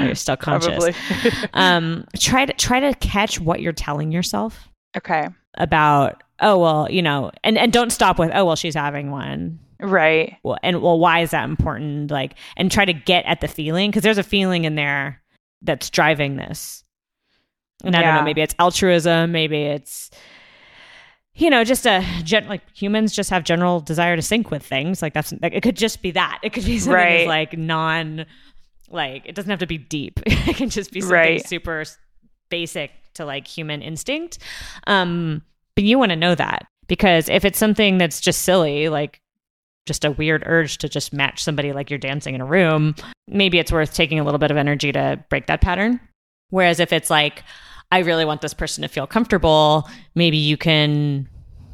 You're 0.04 0.14
still 0.14 0.36
conscious. 0.36 0.96
Um 1.52 2.06
try 2.18 2.46
to 2.46 2.52
try 2.52 2.80
to 2.80 2.94
catch 3.00 3.40
what 3.40 3.60
you're 3.60 3.72
telling 3.72 4.12
yourself 4.12 4.68
okay. 4.96 5.28
about 5.54 6.22
oh 6.40 6.58
well 6.58 6.86
you 6.90 7.02
know 7.02 7.32
and 7.42 7.58
and 7.58 7.72
don't 7.72 7.90
stop 7.90 8.18
with 8.18 8.30
oh 8.32 8.44
well 8.44 8.56
she's 8.56 8.74
having 8.74 9.10
one 9.10 9.58
Right. 9.80 10.36
Well, 10.42 10.58
and 10.62 10.82
well, 10.82 10.98
why 10.98 11.20
is 11.20 11.30
that 11.30 11.48
important? 11.48 12.10
Like, 12.10 12.34
and 12.56 12.70
try 12.70 12.84
to 12.84 12.92
get 12.92 13.24
at 13.24 13.40
the 13.40 13.48
feeling 13.48 13.90
because 13.90 14.02
there's 14.02 14.18
a 14.18 14.22
feeling 14.22 14.64
in 14.64 14.74
there 14.74 15.22
that's 15.62 15.90
driving 15.90 16.36
this. 16.36 16.84
And 17.82 17.96
I 17.96 18.02
don't 18.02 18.14
know, 18.14 18.22
maybe 18.22 18.42
it's 18.42 18.54
altruism, 18.58 19.32
maybe 19.32 19.62
it's, 19.62 20.10
you 21.34 21.48
know, 21.48 21.64
just 21.64 21.86
a 21.86 22.04
gen- 22.22 22.46
like 22.46 22.60
humans 22.76 23.14
just 23.14 23.30
have 23.30 23.44
general 23.44 23.80
desire 23.80 24.16
to 24.16 24.22
sync 24.22 24.50
with 24.50 24.62
things. 24.64 25.00
Like 25.00 25.14
that's 25.14 25.32
like 25.40 25.54
it 25.54 25.62
could 25.62 25.76
just 25.76 26.02
be 26.02 26.10
that. 26.10 26.40
It 26.42 26.52
could 26.52 26.66
be 26.66 26.78
something 26.78 26.94
right. 26.94 27.26
like 27.26 27.56
non, 27.56 28.26
like 28.90 29.22
it 29.24 29.34
doesn't 29.34 29.48
have 29.48 29.60
to 29.60 29.66
be 29.66 29.78
deep. 29.78 30.20
it 30.26 30.56
can 30.56 30.68
just 30.68 30.92
be 30.92 31.00
something 31.00 31.16
right. 31.16 31.46
super 31.46 31.84
basic 32.50 32.90
to 33.14 33.24
like 33.24 33.46
human 33.46 33.80
instinct. 33.80 34.38
Um, 34.86 35.42
but 35.74 35.84
you 35.84 35.98
want 35.98 36.10
to 36.10 36.16
know 36.16 36.34
that 36.34 36.66
because 36.86 37.30
if 37.30 37.46
it's 37.46 37.58
something 37.58 37.96
that's 37.96 38.20
just 38.20 38.42
silly, 38.42 38.90
like 38.90 39.22
just 39.86 40.04
a 40.04 40.10
weird 40.10 40.42
urge 40.46 40.78
to 40.78 40.88
just 40.88 41.12
match 41.12 41.42
somebody 41.42 41.72
like 41.72 41.90
you're 41.90 41.98
dancing 41.98 42.34
in 42.34 42.40
a 42.40 42.46
room, 42.46 42.94
maybe 43.26 43.58
it's 43.58 43.72
worth 43.72 43.94
taking 43.94 44.20
a 44.20 44.24
little 44.24 44.38
bit 44.38 44.50
of 44.50 44.56
energy 44.56 44.92
to 44.92 45.22
break 45.28 45.46
that 45.46 45.60
pattern. 45.60 46.00
Whereas 46.50 46.80
if 46.80 46.92
it's 46.92 47.10
like, 47.10 47.42
I 47.92 48.00
really 48.00 48.24
want 48.24 48.40
this 48.40 48.54
person 48.54 48.82
to 48.82 48.88
feel 48.88 49.06
comfortable, 49.06 49.88
maybe 50.14 50.36
you 50.36 50.56
can 50.56 51.28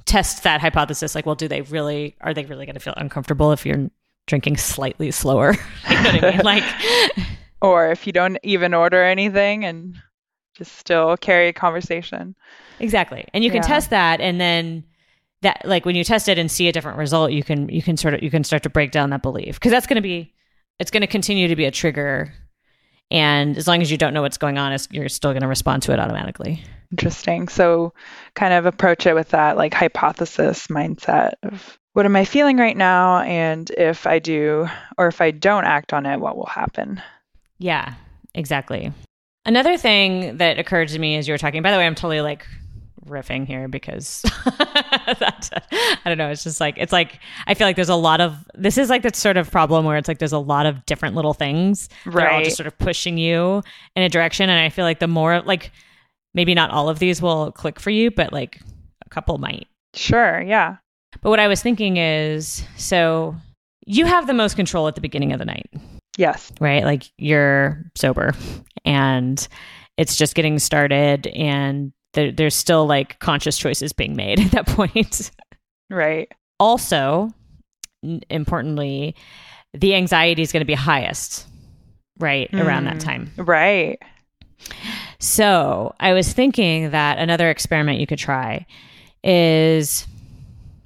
test 0.07 0.45
that 0.45 0.61
hypothesis 0.61 1.15
like, 1.15 1.27
well, 1.27 1.35
do 1.35 1.49
they 1.49 1.63
really, 1.63 2.17
are 2.21 2.33
they 2.33 2.45
really 2.45 2.65
going 2.65 2.75
to 2.75 2.81
feel 2.81 2.95
uncomfortable 2.97 3.53
if 3.53 3.67
you're 3.67 3.91
drinking 4.27 4.57
slightly 4.57 5.11
slower? 5.11 5.53
you 5.91 5.95
know 5.97 6.03
what 6.03 6.25
I 6.25 6.31
mean? 6.31 6.41
Like, 6.45 6.65
or 7.61 7.91
if 7.91 8.07
you 8.07 8.13
don't 8.13 8.39
even 8.43 8.73
order 8.73 9.03
anything 9.03 9.65
and 9.65 9.97
just 10.55 10.79
still 10.79 11.17
carry 11.17 11.49
a 11.49 11.53
conversation. 11.53 12.35
Exactly. 12.81 13.27
And 13.35 13.45
you 13.45 13.51
can 13.51 13.63
test 13.63 13.91
that 13.91 14.21
and 14.21 14.41
then 14.41 14.85
that 15.43 15.63
like 15.65 15.85
when 15.85 15.97
you 15.97 16.05
test 16.05 16.29
it 16.29 16.39
and 16.39 16.51
see 16.51 16.69
a 16.69 16.73
different 16.73 16.99
result 16.99 17.31
you 17.31 17.43
can 17.43 17.69
you 17.69 17.83
can 17.83 17.97
sort 17.97 18.15
of 18.15 18.23
you 18.23 18.31
can 18.31 18.45
start 18.45 18.63
to 18.63 18.71
break 18.71 18.91
down 18.91 19.11
that 19.11 19.23
belief. 19.23 19.57
Because 19.57 19.73
that's 19.73 19.87
going 19.87 19.97
to 19.97 20.03
be 20.03 20.35
it's 20.79 20.91
going 20.91 21.03
to 21.03 21.07
continue 21.07 21.49
to 21.49 21.57
be 21.57 21.65
a 21.65 21.71
trigger. 21.71 22.33
And 23.11 23.57
as 23.57 23.69
long 23.69 23.83
as 23.83 23.91
you 23.91 23.97
don't 23.97 24.15
know 24.15 24.23
what's 24.23 24.39
going 24.39 24.59
on 24.59 24.77
you're 24.91 25.09
still 25.09 25.33
going 25.33 25.43
to 25.43 25.49
respond 25.49 25.83
to 25.85 25.93
it 25.93 26.01
automatically. 26.01 26.65
Interesting. 26.91 27.49
So 27.49 27.93
kind 28.35 28.55
of 28.55 28.67
approach 28.67 29.07
it 29.07 29.15
with 29.15 29.31
that 29.31 29.57
like 29.57 29.75
hypothesis 29.75 30.67
mindset 30.69 31.35
of 31.43 31.79
what 31.93 32.05
am 32.05 32.17
i 32.17 32.25
feeling 32.25 32.59
right 32.59 32.77
now? 32.77 33.21
And 33.21 33.71
if 33.71 34.07
i 34.07 34.19
do 34.19 34.69
or 34.99 35.07
if 35.09 35.21
i 35.21 35.31
don't 35.31 35.65
act 35.65 35.93
on 35.93 36.07
it 36.07 36.19
what 36.19 36.37
will 36.37 36.47
happen? 36.47 37.01
Yeah 37.59 37.95
exactly. 38.35 38.93
Another 39.45 39.77
thing 39.77 40.39
that 40.39 40.59
occurred 40.59 40.89
to 40.89 40.99
me 40.99 41.17
as 41.17 41.29
you 41.29 41.35
were 41.35 41.39
talking 41.39 41.63
by 41.63 41.71
the 41.71 41.77
way 41.77 41.87
i'm 41.87 41.95
totally 41.95 42.21
like 42.21 42.47
riffing 43.07 43.47
here 43.47 43.69
because 43.69 44.23
that, 44.59 45.51
I 46.05 46.09
don't 46.09 46.19
know. 46.19 46.29
It's 46.31 46.45
just 46.45 46.61
like 46.61 46.77
it's 46.79 46.93
like 46.93 47.19
I 47.47 47.55
feel 47.55 47.67
like 47.67 47.77
there's 47.77 47.89
a 47.89 47.95
lot 47.95 48.21
of 48.21 48.37
this 48.55 48.79
is 48.79 48.91
like 48.91 49.03
that 49.03 49.17
sort 49.17 49.37
of 49.37 49.51
problem 49.51 49.85
where 49.85 49.97
it's 49.97 50.09
like 50.09 50.19
there's 50.19 50.33
a 50.33 50.39
lot 50.39 50.67
of 50.67 50.85
different 50.87 51.15
little 51.15 51.35
things 51.35 51.89
that 52.05 52.15
are 52.15 52.21
all 52.29 52.37
Right. 52.39 52.45
just 52.45 52.57
sort 52.57 52.67
of 52.67 52.77
pushing 52.79 53.19
you 53.19 53.63
in 53.95 54.03
a 54.03 54.09
direction, 54.09 54.49
and 54.51 54.59
I 54.61 54.69
feel 54.69 54.85
like 54.85 54.99
the 54.99 55.09
more 55.09 55.41
like 55.43 55.71
maybe 56.35 56.55
not 56.55 56.71
all 56.71 56.89
of 56.89 56.99
these 56.99 57.23
will 57.23 57.53
click 57.53 57.81
for 57.81 57.91
you, 57.91 58.11
but 58.11 58.33
like 58.33 58.61
a 59.05 59.09
couple 59.09 59.39
might. 59.39 59.67
Sure. 59.95 60.41
Yeah. 60.43 60.77
But 61.23 61.31
what 61.31 61.41
I 61.41 61.49
was 61.49 61.63
thinking 61.63 61.97
is, 61.97 62.63
so 62.77 63.35
you 63.87 64.05
have 64.05 64.27
the 64.27 64.35
most 64.35 64.57
control 64.57 64.87
at 64.89 64.95
the 64.97 65.01
beginning 65.01 65.33
of 65.33 65.39
the 65.39 65.45
night 65.47 65.71
Yes. 66.19 66.51
right? 66.61 66.85
Like 66.85 67.05
you're 67.19 67.85
sober 67.95 68.33
and 68.85 69.47
it's 69.97 70.17
just 70.17 70.35
getting 70.35 70.59
started 70.59 71.27
and 71.29 71.93
there, 72.17 72.33
there's 72.33 72.55
still 72.57 72.87
like 72.87 73.21
conscious 73.21 73.57
choices 73.57 73.93
being 73.93 74.17
made 74.17 74.41
at 74.45 74.51
that 74.51 74.67
point. 74.67 75.31
Right. 75.89 76.29
also, 76.59 77.31
n- 78.05 78.21
importantly, 78.29 79.15
the 79.73 79.95
anxiety 79.95 80.43
is 80.43 80.51
going 80.51 80.63
to 80.63 80.67
be 80.67 80.75
highest 80.75 81.47
right 82.19 82.53
around 82.55 82.85
that 82.87 82.97
Mm. 82.97 83.01
time. 83.05 83.31
Right. 83.37 83.99
So 85.19 85.95
I 86.01 86.13
was 86.15 86.33
thinking 86.33 86.91
that 86.91 87.19
another 87.19 87.51
experiment 87.51 88.01
you 88.01 88.07
could 88.07 88.19
try 88.19 88.67
is 89.23 90.07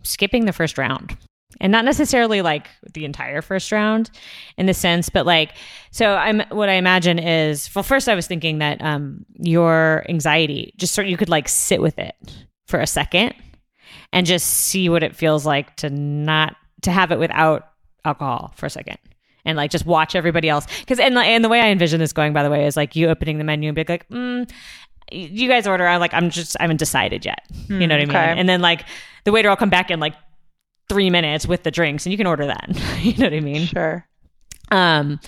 skipping 0.02 0.44
the 0.44 0.52
first 0.52 0.76
round. 0.78 1.16
And 1.60 1.70
not 1.72 1.84
necessarily 1.84 2.42
like 2.42 2.68
the 2.94 3.04
entire 3.04 3.42
first 3.42 3.70
round 3.72 4.10
in 4.56 4.66
the 4.66 4.74
sense, 4.74 5.08
but 5.10 5.26
like, 5.26 5.52
so 5.90 6.14
I'm 6.14 6.40
what 6.50 6.68
I 6.68 6.74
imagine 6.74 7.18
is, 7.18 7.68
well, 7.74 7.82
first 7.82 8.08
I 8.08 8.14
was 8.14 8.26
thinking 8.26 8.58
that 8.58 8.80
um, 8.82 9.26
your 9.34 10.04
anxiety, 10.08 10.72
just 10.76 10.94
sort 10.94 11.06
of, 11.06 11.10
you 11.10 11.16
could 11.16 11.28
like 11.28 11.48
sit 11.48 11.82
with 11.82 11.98
it 11.98 12.14
for 12.66 12.80
a 12.80 12.86
second 12.86 13.34
and 14.12 14.26
just 14.26 14.46
see 14.46 14.88
what 14.88 15.02
it 15.02 15.14
feels 15.14 15.44
like 15.44 15.76
to 15.76 15.90
not, 15.90 16.56
to 16.82 16.90
have 16.90 17.12
it 17.12 17.18
without 17.18 17.68
alcohol 18.04 18.52
for 18.56 18.66
a 18.66 18.70
second 18.70 18.98
and 19.44 19.56
like 19.56 19.70
just 19.70 19.86
watch 19.86 20.14
everybody 20.14 20.48
else. 20.48 20.66
Because 20.80 20.98
and, 20.98 21.16
and 21.16 21.44
the 21.44 21.48
way 21.48 21.60
i 21.60 21.68
envision 21.68 22.00
this 22.00 22.12
going 22.12 22.32
by 22.32 22.42
the 22.42 22.50
way 22.50 22.66
is 22.66 22.76
like 22.76 22.96
you 22.96 23.08
opening 23.08 23.38
the 23.38 23.44
menu 23.44 23.68
and 23.68 23.76
be 23.76 23.84
like 23.86 24.08
mm, 24.08 24.50
you 25.12 25.48
guys 25.48 25.66
order. 25.66 25.86
I'm 25.86 26.00
like 26.00 26.14
i'm 26.14 26.30
just 26.30 26.56
i 26.60 26.62
haven't 26.62 26.78
decided 26.78 27.24
yet. 27.24 27.42
You 27.68 27.86
know 27.86 27.94
what 27.94 28.02
i 28.02 28.06
mean? 28.06 28.10
okay. 28.10 28.34
and 28.38 28.48
then 28.48 28.60
like 28.60 28.84
the 29.24 29.32
waiter 29.32 29.48
will 29.48 29.56
come 29.56 29.70
back 29.70 29.90
in 29.90 30.00
like 30.00 30.14
three 30.90 31.08
minutes 31.08 31.46
with 31.46 31.62
the 31.62 31.70
drinks 31.70 32.04
and 32.04 32.10
you 32.12 32.18
can 32.18 32.26
order 32.26 32.46
that. 32.46 32.68
You 33.00 33.14
know 33.16 33.26
what 33.26 33.32
i 33.34 33.40
mean? 33.40 33.66
Sure. 33.66 34.06
um 34.70 35.18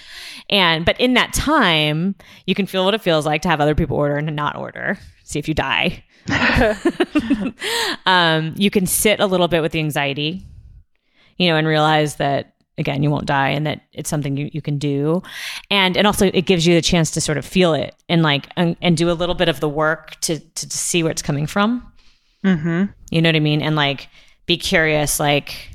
and 0.50 0.84
but 0.84 1.00
in 1.00 1.14
that 1.14 1.32
time 1.32 2.14
you 2.46 2.54
can 2.54 2.66
feel 2.66 2.84
what 2.84 2.94
it 2.94 3.00
feels 3.00 3.24
like 3.24 3.40
to 3.42 3.48
have 3.48 3.60
other 3.62 3.74
people 3.74 3.96
order 3.96 4.16
and 4.16 4.26
to 4.28 4.32
not 4.34 4.56
order. 4.56 4.98
See 5.24 5.38
if 5.38 5.48
you 5.48 5.54
die. 5.54 6.04
Um, 8.06 8.54
you 8.56 8.70
can 8.70 8.86
sit 8.86 9.20
a 9.20 9.26
little 9.26 9.48
bit 9.48 9.62
with 9.62 9.72
the 9.72 9.78
anxiety, 9.78 10.44
you 11.38 11.48
know, 11.48 11.56
and 11.56 11.66
realize 11.66 12.16
that 12.16 12.54
again 12.78 13.02
you 13.02 13.10
won't 13.10 13.26
die 13.26 13.50
and 13.50 13.66
that 13.66 13.82
it's 13.92 14.10
something 14.10 14.36
you, 14.36 14.50
you 14.52 14.60
can 14.62 14.78
do. 14.78 15.22
And 15.70 15.96
and 15.96 16.06
also 16.06 16.26
it 16.26 16.46
gives 16.46 16.66
you 16.66 16.74
the 16.74 16.82
chance 16.82 17.10
to 17.12 17.20
sort 17.20 17.38
of 17.38 17.44
feel 17.44 17.74
it 17.74 17.94
and 18.08 18.22
like 18.22 18.48
and, 18.56 18.76
and 18.82 18.96
do 18.96 19.10
a 19.10 19.14
little 19.20 19.34
bit 19.34 19.48
of 19.48 19.60
the 19.60 19.68
work 19.68 20.20
to, 20.22 20.38
to 20.38 20.68
to 20.68 20.78
see 20.78 21.02
where 21.02 21.12
it's 21.12 21.22
coming 21.22 21.46
from. 21.46 21.86
Mm-hmm. 22.44 22.86
you 23.12 23.22
know 23.22 23.28
what 23.28 23.36
i 23.36 23.40
mean? 23.40 23.62
And 23.62 23.76
like 23.76 24.08
be 24.46 24.56
curious 24.56 25.18
like 25.20 25.70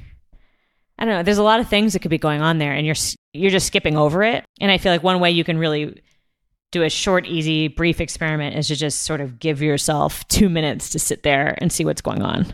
i 1.00 1.06
don't 1.06 1.14
know 1.14 1.24
there's 1.24 1.38
a 1.38 1.44
lot 1.44 1.60
of 1.60 1.68
things 1.70 1.94
that 1.94 2.00
could 2.00 2.12
be 2.12 2.18
going 2.18 2.42
on 2.42 2.58
there 2.58 2.74
and 2.74 2.86
you're 2.86 2.96
you're 3.34 3.52
just 3.52 3.68
skipping 3.68 3.98
over 3.98 4.24
it 4.24 4.44
and 4.60 4.72
i 4.72 4.78
feel 4.78 4.92
like 4.92 5.04
one 5.04 5.20
way 5.20 5.32
you 5.32 5.44
can 5.44 5.58
really 5.58 6.02
do 6.72 6.84
a 6.84 6.90
short 6.90 7.26
easy 7.26 7.68
brief 7.70 8.02
experiment 8.02 8.56
is 8.56 8.68
to 8.68 8.76
just 8.76 9.04
sort 9.04 9.22
of 9.22 9.40
give 9.40 9.62
yourself 9.62 10.28
two 10.28 10.50
minutes 10.50 10.90
to 10.90 11.00
sit 11.00 11.24
there 11.24 11.58
and 11.62 11.72
see 11.72 11.86
what's 11.86 12.02
going 12.02 12.22
on 12.22 12.54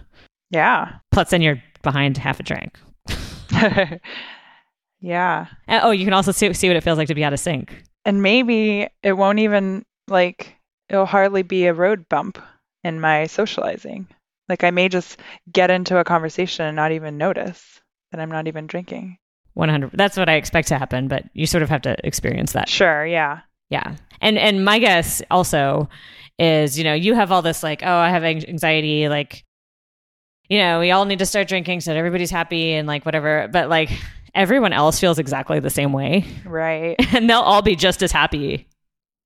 Yeah. 0.52 0.94
plus 1.12 1.30
then 1.32 1.42
you're 1.42 1.62
behind 1.82 2.18
half 2.18 2.40
a 2.40 2.44
drink 2.44 2.78
yeah. 5.02 5.48
Uh, 5.68 5.80
oh 5.84 5.92
you 5.92 6.06
can 6.06 6.14
also 6.14 6.32
see, 6.32 6.52
see 6.54 6.68
what 6.68 6.78
it 6.78 6.84
feels 6.84 6.98
like 6.98 7.08
to 7.08 7.16
be 7.16 7.24
out 7.24 7.34
of 7.34 7.40
sync 7.40 7.84
And 8.06 8.22
maybe 8.22 8.88
it 9.02 9.14
won't 9.14 9.40
even 9.40 9.84
like 10.08 10.56
it'll 10.90 11.06
hardly 11.06 11.44
be 11.44 11.66
a 11.66 11.74
road 11.74 12.08
bump 12.10 12.38
in 12.84 13.00
my 13.00 13.28
socializing. 13.28 14.08
Like 14.50 14.64
I 14.64 14.72
may 14.72 14.90
just 14.90 15.20
get 15.52 15.72
into 15.72 15.98
a 15.98 16.04
conversation 16.04 16.66
and 16.66 16.76
not 16.76 16.92
even 16.92 17.18
notice 17.18 17.82
that 18.12 18.20
I'm 18.20 18.32
not 18.32 18.48
even 18.48 18.68
drinking. 18.68 19.18
100 19.56 19.92
that's 19.94 20.18
what 20.18 20.30
i 20.30 20.34
expect 20.34 20.68
to 20.70 20.80
happen 20.80 21.08
but 21.08 21.26
you 21.36 21.46
sort 21.46 21.62
of 21.62 21.70
have 21.70 21.84
to 21.84 21.96
experience 22.04 22.54
that 22.54 22.68
Sure, 22.68 23.06
yeah. 23.06 23.42
Yeah. 23.74 23.96
And 24.22 24.38
and 24.38 24.64
my 24.64 24.78
guess 24.78 25.22
also 25.32 25.90
is, 26.38 26.78
you 26.78 26.84
know, 26.84 26.94
you 26.94 27.16
have 27.16 27.32
all 27.32 27.42
this 27.42 27.64
like, 27.64 27.82
oh, 27.84 27.96
I 27.96 28.10
have 28.10 28.24
anxiety, 28.24 29.10
like, 29.10 29.44
you 30.48 30.60
know, 30.60 30.80
we 30.80 30.92
all 30.92 31.06
need 31.06 31.20
to 31.20 31.26
start 31.26 31.48
drinking 31.48 31.82
so 31.82 31.92
that 31.92 31.98
everybody's 31.98 32.30
happy 32.30 32.74
and 32.74 32.88
like 32.88 33.04
whatever. 33.04 33.50
But 33.52 33.70
like 33.70 33.90
everyone 34.36 34.74
else 34.74 35.00
feels 35.00 35.18
exactly 35.18 35.60
the 35.60 35.72
same 35.72 35.92
way. 35.92 36.26
Right. 36.46 36.96
And 37.16 37.28
they'll 37.30 37.40
all 37.40 37.64
be 37.64 37.76
just 37.76 38.04
as 38.04 38.12
happy 38.12 38.68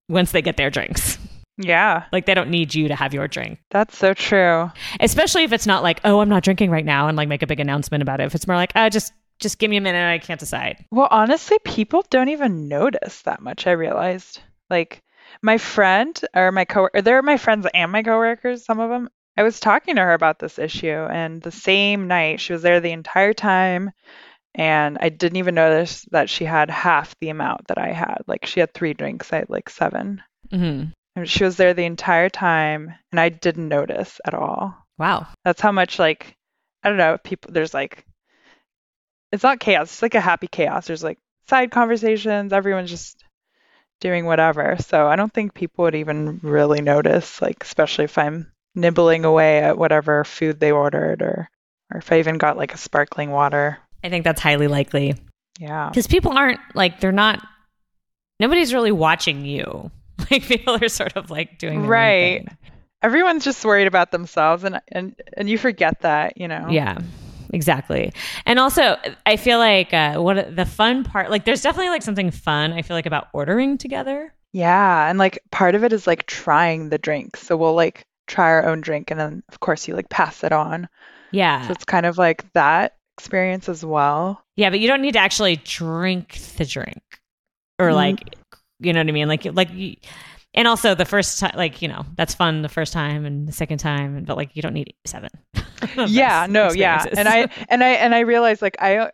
once 0.08 0.32
they 0.32 0.42
get 0.42 0.56
their 0.56 0.70
drinks. 0.70 1.18
Yeah. 1.58 2.06
Like 2.12 2.26
they 2.26 2.34
don't 2.34 2.50
need 2.50 2.76
you 2.76 2.88
to 2.88 2.96
have 2.96 3.14
your 3.14 3.28
drink. 3.28 3.60
That's 3.72 3.98
so 3.98 4.14
true. 4.14 4.72
Especially 5.00 5.44
if 5.44 5.52
it's 5.52 5.66
not 5.68 5.84
like, 5.84 6.00
oh, 6.04 6.20
I'm 6.20 6.30
not 6.30 6.44
drinking 6.44 6.72
right 6.72 6.86
now 6.86 7.08
and 7.08 7.18
like 7.18 7.28
make 7.28 7.42
a 7.42 7.48
big 7.48 7.60
announcement 7.60 8.02
about 8.02 8.20
it. 8.20 8.26
If 8.26 8.36
it's 8.36 8.48
more 8.48 8.56
like, 8.56 8.72
ah, 8.76 8.90
just 8.90 9.14
just 9.40 9.60
give 9.60 9.70
me 9.70 9.78
a 9.78 9.82
minute, 9.82 10.08
I 10.08 10.18
can't 10.18 10.40
decide. 10.40 10.84
Well, 10.92 11.08
honestly, 11.12 11.58
people 11.64 12.04
don't 12.10 12.30
even 12.30 12.68
notice 12.68 13.22
that 13.24 13.42
much, 13.42 13.68
I 13.68 13.72
realized. 13.72 14.42
Like 14.70 15.02
my 15.42 15.58
friend 15.58 16.20
or 16.36 16.52
my 16.52 16.66
co 16.66 16.90
they're 16.94 17.22
my 17.22 17.38
friends 17.38 17.68
and 17.74 17.92
my 17.92 18.04
coworkers, 18.04 18.66
some 18.66 18.80
of 18.80 18.90
them. 18.90 19.10
I 19.36 19.44
was 19.44 19.60
talking 19.60 19.96
to 19.96 20.02
her 20.02 20.14
about 20.14 20.40
this 20.40 20.58
issue 20.58 20.88
and 20.88 21.42
the 21.42 21.52
same 21.52 22.08
night 22.08 22.40
she 22.40 22.54
was 22.54 22.64
there 22.64 22.80
the 22.80 22.92
entire 22.92 23.34
time 23.34 23.92
and 24.56 24.98
I 25.00 25.10
didn't 25.10 25.38
even 25.38 25.54
notice 25.54 26.02
that 26.12 26.28
she 26.30 26.44
had 26.44 26.72
half 26.72 27.16
the 27.20 27.30
amount 27.30 27.68
that 27.68 27.78
I 27.78 27.92
had. 27.92 28.24
Like 28.26 28.48
she 28.48 28.60
had 28.60 28.74
3 28.74 28.96
drinks, 28.96 29.32
I 29.32 29.38
had 29.38 29.50
like 29.50 29.70
7. 29.70 30.22
hmm 30.50 30.56
And 30.58 30.94
she 31.26 31.44
was 31.44 31.58
there 31.58 31.74
the 31.74 31.86
entire 31.86 32.30
time 32.30 32.94
and 33.12 33.20
I 33.20 33.30
didn't 33.30 33.70
notice 33.70 34.20
at 34.26 34.34
all. 34.34 34.76
Wow. 34.98 35.28
That's 35.44 35.62
how 35.62 35.72
much 35.72 36.00
like 36.00 36.36
I 36.84 36.90
don't 36.90 36.98
know, 36.98 37.18
people 37.18 37.52
there's 37.54 37.74
like 37.74 38.06
it's 39.32 39.44
not 39.44 39.60
chaos, 39.60 39.92
it's 39.92 40.02
like 40.02 40.16
a 40.16 40.22
happy 40.22 40.48
chaos. 40.48 40.88
There's 40.88 41.04
like 41.04 41.20
side 41.50 41.72
conversations, 41.72 42.54
everyone's 42.54 42.90
just 42.90 43.24
doing 44.00 44.26
whatever. 44.26 44.78
So 44.80 45.08
I 45.08 45.16
don't 45.16 45.34
think 45.34 45.54
people 45.54 45.84
would 45.84 45.96
even 45.96 46.40
really 46.44 46.82
notice, 46.82 47.42
like 47.42 47.64
especially 47.64 48.06
if 48.06 48.18
I'm 48.18 48.52
nibbling 48.76 49.26
away 49.26 49.60
at 49.60 49.78
whatever 49.78 50.24
food 50.24 50.60
they 50.60 50.72
ordered 50.72 51.22
or 51.22 51.50
or 51.92 51.98
if 52.00 52.12
I 52.12 52.20
even 52.20 52.38
got 52.38 52.58
like 52.58 52.74
a 52.74 52.78
sparkling 52.78 53.32
water. 53.32 53.80
I 54.04 54.10
think 54.10 54.24
that's 54.24 54.42
highly 54.42 54.68
likely. 54.68 55.16
Yeah. 55.60 55.90
because 55.90 56.06
people 56.06 56.38
aren't 56.38 56.60
like 56.76 57.00
they're 57.00 57.12
not 57.12 57.42
nobody's 58.40 58.76
really 58.76 58.92
watching 58.92 59.44
you 59.44 59.90
like 60.32 60.44
people 60.44 60.78
are 60.82 60.90
sort 60.90 61.16
of 61.16 61.30
like 61.32 61.58
doing 61.60 61.86
Right. 61.86 62.48
Everyone's 63.04 63.44
just 63.46 63.64
worried 63.64 63.88
about 63.88 64.12
themselves 64.12 64.64
and 64.64 64.82
and 64.92 65.16
and 65.38 65.50
you 65.50 65.58
forget 65.58 66.02
that, 66.02 66.38
you 66.38 66.48
know. 66.48 66.68
yeah 66.70 66.98
exactly 67.54 68.12
and 68.46 68.60
also 68.60 68.98
i 69.26 69.38
feel 69.38 69.58
like 69.58 69.94
uh 69.94 70.16
what 70.18 70.54
the 70.58 70.66
fun 70.66 71.06
part 71.06 71.30
like 71.30 71.46
there's 71.46 71.62
definitely 71.62 71.88
like 71.90 72.02
something 72.02 72.30
fun 72.30 72.74
i 72.74 72.82
feel 72.82 72.98
like 72.98 73.06
about 73.06 73.30
ordering 73.32 73.78
together 73.78 74.34
Yeah, 74.52 75.10
and 75.10 75.18
like 75.18 75.40
part 75.50 75.74
of 75.74 75.86
it 75.86 75.94
is 75.94 76.06
like 76.08 76.26
trying 76.26 76.90
the 76.90 76.98
drink. 76.98 77.38
So 77.38 77.56
we'll 77.56 77.74
like 77.74 78.06
try 78.28 78.48
our 78.50 78.66
own 78.66 78.82
drink 78.82 79.12
and 79.12 79.20
then 79.20 79.44
of 79.48 79.62
course 79.62 79.88
you 79.88 79.96
like 79.96 80.10
pass 80.10 80.44
it 80.44 80.52
on. 80.52 80.90
yeah 81.32 81.66
So 81.68 81.72
it's 81.72 81.86
kind 81.86 82.06
of 82.06 82.18
like 82.18 82.52
that 82.54 82.96
experience 83.18 83.70
as 83.70 83.86
well. 83.86 84.44
yeah 84.58 84.70
but 84.70 84.82
you 84.82 84.90
don't 84.90 85.02
need 85.02 85.14
to 85.14 85.20
actually 85.20 85.56
drink 85.64 86.40
the 86.58 86.66
drink 86.66 87.02
or 87.80 87.92
Mhm. 87.92 87.96
like 87.96 88.36
you 88.80 88.94
know 88.94 89.00
what 89.00 89.08
i 89.08 89.12
mean 89.12 89.28
like 89.28 89.46
like 89.54 89.70
and 90.54 90.68
also 90.68 90.96
the 90.96 91.06
first 91.06 91.40
time 91.40 91.52
like 91.56 91.82
you 91.82 91.88
know 91.88 92.06
that's 92.16 92.34
fun 92.34 92.62
the 92.62 92.70
first 92.70 92.94
time 92.94 93.26
and 93.26 93.48
the 93.48 93.52
second 93.52 93.78
time 93.78 94.24
but 94.24 94.38
like 94.38 94.56
you 94.56 94.62
don't 94.62 94.74
need 94.74 94.94
seven 95.06 95.30
yeah, 96.08 96.48
no, 96.50 96.72
yeah. 96.72 97.06
And 97.18 97.28
I 97.28 97.48
and 97.70 97.84
I 97.84 97.90
and 97.90 98.14
I 98.16 98.20
realized 98.20 98.62
like 98.62 98.78
I 98.80 99.12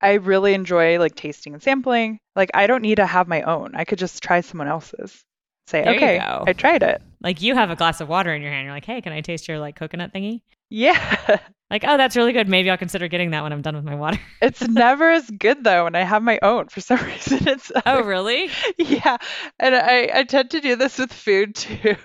I 0.00 0.14
really 0.14 0.54
enjoy 0.54 0.98
like 0.98 1.14
tasting 1.14 1.54
and 1.54 1.62
sampling. 1.62 2.18
Like 2.36 2.50
I 2.54 2.66
don't 2.66 2.82
need 2.82 2.96
to 2.96 3.06
have 3.06 3.28
my 3.28 3.42
own. 3.42 3.72
I 3.74 3.84
could 3.84 3.98
just 3.98 4.22
try 4.22 4.40
someone 4.40 4.68
else's. 4.68 5.24
Say, 5.68 5.84
There 5.84 5.94
okay. 5.94 6.18
I 6.20 6.52
tried 6.54 6.82
it. 6.82 7.00
Like 7.22 7.40
you 7.40 7.54
have 7.54 7.70
a 7.70 7.76
glass 7.76 8.00
of 8.00 8.08
water 8.08 8.34
in 8.34 8.42
your 8.42 8.50
hand. 8.50 8.64
You're 8.64 8.74
like, 8.74 8.84
hey, 8.84 9.00
can 9.00 9.12
I 9.12 9.20
taste 9.20 9.46
your 9.46 9.58
like 9.60 9.76
coconut 9.76 10.12
thingy? 10.12 10.42
Yeah. 10.72 11.38
Like, 11.70 11.84
oh, 11.86 11.96
that's 11.96 12.16
really 12.16 12.32
good. 12.32 12.48
Maybe 12.48 12.70
I'll 12.70 12.78
consider 12.78 13.08
getting 13.08 13.30
that 13.30 13.42
when 13.42 13.52
I'm 13.52 13.62
done 13.62 13.76
with 13.76 13.84
my 13.84 13.94
water. 13.94 14.18
it's 14.42 14.60
never 14.60 15.10
as 15.10 15.30
good 15.30 15.64
though 15.64 15.84
when 15.84 15.94
I 15.94 16.02
have 16.02 16.22
my 16.22 16.38
own. 16.42 16.68
For 16.68 16.80
some 16.80 16.98
reason 17.06 17.48
it's 17.48 17.72
oh, 17.86 18.02
really? 18.02 18.50
Yeah, 18.78 19.18
and 19.58 19.74
I, 19.74 20.10
I 20.14 20.24
tend 20.24 20.50
to 20.50 20.60
do 20.60 20.76
this 20.76 20.98
with 20.98 21.12
food 21.12 21.54
too. 21.54 21.96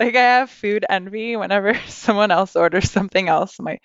like 0.00 0.16
I 0.16 0.38
have 0.38 0.50
food 0.50 0.84
envy 0.88 1.36
whenever 1.36 1.74
someone 1.88 2.30
else 2.30 2.56
orders 2.56 2.90
something 2.90 3.28
else. 3.28 3.58
My 3.58 3.78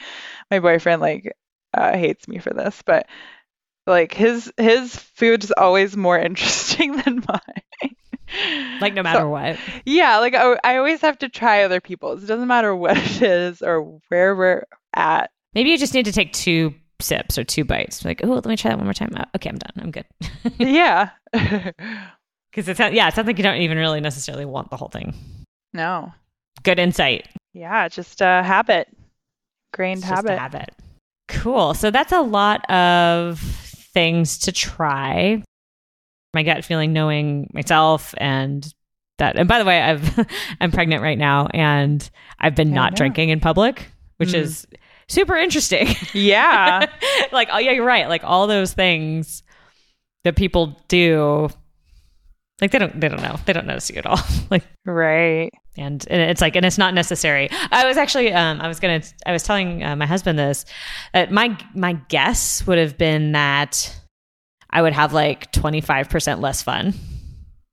my 0.50 0.60
boyfriend 0.60 1.02
like 1.02 1.34
uh, 1.74 1.98
hates 1.98 2.28
me 2.28 2.40
for 2.40 2.52
this, 2.54 2.82
but 2.86 3.08
like 3.88 4.14
his 4.14 4.52
his 4.58 4.96
food's 4.96 5.52
always 5.52 5.96
more 5.98 6.18
interesting 6.20 6.98
than 6.98 7.24
mine. 7.28 7.96
Like 8.82 8.94
no 8.94 9.04
matter 9.04 9.20
so, 9.20 9.30
what. 9.30 9.58
Yeah, 9.86 10.20
like 10.20 10.36
I, 10.36 10.58
I 10.64 10.78
always 10.78 11.02
have 11.02 11.20
to 11.20 11.30
try 11.30 11.64
other 11.64 11.82
people's. 11.82 12.24
It 12.24 12.28
doesn't 12.28 12.48
matter 12.48 12.76
what 12.76 12.98
it 12.98 13.22
is 13.22 13.62
or 13.62 14.00
where 14.10 14.36
we're 14.36 14.66
at. 14.94 15.32
Maybe 15.54 15.70
you 15.70 15.78
just 15.78 15.94
need 15.94 16.06
to 16.06 16.12
take 16.12 16.34
two 16.34 16.74
sips 17.00 17.38
or 17.38 17.44
two 17.44 17.66
bites. 17.66 18.06
Like, 18.06 18.22
oh, 18.24 18.28
let 18.28 18.46
me 18.46 18.56
try 18.56 18.70
that 18.70 18.78
one 18.78 18.86
more 18.86 18.94
time. 18.94 19.12
Oh, 19.16 19.24
okay, 19.36 19.50
I'm 19.50 19.58
done. 19.58 19.72
I'm 19.78 19.92
good. 19.92 20.06
yeah. 20.60 21.10
Because 22.52 22.68
it's 22.68 22.80
yeah, 22.80 23.08
it 23.08 23.14
sounds 23.14 23.28
like 23.28 23.38
you 23.38 23.46
don't 23.46 23.62
even 23.62 23.78
really 23.78 24.02
necessarily 24.02 24.44
want 24.44 24.72
the 24.72 24.76
whole 24.76 24.90
thing. 24.90 25.14
No. 25.74 26.12
Good 26.64 26.80
insight. 26.80 27.30
Yeah, 27.54 27.88
just 27.88 28.20
a 28.20 28.44
habit. 28.44 28.90
Grained 29.74 30.04
habit. 30.04 30.38
habit. 30.38 30.72
Cool. 31.30 31.74
So 31.74 31.92
that's 31.92 32.12
a 32.12 32.20
lot 32.20 32.70
of 32.70 33.40
things 33.40 34.38
to 34.40 34.52
try. 34.52 35.44
My 36.34 36.44
gut 36.44 36.64
feeling 36.64 36.94
knowing 36.94 37.50
myself 37.54 38.14
and 38.18 38.74
that 39.18 39.38
and 39.38 39.48
by 39.48 39.60
the 39.60 39.66
way, 39.66 39.82
I've 39.82 40.28
I'm 40.62 40.72
pregnant 40.72 41.02
right 41.02 41.18
now 41.18 41.48
and 41.54 42.08
I've 42.40 42.56
been 42.56 42.72
not 42.72 42.96
drinking 42.96 43.30
in 43.30 43.40
public, 43.40 43.88
which 44.18 44.30
mm. 44.30 44.36
is 44.36 44.68
super 45.08 45.36
interesting. 45.36 45.88
Yeah. 46.14 46.86
like 47.32 47.50
oh 47.52 47.58
yeah, 47.58 47.72
you're 47.72 47.86
right. 47.86 48.08
Like 48.08 48.24
all 48.24 48.48
those 48.48 48.74
things 48.74 49.44
that 50.24 50.36
people 50.36 50.80
do 50.88 51.50
like 52.62 52.72
they 52.72 52.78
don't 52.78 53.00
they 53.00 53.10
don't 53.10 53.22
know. 53.22 53.38
They 53.46 53.54
don't 53.54 53.66
notice 53.66 53.90
you 53.90 53.98
at 53.98 54.06
all. 54.06 54.20
like 54.50 54.64
right. 54.86 55.52
And, 55.78 56.06
and 56.10 56.22
it's 56.22 56.42
like 56.42 56.56
and 56.56 56.66
it's 56.66 56.78
not 56.78 56.94
necessary. 56.94 57.50
I 57.72 57.86
was 57.88 57.98
actually 57.98 58.32
um 58.32 58.62
I 58.62 58.68
was 58.68 58.80
going 58.80 59.02
to 59.02 59.14
I 59.26 59.32
was 59.32 59.44
telling 59.44 59.84
uh, 59.84 59.96
my 59.96 60.06
husband 60.06 60.38
this 60.38 60.66
that 61.14 61.32
my 61.32 61.58
my 61.74 61.94
guess 61.94 62.66
would 62.68 62.78
have 62.78 62.98
been 62.98 63.32
that 63.32 64.00
I 64.74 64.82
would 64.82 64.94
have 64.94 65.14
like 65.14 65.52
25% 65.52 66.42
less 66.42 66.62
fun. 66.62 66.94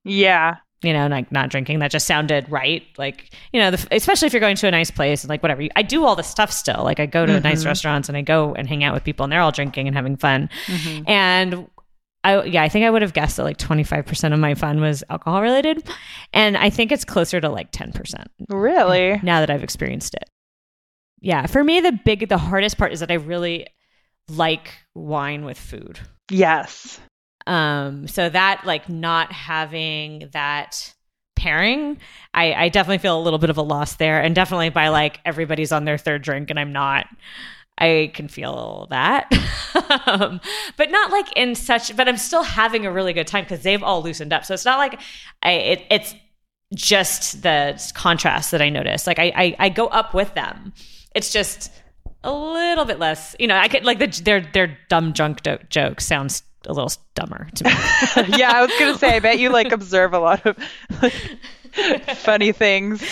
Yeah. 0.03 0.57
You 0.81 0.93
know, 0.93 1.07
like 1.07 1.31
not 1.31 1.49
drinking. 1.49 1.79
That 1.79 1.91
just 1.91 2.07
sounded 2.07 2.49
right. 2.49 2.83
Like, 2.97 3.33
you 3.51 3.59
know, 3.59 3.71
the, 3.71 3.87
especially 3.91 4.27
if 4.27 4.33
you're 4.33 4.39
going 4.39 4.55
to 4.57 4.67
a 4.67 4.71
nice 4.71 4.91
place 4.91 5.23
and 5.23 5.29
like 5.29 5.43
whatever. 5.43 5.63
I 5.75 5.81
do 5.81 6.05
all 6.05 6.15
the 6.15 6.23
stuff 6.23 6.51
still. 6.51 6.83
Like, 6.83 6.99
I 6.99 7.05
go 7.05 7.25
to 7.25 7.33
mm-hmm. 7.33 7.43
nice 7.43 7.65
restaurants 7.65 8.07
and 8.07 8.17
I 8.17 8.21
go 8.21 8.53
and 8.53 8.67
hang 8.67 8.83
out 8.83 8.93
with 8.93 9.03
people 9.03 9.25
and 9.25 9.31
they're 9.31 9.41
all 9.41 9.51
drinking 9.51 9.87
and 9.87 9.95
having 9.95 10.15
fun. 10.15 10.49
Mm-hmm. 10.67 11.09
And 11.09 11.67
I 12.23 12.43
yeah, 12.43 12.63
I 12.63 12.69
think 12.69 12.85
I 12.85 12.89
would 12.89 13.01
have 13.01 13.13
guessed 13.13 13.37
that 13.37 13.43
like 13.43 13.57
25% 13.57 14.33
of 14.33 14.39
my 14.39 14.55
fun 14.55 14.81
was 14.81 15.03
alcohol 15.09 15.41
related. 15.41 15.87
And 16.33 16.57
I 16.57 16.69
think 16.69 16.91
it's 16.91 17.05
closer 17.05 17.39
to 17.39 17.49
like 17.49 17.71
10%. 17.71 18.25
Really? 18.49 19.19
Now 19.23 19.39
that 19.39 19.49
I've 19.49 19.63
experienced 19.63 20.15
it. 20.15 20.29
Yeah, 21.21 21.45
for 21.47 21.63
me 21.63 21.81
the 21.81 21.91
big 21.91 22.29
the 22.29 22.37
hardest 22.37 22.77
part 22.77 22.93
is 22.93 23.01
that 23.01 23.11
I 23.11 23.15
really 23.15 23.67
like 24.29 24.73
wine 24.95 25.45
with 25.45 25.57
food. 25.57 25.99
Yes. 26.29 26.99
Um 27.47 28.07
so 28.07 28.29
that 28.29 28.65
like 28.65 28.89
not 28.89 29.31
having 29.31 30.29
that 30.33 30.93
pairing, 31.39 31.97
I, 32.33 32.53
I 32.53 32.69
definitely 32.69 32.99
feel 32.99 33.17
a 33.17 33.23
little 33.23 33.39
bit 33.39 33.49
of 33.49 33.57
a 33.57 33.61
loss 33.61 33.95
there. 33.95 34.21
And 34.21 34.35
definitely 34.35 34.69
by 34.69 34.89
like 34.89 35.19
everybody's 35.25 35.71
on 35.71 35.85
their 35.85 35.97
third 35.97 36.21
drink 36.21 36.49
and 36.49 36.59
I'm 36.59 36.73
not. 36.73 37.07
I 37.77 38.11
can 38.13 38.27
feel 38.27 38.87
that. 38.89 39.31
um, 40.05 40.41
but 40.75 40.91
not 40.91 41.11
like 41.11 41.31
in 41.37 41.55
such, 41.55 41.95
but 41.95 42.09
I'm 42.09 42.17
still 42.17 42.43
having 42.43 42.85
a 42.85 42.91
really 42.91 43.13
good 43.13 43.25
time 43.25 43.45
because 43.45 43.63
they've 43.63 43.81
all 43.81 44.03
loosened 44.03 44.33
up. 44.33 44.43
So 44.43 44.53
it's 44.53 44.65
not 44.65 44.77
like 44.77 44.99
I, 45.41 45.51
it, 45.51 45.85
it's 45.89 46.13
just 46.75 47.41
the 47.41 47.81
contrast 47.95 48.51
that 48.51 48.61
I 48.61 48.69
notice. 48.69 49.07
Like 49.07 49.17
I, 49.17 49.31
I, 49.33 49.55
I 49.59 49.69
go 49.69 49.87
up 49.87 50.13
with 50.13 50.33
them. 50.33 50.73
It's 51.15 51.31
just 51.31 51.71
a 52.23 52.31
little 52.31 52.85
bit 52.85 52.99
less, 52.99 53.35
you 53.39 53.47
know, 53.47 53.55
I 53.55 53.67
could 53.67 53.85
like 53.85 53.99
the, 53.99 54.07
their, 54.23 54.41
their 54.41 54.77
dumb 54.89 55.13
drunk 55.13 55.43
do- 55.43 55.59
jokes 55.69 56.05
sounds 56.05 56.43
a 56.65 56.73
little 56.73 56.91
dumber 57.15 57.47
to 57.55 57.63
me. 57.63 57.71
yeah. 58.37 58.51
I 58.53 58.61
was 58.61 58.71
to 58.77 58.97
say, 58.97 59.15
I 59.15 59.19
bet 59.19 59.39
you 59.39 59.49
like 59.49 59.71
observe 59.71 60.13
a 60.13 60.19
lot 60.19 60.45
of 60.45 60.57
like, 61.01 61.13
funny 62.15 62.51
things 62.51 63.03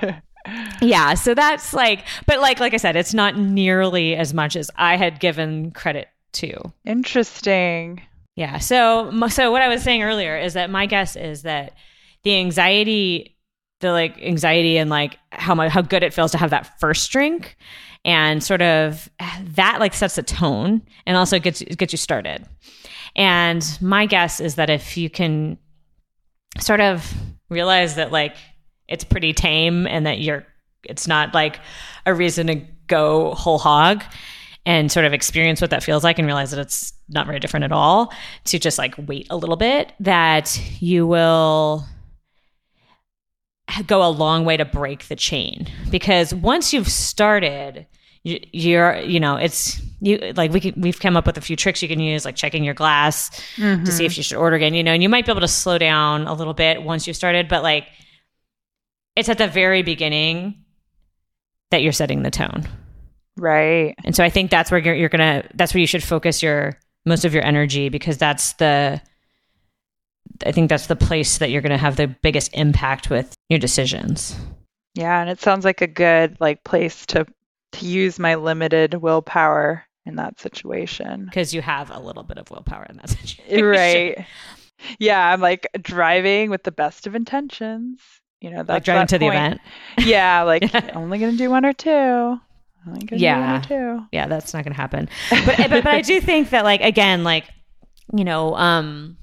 yeah 0.80 1.14
so 1.14 1.34
that's 1.34 1.72
like 1.72 2.04
but 2.26 2.40
like 2.40 2.60
like 2.60 2.74
i 2.74 2.76
said 2.76 2.96
it's 2.96 3.14
not 3.14 3.36
nearly 3.36 4.14
as 4.14 4.32
much 4.32 4.56
as 4.56 4.70
i 4.76 4.96
had 4.96 5.20
given 5.20 5.70
credit 5.72 6.08
to 6.32 6.72
interesting 6.84 8.00
yeah 8.36 8.58
so 8.58 9.10
so 9.28 9.50
what 9.50 9.62
i 9.62 9.68
was 9.68 9.82
saying 9.82 10.02
earlier 10.02 10.36
is 10.36 10.54
that 10.54 10.70
my 10.70 10.86
guess 10.86 11.16
is 11.16 11.42
that 11.42 11.74
the 12.22 12.36
anxiety 12.36 13.36
the 13.80 13.92
like 13.92 14.20
anxiety 14.22 14.76
and 14.78 14.90
like 14.90 15.18
how 15.30 15.54
much 15.54 15.70
how 15.70 15.82
good 15.82 16.02
it 16.02 16.12
feels 16.12 16.32
to 16.32 16.38
have 16.38 16.50
that 16.50 16.78
first 16.80 17.10
drink 17.10 17.56
and 18.04 18.42
sort 18.42 18.62
of 18.62 19.08
that 19.42 19.78
like 19.80 19.94
sets 19.94 20.18
a 20.18 20.22
tone 20.22 20.82
and 21.06 21.16
also 21.16 21.38
gets 21.38 21.62
gets 21.62 21.92
you 21.92 21.98
started. 21.98 22.46
And 23.16 23.64
my 23.80 24.06
guess 24.06 24.40
is 24.40 24.56
that 24.56 24.70
if 24.70 24.96
you 24.96 25.10
can 25.10 25.58
sort 26.60 26.80
of 26.80 27.12
realize 27.50 27.96
that 27.96 28.12
like 28.12 28.36
it's 28.88 29.04
pretty 29.04 29.32
tame 29.32 29.86
and 29.86 30.06
that 30.06 30.20
you're 30.20 30.46
it's 30.84 31.06
not 31.06 31.34
like 31.34 31.60
a 32.06 32.14
reason 32.14 32.46
to 32.46 32.54
go 32.86 33.34
whole 33.34 33.58
hog 33.58 34.02
and 34.64 34.90
sort 34.90 35.06
of 35.06 35.12
experience 35.12 35.60
what 35.60 35.70
that 35.70 35.82
feels 35.82 36.04
like 36.04 36.18
and 36.18 36.26
realize 36.26 36.50
that 36.50 36.60
it's 36.60 36.92
not 37.08 37.26
very 37.26 37.40
different 37.40 37.64
at 37.64 37.72
all 37.72 38.12
to 38.44 38.58
just 38.58 38.78
like 38.78 38.94
wait 39.06 39.26
a 39.30 39.36
little 39.36 39.56
bit 39.56 39.92
that 40.00 40.60
you 40.80 41.06
will 41.06 41.84
go 43.86 44.02
a 44.02 44.08
long 44.08 44.44
way 44.44 44.56
to 44.56 44.64
break 44.64 45.08
the 45.08 45.16
chain 45.16 45.66
because 45.90 46.34
once 46.34 46.72
you've 46.72 46.88
started 46.88 47.86
you're 48.24 48.96
you 48.98 49.20
know 49.20 49.36
it's 49.36 49.80
you 50.00 50.18
like 50.36 50.52
we 50.52 50.60
can, 50.60 50.80
we've 50.80 51.00
come 51.00 51.16
up 51.16 51.26
with 51.26 51.38
a 51.38 51.40
few 51.40 51.56
tricks 51.56 51.80
you 51.80 51.88
can 51.88 52.00
use 52.00 52.24
like 52.24 52.34
checking 52.36 52.64
your 52.64 52.74
glass 52.74 53.30
mm-hmm. 53.56 53.84
to 53.84 53.92
see 53.92 54.04
if 54.04 54.16
you 54.16 54.22
should 54.22 54.36
order 54.36 54.56
again 54.56 54.74
you 54.74 54.82
know 54.82 54.92
and 54.92 55.02
you 55.02 55.08
might 55.08 55.24
be 55.24 55.32
able 55.32 55.40
to 55.40 55.48
slow 55.48 55.78
down 55.78 56.26
a 56.26 56.34
little 56.34 56.54
bit 56.54 56.82
once 56.82 57.06
you've 57.06 57.16
started 57.16 57.48
but 57.48 57.62
like 57.62 57.86
it's 59.18 59.28
at 59.28 59.38
the 59.38 59.48
very 59.48 59.82
beginning 59.82 60.54
that 61.72 61.82
you're 61.82 61.92
setting 61.92 62.22
the 62.22 62.30
tone. 62.30 62.68
Right. 63.36 63.94
And 64.04 64.14
so 64.14 64.22
I 64.22 64.30
think 64.30 64.50
that's 64.50 64.70
where 64.70 64.80
you're, 64.80 64.94
you're 64.94 65.08
to, 65.08 65.42
that's 65.54 65.74
where 65.74 65.80
you 65.80 65.88
should 65.88 66.04
focus 66.04 66.40
your, 66.40 66.78
most 67.04 67.24
of 67.24 67.34
your 67.34 67.44
energy 67.44 67.88
because 67.88 68.16
that's 68.16 68.52
the, 68.54 69.00
I 70.44 70.52
think 70.52 70.68
that's 70.68 70.86
the 70.86 70.96
place 70.96 71.38
that 71.38 71.50
you're 71.50 71.62
going 71.62 71.70
to 71.70 71.78
have 71.78 71.96
the 71.96 72.06
biggest 72.06 72.50
impact 72.54 73.10
with 73.10 73.34
your 73.48 73.58
decisions. 73.58 74.36
Yeah. 74.94 75.20
And 75.20 75.30
it 75.30 75.40
sounds 75.40 75.64
like 75.64 75.80
a 75.80 75.86
good, 75.86 76.36
like, 76.40 76.64
place 76.64 77.06
to, 77.06 77.26
to 77.72 77.86
use 77.86 78.18
my 78.18 78.34
limited 78.34 78.94
willpower 78.94 79.84
in 80.06 80.16
that 80.16 80.40
situation. 80.40 81.26
Because 81.26 81.52
you 81.52 81.62
have 81.62 81.90
a 81.90 81.98
little 81.98 82.22
bit 82.22 82.38
of 82.38 82.50
willpower 82.50 82.86
in 82.88 82.96
that 82.96 83.08
situation. 83.10 83.64
Right. 83.64 84.26
Yeah. 84.98 85.32
I'm 85.32 85.40
like 85.40 85.66
driving 85.80 86.50
with 86.50 86.62
the 86.62 86.72
best 86.72 87.06
of 87.06 87.14
intentions 87.14 88.00
you 88.40 88.50
know, 88.50 88.58
that's 88.58 88.68
like 88.68 88.84
driving 88.84 89.00
that 89.00 89.08
to 89.08 89.18
point. 89.18 89.32
the 89.32 89.38
event. 89.38 89.60
Yeah, 90.08 90.42
like 90.42 90.62
only 90.96 91.18
gonna 91.18 91.32
do 91.32 91.50
one 91.50 91.64
or 91.64 91.72
two. 91.72 92.38
yeah, 93.10 93.62
yeah, 94.12 94.26
that's 94.28 94.54
not 94.54 94.64
gonna 94.64 94.76
happen. 94.76 95.08
But, 95.30 95.46
but 95.46 95.70
but 95.70 95.86
I 95.86 96.02
do 96.02 96.20
think 96.20 96.50
that 96.50 96.64
like 96.64 96.80
again, 96.80 97.24
like 97.24 97.44
you 98.14 98.24
know, 98.24 98.54
um, 98.54 99.16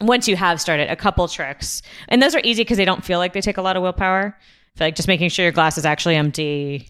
once 0.00 0.28
you 0.28 0.36
have 0.36 0.60
started 0.60 0.90
a 0.90 0.96
couple 0.96 1.26
tricks, 1.28 1.82
and 2.08 2.22
those 2.22 2.34
are 2.34 2.40
easy 2.44 2.62
because 2.62 2.76
they 2.76 2.84
don't 2.84 3.04
feel 3.04 3.18
like 3.18 3.32
they 3.32 3.40
take 3.40 3.56
a 3.56 3.62
lot 3.62 3.76
of 3.76 3.82
willpower. 3.82 4.36
like 4.78 4.94
just 4.94 5.08
making 5.08 5.28
sure 5.28 5.44
your 5.44 5.52
glass 5.52 5.78
is 5.78 5.84
actually 5.84 6.16
empty. 6.16 6.88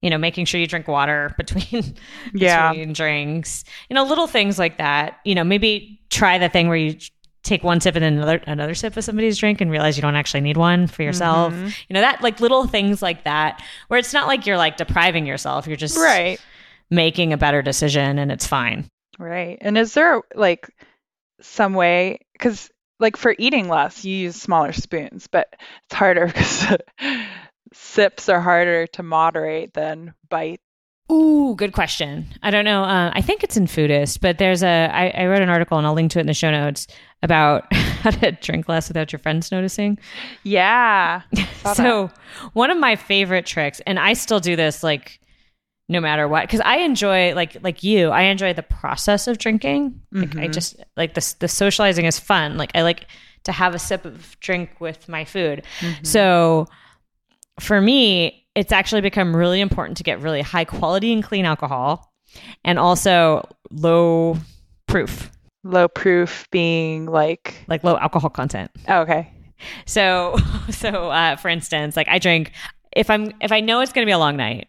You 0.00 0.10
know, 0.10 0.18
making 0.18 0.46
sure 0.46 0.60
you 0.60 0.66
drink 0.66 0.88
water 0.88 1.32
between 1.38 1.94
yeah. 2.34 2.70
between 2.72 2.92
drinks. 2.92 3.64
You 3.88 3.94
know, 3.94 4.04
little 4.04 4.26
things 4.26 4.58
like 4.58 4.78
that. 4.78 5.18
You 5.24 5.34
know, 5.34 5.44
maybe 5.44 6.00
try 6.10 6.38
the 6.38 6.48
thing 6.48 6.68
where 6.68 6.76
you 6.76 6.98
take 7.44 7.64
one 7.64 7.80
sip 7.80 7.96
and 7.96 8.04
then 8.04 8.14
another 8.14 8.40
another 8.46 8.74
sip 8.74 8.96
of 8.96 9.04
somebody's 9.04 9.38
drink 9.38 9.60
and 9.60 9.70
realize 9.70 9.96
you 9.96 10.02
don't 10.02 10.14
actually 10.14 10.40
need 10.40 10.56
one 10.56 10.86
for 10.86 11.02
yourself. 11.02 11.52
Mm-hmm. 11.52 11.66
You 11.88 11.94
know 11.94 12.00
that 12.00 12.22
like 12.22 12.40
little 12.40 12.66
things 12.66 13.02
like 13.02 13.24
that 13.24 13.62
where 13.88 13.98
it's 13.98 14.12
not 14.12 14.26
like 14.26 14.46
you're 14.46 14.56
like 14.56 14.76
depriving 14.76 15.26
yourself. 15.26 15.66
You're 15.66 15.76
just 15.76 15.96
right 15.96 16.40
making 16.92 17.32
a 17.32 17.38
better 17.38 17.62
decision 17.62 18.18
and 18.18 18.30
it's 18.30 18.46
fine. 18.46 18.86
Right. 19.18 19.58
And 19.62 19.76
is 19.78 19.94
there 19.94 20.20
like 20.34 20.68
some 21.42 21.74
way 21.74 22.20
cuz 22.38 22.70
like 22.98 23.16
for 23.16 23.34
eating 23.38 23.68
less 23.68 24.04
you 24.04 24.14
use 24.14 24.36
smaller 24.36 24.72
spoons, 24.72 25.26
but 25.26 25.48
it's 25.86 25.94
harder 25.94 26.28
cuz 26.34 26.66
sips 27.72 28.28
are 28.28 28.40
harder 28.40 28.86
to 28.86 29.02
moderate 29.02 29.74
than 29.74 30.14
bite 30.28 30.60
Ooh, 31.10 31.54
good 31.56 31.72
question. 31.72 32.26
I 32.42 32.50
don't 32.50 32.64
know. 32.64 32.84
Uh, 32.84 33.10
I 33.12 33.20
think 33.20 33.44
it's 33.44 33.56
in 33.56 33.66
Foodist, 33.66 34.20
but 34.20 34.38
there's 34.38 34.62
a. 34.62 34.88
I, 34.90 35.08
I 35.08 35.26
wrote 35.26 35.42
an 35.42 35.50
article 35.50 35.76
and 35.76 35.86
I'll 35.86 35.92
link 35.92 36.10
to 36.12 36.18
it 36.18 36.22
in 36.22 36.26
the 36.26 36.32
show 36.32 36.50
notes 36.50 36.86
about 37.22 37.70
how 37.74 38.10
to 38.10 38.32
drink 38.32 38.68
less 38.68 38.88
without 38.88 39.12
your 39.12 39.18
friends 39.18 39.52
noticing. 39.52 39.98
Yeah. 40.42 41.22
so 41.74 42.10
one 42.54 42.70
of 42.70 42.78
my 42.78 42.96
favorite 42.96 43.44
tricks, 43.44 43.80
and 43.86 43.98
I 43.98 44.14
still 44.14 44.40
do 44.40 44.56
this 44.56 44.82
like 44.82 45.20
no 45.92 46.00
matter 46.00 46.26
what, 46.26 46.42
because 46.42 46.60
I 46.60 46.78
enjoy 46.78 47.34
like 47.34 47.56
like 47.62 47.82
you, 47.82 48.08
I 48.08 48.22
enjoy 48.22 48.52
the 48.52 48.62
process 48.62 49.28
of 49.28 49.38
drinking. 49.38 50.00
Like 50.10 50.30
mm-hmm. 50.30 50.40
I 50.40 50.48
just 50.48 50.82
like 50.96 51.14
the 51.14 51.34
the 51.38 51.48
socializing 51.48 52.06
is 52.06 52.18
fun. 52.18 52.56
Like 52.56 52.72
I 52.74 52.82
like 52.82 53.06
to 53.44 53.52
have 53.52 53.74
a 53.74 53.78
sip 53.78 54.04
of 54.04 54.38
drink 54.40 54.80
with 54.80 55.08
my 55.08 55.24
food. 55.24 55.62
Mm-hmm. 55.80 56.04
So 56.04 56.66
for 57.60 57.80
me, 57.80 58.46
it's 58.54 58.72
actually 58.72 59.00
become 59.00 59.34
really 59.34 59.60
important 59.60 59.96
to 59.98 60.02
get 60.02 60.20
really 60.20 60.42
high 60.42 60.64
quality 60.64 61.12
and 61.12 61.22
clean 61.22 61.44
alcohol 61.44 62.12
and 62.64 62.78
also 62.78 63.48
low 63.70 64.36
proof. 64.86 65.30
Low 65.64 65.88
proof 65.88 66.48
being 66.50 67.06
like 67.06 67.54
like 67.68 67.84
low 67.84 67.96
alcohol 67.96 68.30
content. 68.30 68.70
Oh, 68.88 69.02
okay. 69.02 69.30
So 69.86 70.36
so 70.70 71.10
uh, 71.10 71.36
for 71.36 71.48
instance, 71.48 71.96
like 71.96 72.08
I 72.08 72.18
drink 72.18 72.52
if 72.96 73.10
I'm 73.10 73.32
if 73.40 73.52
I 73.52 73.60
know 73.60 73.80
it's 73.80 73.92
going 73.92 74.04
to 74.04 74.08
be 74.08 74.12
a 74.12 74.18
long 74.18 74.36
night, 74.36 74.68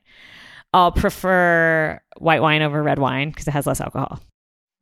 I'll 0.74 0.92
prefer 0.92 2.02
white 2.18 2.42
wine 2.42 2.62
over 2.62 2.82
red 2.82 3.00
wine 3.00 3.30
because 3.30 3.48
it 3.48 3.52
has 3.52 3.68
less 3.68 3.80
alcohol. 3.80 4.20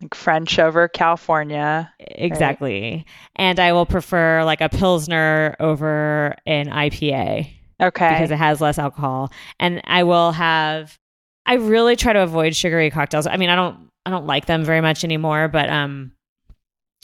Like 0.01 0.15
French 0.15 0.57
over 0.57 0.87
California. 0.87 1.93
Exactly. 1.99 2.91
Right? 2.91 3.05
And 3.35 3.59
I 3.59 3.73
will 3.73 3.85
prefer 3.85 4.43
like 4.43 4.61
a 4.61 4.69
pilsner 4.69 5.55
over 5.59 6.35
an 6.45 6.69
IPA. 6.69 7.51
Okay. 7.81 8.09
Because 8.09 8.31
it 8.31 8.37
has 8.37 8.61
less 8.61 8.79
alcohol. 8.79 9.31
And 9.59 9.81
I 9.85 10.03
will 10.03 10.31
have 10.31 10.97
I 11.45 11.55
really 11.55 11.95
try 11.95 12.13
to 12.13 12.21
avoid 12.21 12.55
sugary 12.55 12.89
cocktails. 12.89 13.27
I 13.27 13.37
mean, 13.37 13.49
I 13.49 13.55
don't 13.55 13.89
I 14.05 14.09
don't 14.09 14.25
like 14.25 14.45
them 14.45 14.63
very 14.63 14.81
much 14.81 15.03
anymore, 15.03 15.47
but 15.47 15.69
um 15.69 16.13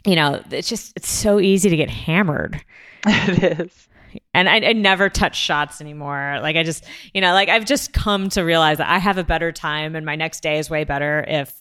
you 0.06 0.16
know, 0.16 0.42
it's 0.52 0.70
just 0.70 0.94
it's 0.96 1.10
so 1.10 1.40
easy 1.40 1.70
to 1.70 1.76
get 1.76 1.90
hammered. 1.90 2.64
it 3.06 3.60
is 3.60 3.88
and 4.34 4.48
I, 4.50 4.58
I, 4.58 4.74
never 4.74 5.10
touch 5.10 5.36
shots 5.36 5.82
anymore. 5.82 6.40
Like 6.42 6.56
I 6.56 6.64
just, 6.64 6.86
you 7.14 7.22
know, 7.22 7.34
like 7.34 7.50
I've 7.50 7.66
just 7.66 7.94
come 7.94 8.30
to 8.30 8.42
realize 8.44 8.78
that 8.78 8.90
I 8.90 9.00
have 9.00 9.18
a 9.18 9.24
better 9.24 9.52
time, 9.52 9.96
and 9.96 10.06
my 10.06 10.16
next 10.16 10.42
day 10.42 10.60
is 10.60 10.70
way 10.70 10.84
better 10.84 11.24
if, 11.28 11.54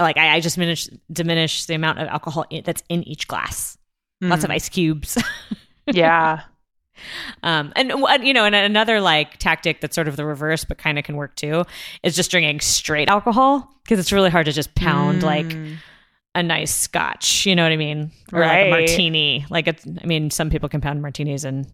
like, 0.00 0.16
I, 0.16 0.36
I 0.36 0.40
just 0.40 0.56
diminish 0.56 0.88
diminish 1.10 1.66
the 1.66 1.74
amount 1.74 2.00
of 2.00 2.08
alcohol 2.08 2.44
in, 2.50 2.64
that's 2.64 2.82
in 2.88 3.02
each 3.04 3.28
glass. 3.28 3.78
Mm. 4.22 4.30
Lots 4.30 4.44
of 4.44 4.50
mm. 4.50 4.54
ice 4.54 4.68
cubes. 4.68 5.22
yeah. 5.86 6.42
Um, 7.42 7.72
and 7.74 7.90
you 8.24 8.32
know, 8.32 8.44
and 8.44 8.54
another 8.54 9.00
like 9.00 9.38
tactic 9.38 9.80
that's 9.80 9.94
sort 9.94 10.08
of 10.08 10.16
the 10.16 10.24
reverse, 10.24 10.64
but 10.64 10.78
kind 10.78 10.98
of 10.98 11.04
can 11.04 11.16
work 11.16 11.34
too, 11.36 11.64
is 12.02 12.14
just 12.14 12.30
drinking 12.30 12.60
straight 12.60 13.08
alcohol 13.08 13.68
because 13.82 13.98
it's 13.98 14.12
really 14.12 14.30
hard 14.30 14.46
to 14.46 14.52
just 14.52 14.74
pound 14.74 15.22
mm. 15.22 15.26
like 15.26 15.56
a 16.34 16.42
nice 16.42 16.74
scotch, 16.74 17.46
you 17.46 17.54
know 17.54 17.62
what 17.62 17.72
I 17.72 17.76
mean? 17.76 18.10
Or 18.32 18.40
right. 18.40 18.48
like 18.48 18.66
a 18.66 18.70
martini. 18.70 19.46
Like 19.50 19.68
it's 19.68 19.86
I 19.86 20.06
mean, 20.06 20.30
some 20.30 20.50
people 20.50 20.68
can 20.68 20.80
pound 20.80 21.02
martinis 21.02 21.44
and 21.44 21.70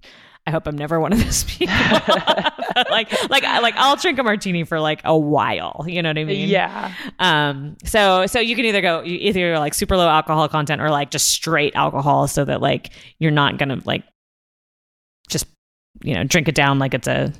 I 0.46 0.50
hope 0.50 0.66
I'm 0.66 0.76
never 0.76 0.98
one 0.98 1.12
of 1.12 1.22
those 1.22 1.44
people. 1.58 1.74
like 2.90 3.12
like 3.30 3.42
like 3.42 3.74
I'll 3.76 3.96
drink 3.96 4.18
a 4.18 4.22
martini 4.22 4.64
for 4.64 4.80
like 4.80 5.00
a 5.04 5.16
while, 5.16 5.84
you 5.86 6.02
know 6.02 6.10
what 6.10 6.18
I 6.18 6.24
mean? 6.24 6.48
Yeah. 6.48 6.92
Um 7.18 7.76
so 7.84 8.26
so 8.26 8.40
you 8.40 8.56
can 8.56 8.64
either 8.64 8.80
go 8.80 9.02
either 9.04 9.38
you're 9.38 9.58
like 9.58 9.74
super 9.74 9.96
low 9.96 10.08
alcohol 10.08 10.48
content 10.48 10.80
or 10.80 10.90
like 10.90 11.10
just 11.10 11.28
straight 11.28 11.74
alcohol 11.76 12.26
so 12.26 12.44
that 12.44 12.60
like 12.60 12.90
you're 13.18 13.30
not 13.30 13.58
going 13.58 13.68
to 13.68 13.80
like 13.86 14.04
just 15.28 15.46
you 16.02 16.14
know, 16.14 16.24
drink 16.24 16.48
it 16.48 16.54
down 16.54 16.78
like 16.78 16.94
it's 16.94 17.08
a 17.08 17.32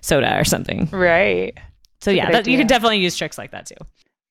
soda 0.00 0.38
or 0.38 0.44
something. 0.44 0.88
Right. 0.92 1.56
So 2.00 2.10
yeah, 2.10 2.30
that, 2.30 2.46
you 2.46 2.58
can 2.58 2.66
definitely 2.66 2.98
use 2.98 3.16
tricks 3.16 3.38
like 3.38 3.50
that 3.52 3.66
too. 3.66 3.76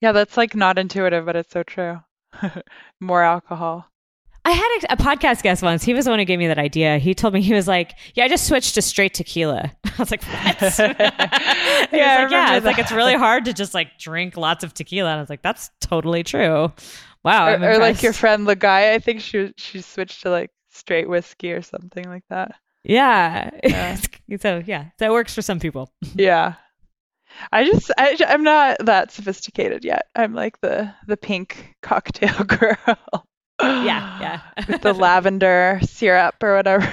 Yeah, 0.02 0.12
that's 0.12 0.38
like 0.38 0.56
not 0.56 0.78
intuitive, 0.80 1.26
but 1.26 1.36
it's 1.36 1.52
so 1.52 1.64
true. 1.64 2.00
more 3.00 3.24
alcohol. 3.24 3.86
I 4.46 4.52
had 4.52 4.80
a, 4.84 4.94
a, 4.94 4.98
podcast 4.98 5.44
guest 5.44 5.62
once. 5.62 5.84
He 5.84 5.94
was 5.94 6.06
the 6.06 6.12
one 6.12 6.20
who 6.20 6.26
gave 6.26 6.40
me 6.40 6.48
that 6.48 6.58
idea. 6.58 6.98
He 6.98 7.14
told 7.14 7.34
me 7.34 7.42
he 7.42 7.54
was 7.54 7.68
like, 7.68 7.96
"Yeah, 8.16 8.24
I 8.24 8.28
just 8.30 8.48
switched 8.48 8.74
to 8.76 8.82
straight 8.82 9.14
tequila." 9.14 9.72
I 9.86 9.92
was 9.98 10.12
like, 10.12 10.24
"What?" 10.24 10.80
yeah, 10.80 11.88
like, 11.92 12.32
yeah. 12.32 12.56
It's 12.56 12.66
like 12.66 12.80
it's 12.80 12.92
really 12.92 13.16
hard 13.16 13.46
to 13.46 13.54
just 13.54 13.74
like 13.74 14.00
drink 14.00 14.38
lots 14.38 14.64
of 14.64 14.74
tequila. 14.74 15.10
And 15.10 15.18
I 15.18 15.22
was 15.22 15.30
like, 15.30 15.42
"That's 15.42 15.70
totally 15.82 16.24
true." 16.24 16.72
Wow. 17.24 17.54
Or, 17.54 17.72
or 17.72 17.78
like 17.78 18.02
your 18.02 18.14
friend 18.14 18.48
the 18.48 18.56
guy. 18.56 18.94
I 18.94 19.00
think 19.00 19.22
she 19.22 19.54
she 19.58 19.82
switched 19.82 20.22
to 20.24 20.30
like 20.30 20.52
straight 20.72 21.10
whiskey 21.10 21.52
or 21.52 21.62
something 21.62 22.06
like 22.06 22.24
that. 22.30 22.56
Yeah. 22.84 23.50
yeah. 23.64 23.98
so 24.40 24.64
yeah, 24.66 24.86
that 25.00 25.12
works 25.12 25.36
for 25.36 25.42
some 25.42 25.60
people. 25.60 25.92
yeah. 26.16 26.56
I 27.52 27.66
just 27.66 27.92
I, 27.98 28.18
I'm 28.28 28.44
not 28.44 28.78
that 28.86 29.12
sophisticated 29.12 29.84
yet. 29.84 30.08
I'm 30.16 30.34
like 30.34 30.60
the 30.62 30.94
the 31.08 31.18
pink 31.18 31.76
cocktail 31.82 32.44
girl. 32.46 33.26
yeah, 33.62 34.20
yeah. 34.22 34.42
With 34.68 34.82
the 34.82 34.94
lavender 34.94 35.80
syrup 35.84 36.36
or 36.42 36.56
whatever 36.56 36.92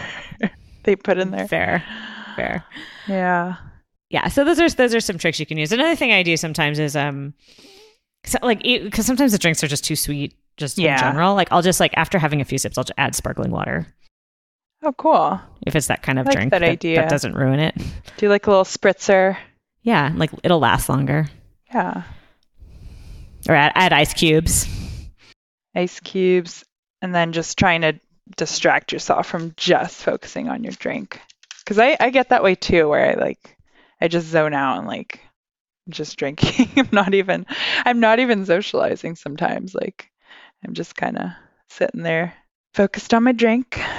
they 0.84 0.97
put 0.97 1.18
in 1.18 1.30
there. 1.30 1.49
Fair, 1.49 1.84
fair. 2.36 2.64
Yeah, 3.09 3.57
yeah. 4.11 4.28
So 4.28 4.44
those 4.44 4.61
are 4.61 4.70
those 4.70 4.94
are 4.94 5.01
some 5.01 5.18
tricks 5.18 5.40
you 5.40 5.47
can 5.47 5.59
use. 5.59 5.72
Another 5.72 5.97
thing 5.97 6.12
I 6.12 6.22
do 6.22 6.36
sometimes 6.36 6.78
is 6.78 6.97
um, 6.97 7.34
so 8.24 8.38
like 8.42 8.62
because 8.62 9.07
sometimes 9.07 9.32
the 9.32 9.38
drinks 9.38 9.62
are 9.62 9.68
just 9.68 9.84
too 9.84 9.97
sweet, 9.97 10.34
just 10.57 10.78
yeah. 10.78 10.94
in 10.94 10.99
general. 10.99 11.34
Like 11.34 11.49
I'll 11.53 11.62
just 11.62 11.80
like 11.80 11.92
after 11.97 12.18
having 12.18 12.40
a 12.40 12.44
few 12.44 12.59
sips, 12.59 12.78
I'll 12.78 12.84
just 12.84 12.99
add 12.99 13.14
sparkling 13.14 13.51
water. 13.51 13.86
Oh, 14.82 14.92
cool. 14.92 15.40
If 15.66 15.74
it's 15.74 15.86
that 15.86 16.03
kind 16.03 16.18
of 16.18 16.26
like 16.26 16.36
drink 16.36 16.51
that, 16.51 16.61
that, 16.61 16.80
that 16.80 17.09
doesn't 17.09 17.34
ruin 17.34 17.59
it. 17.59 17.74
Do 18.18 18.28
like 18.28 18.47
a 18.47 18.51
little 18.51 18.64
spritzer. 18.64 19.36
Yeah, 19.87 20.11
like 20.16 20.32
it'll 20.43 20.59
last 20.59 20.89
longer. 20.89 21.28
Yeah. 21.72 22.03
Or 23.49 23.55
add, 23.55 23.70
add 23.76 23.93
ice 23.93 24.12
cubes. 24.12 24.66
Ice 25.76 26.01
cubes, 26.01 26.64
and 27.01 27.14
then 27.14 27.32
just 27.32 27.57
trying 27.57 27.82
to 27.82 28.01
distract 28.37 28.93
yourself 28.93 29.28
from 29.28 29.55
just 29.57 30.03
focusing 30.03 30.49
on 30.49 30.64
your 30.64 30.72
drink. 30.72 31.20
Because 31.61 31.78
I, 31.78 31.97
I 32.01 32.11
get 32.11 32.30
that 32.30 32.43
way 32.43 32.57
too, 32.57 32.89
where 32.89 33.12
I 33.12 33.14
like, 33.14 33.57
I 34.01 34.09
just 34.09 34.26
zone 34.26 34.55
out 34.55 34.78
and 34.78 34.89
like, 34.89 35.20
just 35.89 36.16
drinking. 36.16 36.68
I'm 36.76 36.89
not 36.91 37.14
even, 37.14 37.47
I'm 37.84 38.01
not 38.01 38.18
even 38.18 38.45
socializing 38.45 39.14
sometimes. 39.14 39.72
Like, 39.72 40.11
I'm 40.66 40.74
just 40.74 40.97
kind 40.97 41.16
of 41.16 41.30
sitting 41.70 42.03
there 42.03 42.34
focused 42.74 43.14
on 43.14 43.22
my 43.22 43.32
drink. 43.32 43.80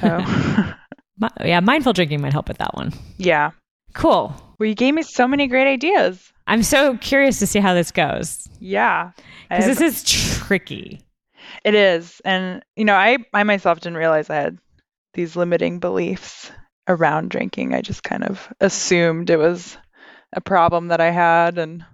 So. 0.00 0.18
yeah, 1.44 1.60
mindful 1.60 1.94
drinking 1.94 2.20
might 2.20 2.32
help 2.32 2.48
with 2.48 2.58
that 2.58 2.74
one. 2.74 2.92
Yeah. 3.16 3.52
Cool. 3.94 4.34
Well, 4.58 4.68
you 4.68 4.74
gave 4.74 4.94
me 4.94 5.02
so 5.02 5.26
many 5.26 5.46
great 5.46 5.66
ideas. 5.66 6.32
I'm 6.46 6.62
so 6.62 6.96
curious 6.98 7.38
to 7.38 7.46
see 7.46 7.60
how 7.60 7.74
this 7.74 7.90
goes. 7.90 8.48
Yeah. 8.60 9.12
Because 9.48 9.66
this 9.66 9.80
is 9.80 10.04
tricky. 10.04 11.00
It 11.64 11.74
is. 11.74 12.20
And, 12.24 12.62
you 12.76 12.84
know, 12.84 12.94
I, 12.94 13.18
I 13.32 13.42
myself 13.44 13.80
didn't 13.80 13.98
realize 13.98 14.28
I 14.28 14.36
had 14.36 14.58
these 15.14 15.36
limiting 15.36 15.78
beliefs 15.78 16.50
around 16.88 17.30
drinking. 17.30 17.74
I 17.74 17.80
just 17.80 18.02
kind 18.02 18.24
of 18.24 18.52
assumed 18.60 19.30
it 19.30 19.38
was 19.38 19.76
a 20.32 20.40
problem 20.40 20.88
that 20.88 21.00
I 21.00 21.10
had 21.10 21.56
and 21.56 21.84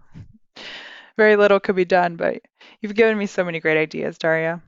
very 1.16 1.36
little 1.36 1.60
could 1.60 1.76
be 1.76 1.84
done. 1.84 2.16
But 2.16 2.42
you've 2.80 2.94
given 2.94 3.18
me 3.18 3.26
so 3.26 3.44
many 3.44 3.60
great 3.60 3.78
ideas, 3.78 4.18
Darya. 4.18 4.62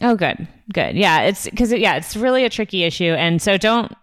Oh, 0.00 0.16
good. 0.16 0.48
Good. 0.72 0.96
Yeah. 0.96 1.22
It's 1.22 1.44
because, 1.48 1.72
yeah, 1.72 1.96
it's 1.96 2.16
really 2.16 2.44
a 2.44 2.50
tricky 2.50 2.82
issue. 2.82 3.12
And 3.12 3.40
so 3.40 3.56
don't 3.56 3.94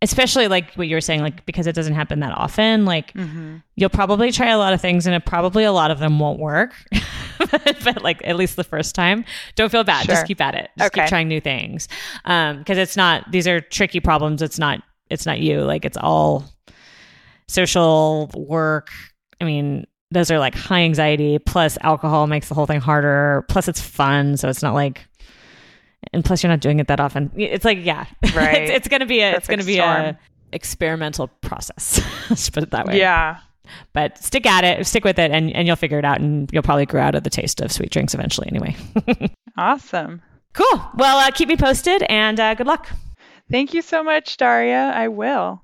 especially 0.00 0.46
like 0.48 0.74
what 0.74 0.86
you 0.86 0.96
were 0.96 1.00
saying, 1.00 1.20
like 1.20 1.44
because 1.44 1.66
it 1.66 1.74
doesn't 1.74 1.94
happen 1.94 2.20
that 2.20 2.32
often, 2.36 2.84
like 2.84 3.12
mm-hmm. 3.14 3.56
you'll 3.76 3.90
probably 3.90 4.30
try 4.30 4.48
a 4.48 4.58
lot 4.58 4.72
of 4.72 4.80
things 4.80 5.06
and 5.06 5.14
it 5.14 5.24
probably 5.24 5.64
a 5.64 5.72
lot 5.72 5.90
of 5.90 5.98
them 5.98 6.18
won't 6.18 6.38
work. 6.38 6.72
but, 7.84 8.02
like 8.02 8.20
at 8.24 8.36
least 8.36 8.56
the 8.56 8.64
first 8.64 8.94
time, 8.94 9.24
don't 9.54 9.70
feel 9.70 9.84
bad. 9.84 10.04
Sure. 10.04 10.14
Just 10.14 10.26
keep 10.26 10.40
at 10.40 10.54
it. 10.54 10.70
Just 10.78 10.92
okay. 10.92 11.02
keep 11.02 11.08
trying 11.08 11.28
new 11.28 11.40
things. 11.40 11.88
Um, 12.24 12.58
because 12.58 12.78
it's 12.78 12.96
not 12.96 13.30
these 13.32 13.48
are 13.48 13.60
tricky 13.60 14.00
problems. 14.00 14.42
It's 14.42 14.58
not 14.58 14.82
it's 15.10 15.26
not 15.26 15.40
you. 15.40 15.62
Like 15.62 15.84
it's 15.84 15.96
all 15.96 16.44
social 17.48 18.30
work. 18.34 18.90
I 19.40 19.44
mean, 19.44 19.86
those 20.10 20.30
are 20.30 20.38
like 20.38 20.54
high 20.54 20.80
anxiety 20.80 21.38
plus 21.38 21.76
alcohol 21.80 22.26
makes 22.26 22.48
the 22.48 22.54
whole 22.54 22.66
thing 22.66 22.80
harder. 22.80 23.44
Plus 23.48 23.68
it's 23.68 23.80
fun, 23.80 24.36
so 24.36 24.48
it's 24.48 24.62
not 24.62 24.74
like 24.74 25.07
and 26.12 26.24
plus 26.24 26.42
you're 26.42 26.50
not 26.50 26.60
doing 26.60 26.80
it 26.80 26.88
that 26.88 27.00
often. 27.00 27.30
It's 27.36 27.64
like 27.64 27.84
yeah, 27.84 28.06
right. 28.34 28.62
it's, 28.62 28.70
it's, 28.72 28.88
gonna 28.88 29.06
be 29.06 29.20
a 29.20 29.32
Perfect 29.32 29.38
it's 29.38 29.48
gonna 29.48 29.64
be 29.64 29.74
storm. 29.74 30.00
a 30.00 30.18
experimental 30.52 31.28
process. 31.40 32.00
Let's 32.30 32.50
put 32.50 32.62
it 32.62 32.70
that 32.70 32.86
way. 32.86 32.98
Yeah. 32.98 33.38
But 33.92 34.16
stick 34.18 34.46
at 34.46 34.64
it, 34.64 34.86
stick 34.86 35.04
with 35.04 35.18
it, 35.18 35.30
and, 35.30 35.54
and 35.54 35.66
you'll 35.66 35.76
figure 35.76 35.98
it 35.98 36.04
out, 36.04 36.20
and 36.20 36.48
you'll 36.52 36.62
probably 36.62 36.86
grow 36.86 37.02
out 37.02 37.14
of 37.14 37.22
the 37.22 37.30
taste 37.30 37.60
of 37.60 37.70
sweet 37.70 37.90
drinks 37.90 38.14
eventually. 38.14 38.48
Anyway. 38.48 38.74
awesome. 39.58 40.22
Cool. 40.54 40.82
Well, 40.94 41.18
uh, 41.18 41.30
keep 41.30 41.48
me 41.48 41.56
posted, 41.56 42.02
and 42.04 42.40
uh, 42.40 42.54
good 42.54 42.66
luck. 42.66 42.88
Thank 43.50 43.74
you 43.74 43.82
so 43.82 44.02
much, 44.02 44.38
Darya. 44.38 44.92
I 44.94 45.08
will. 45.08 45.62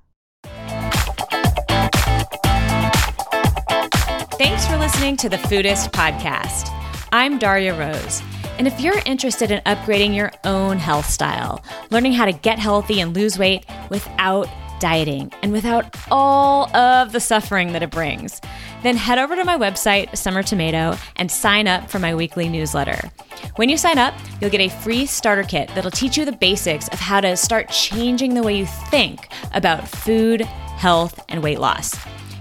Thanks 4.37 4.67
for 4.67 4.77
listening 4.77 5.17
to 5.17 5.29
the 5.29 5.37
Foodist 5.37 5.91
Podcast. 5.91 6.69
I'm 7.11 7.39
Darya 7.39 7.73
Rose. 7.73 8.21
And 8.57 8.67
if 8.67 8.79
you're 8.79 9.01
interested 9.05 9.51
in 9.51 9.61
upgrading 9.63 10.15
your 10.15 10.31
own 10.45 10.77
health 10.77 11.09
style, 11.09 11.63
learning 11.91 12.13
how 12.13 12.25
to 12.25 12.31
get 12.31 12.57
healthy 12.57 13.01
and 13.01 13.13
lose 13.13 13.37
weight 13.37 13.65
without 13.89 14.47
dieting 14.79 15.31
and 15.41 15.51
without 15.51 15.95
all 16.09 16.73
of 16.75 17.11
the 17.11 17.19
suffering 17.19 17.73
that 17.73 17.83
it 17.83 17.91
brings, 17.91 18.39
then 18.81 18.95
head 18.95 19.17
over 19.17 19.35
to 19.35 19.43
my 19.43 19.57
website, 19.57 20.15
Summer 20.15 20.41
Tomato, 20.41 20.97
and 21.17 21.29
sign 21.29 21.67
up 21.67 21.89
for 21.89 21.99
my 21.99 22.15
weekly 22.15 22.47
newsletter. 22.47 23.11
When 23.57 23.67
you 23.67 23.77
sign 23.77 23.97
up, 23.97 24.13
you'll 24.39 24.51
get 24.51 24.61
a 24.61 24.69
free 24.69 25.05
starter 25.05 25.43
kit 25.43 25.69
that'll 25.75 25.91
teach 25.91 26.17
you 26.17 26.23
the 26.23 26.31
basics 26.31 26.87
of 26.89 26.99
how 26.99 27.19
to 27.21 27.35
start 27.35 27.69
changing 27.69 28.35
the 28.35 28.43
way 28.43 28.57
you 28.57 28.65
think 28.65 29.27
about 29.53 29.87
food, 29.87 30.41
health, 30.41 31.19
and 31.29 31.43
weight 31.43 31.59
loss. 31.59 31.95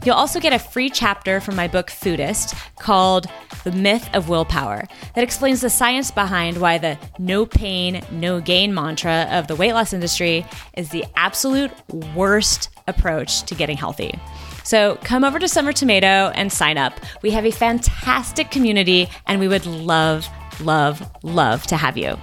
You'll 0.04 0.14
also 0.14 0.40
get 0.40 0.52
a 0.52 0.58
free 0.58 0.90
chapter 0.90 1.40
from 1.40 1.56
my 1.56 1.66
book 1.68 1.88
Foodist 1.88 2.54
called 2.78 3.26
The 3.64 3.72
Myth 3.72 4.08
of 4.14 4.28
Willpower 4.28 4.84
that 5.14 5.24
explains 5.24 5.60
the 5.60 5.70
science 5.70 6.10
behind 6.10 6.58
why 6.58 6.78
the 6.78 6.98
no 7.18 7.46
pain, 7.46 8.04
no 8.10 8.40
gain 8.40 8.74
mantra 8.74 9.26
of 9.30 9.46
the 9.48 9.56
weight 9.56 9.72
loss 9.72 9.92
industry 9.92 10.44
is 10.76 10.90
the 10.90 11.04
absolute 11.16 11.72
worst 12.14 12.68
approach 12.86 13.42
to 13.44 13.54
getting 13.54 13.76
healthy. 13.76 14.18
So 14.62 14.98
come 15.02 15.24
over 15.24 15.38
to 15.38 15.48
Summer 15.48 15.72
Tomato 15.72 16.32
and 16.34 16.52
sign 16.52 16.78
up. 16.78 17.00
We 17.22 17.30
have 17.30 17.46
a 17.46 17.50
fantastic 17.50 18.50
community 18.50 19.08
and 19.26 19.40
we 19.40 19.48
would 19.48 19.66
love 19.66 20.28
love, 20.60 21.10
love 21.22 21.66
to 21.68 21.76
have 21.76 21.96
you. 21.96 22.18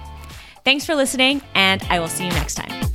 Thanks 0.64 0.86
for 0.86 0.94
listening, 0.94 1.42
and 1.54 1.82
I 1.90 1.98
will 1.98 2.08
see 2.08 2.24
you 2.24 2.30
next 2.30 2.54
time. 2.54 2.91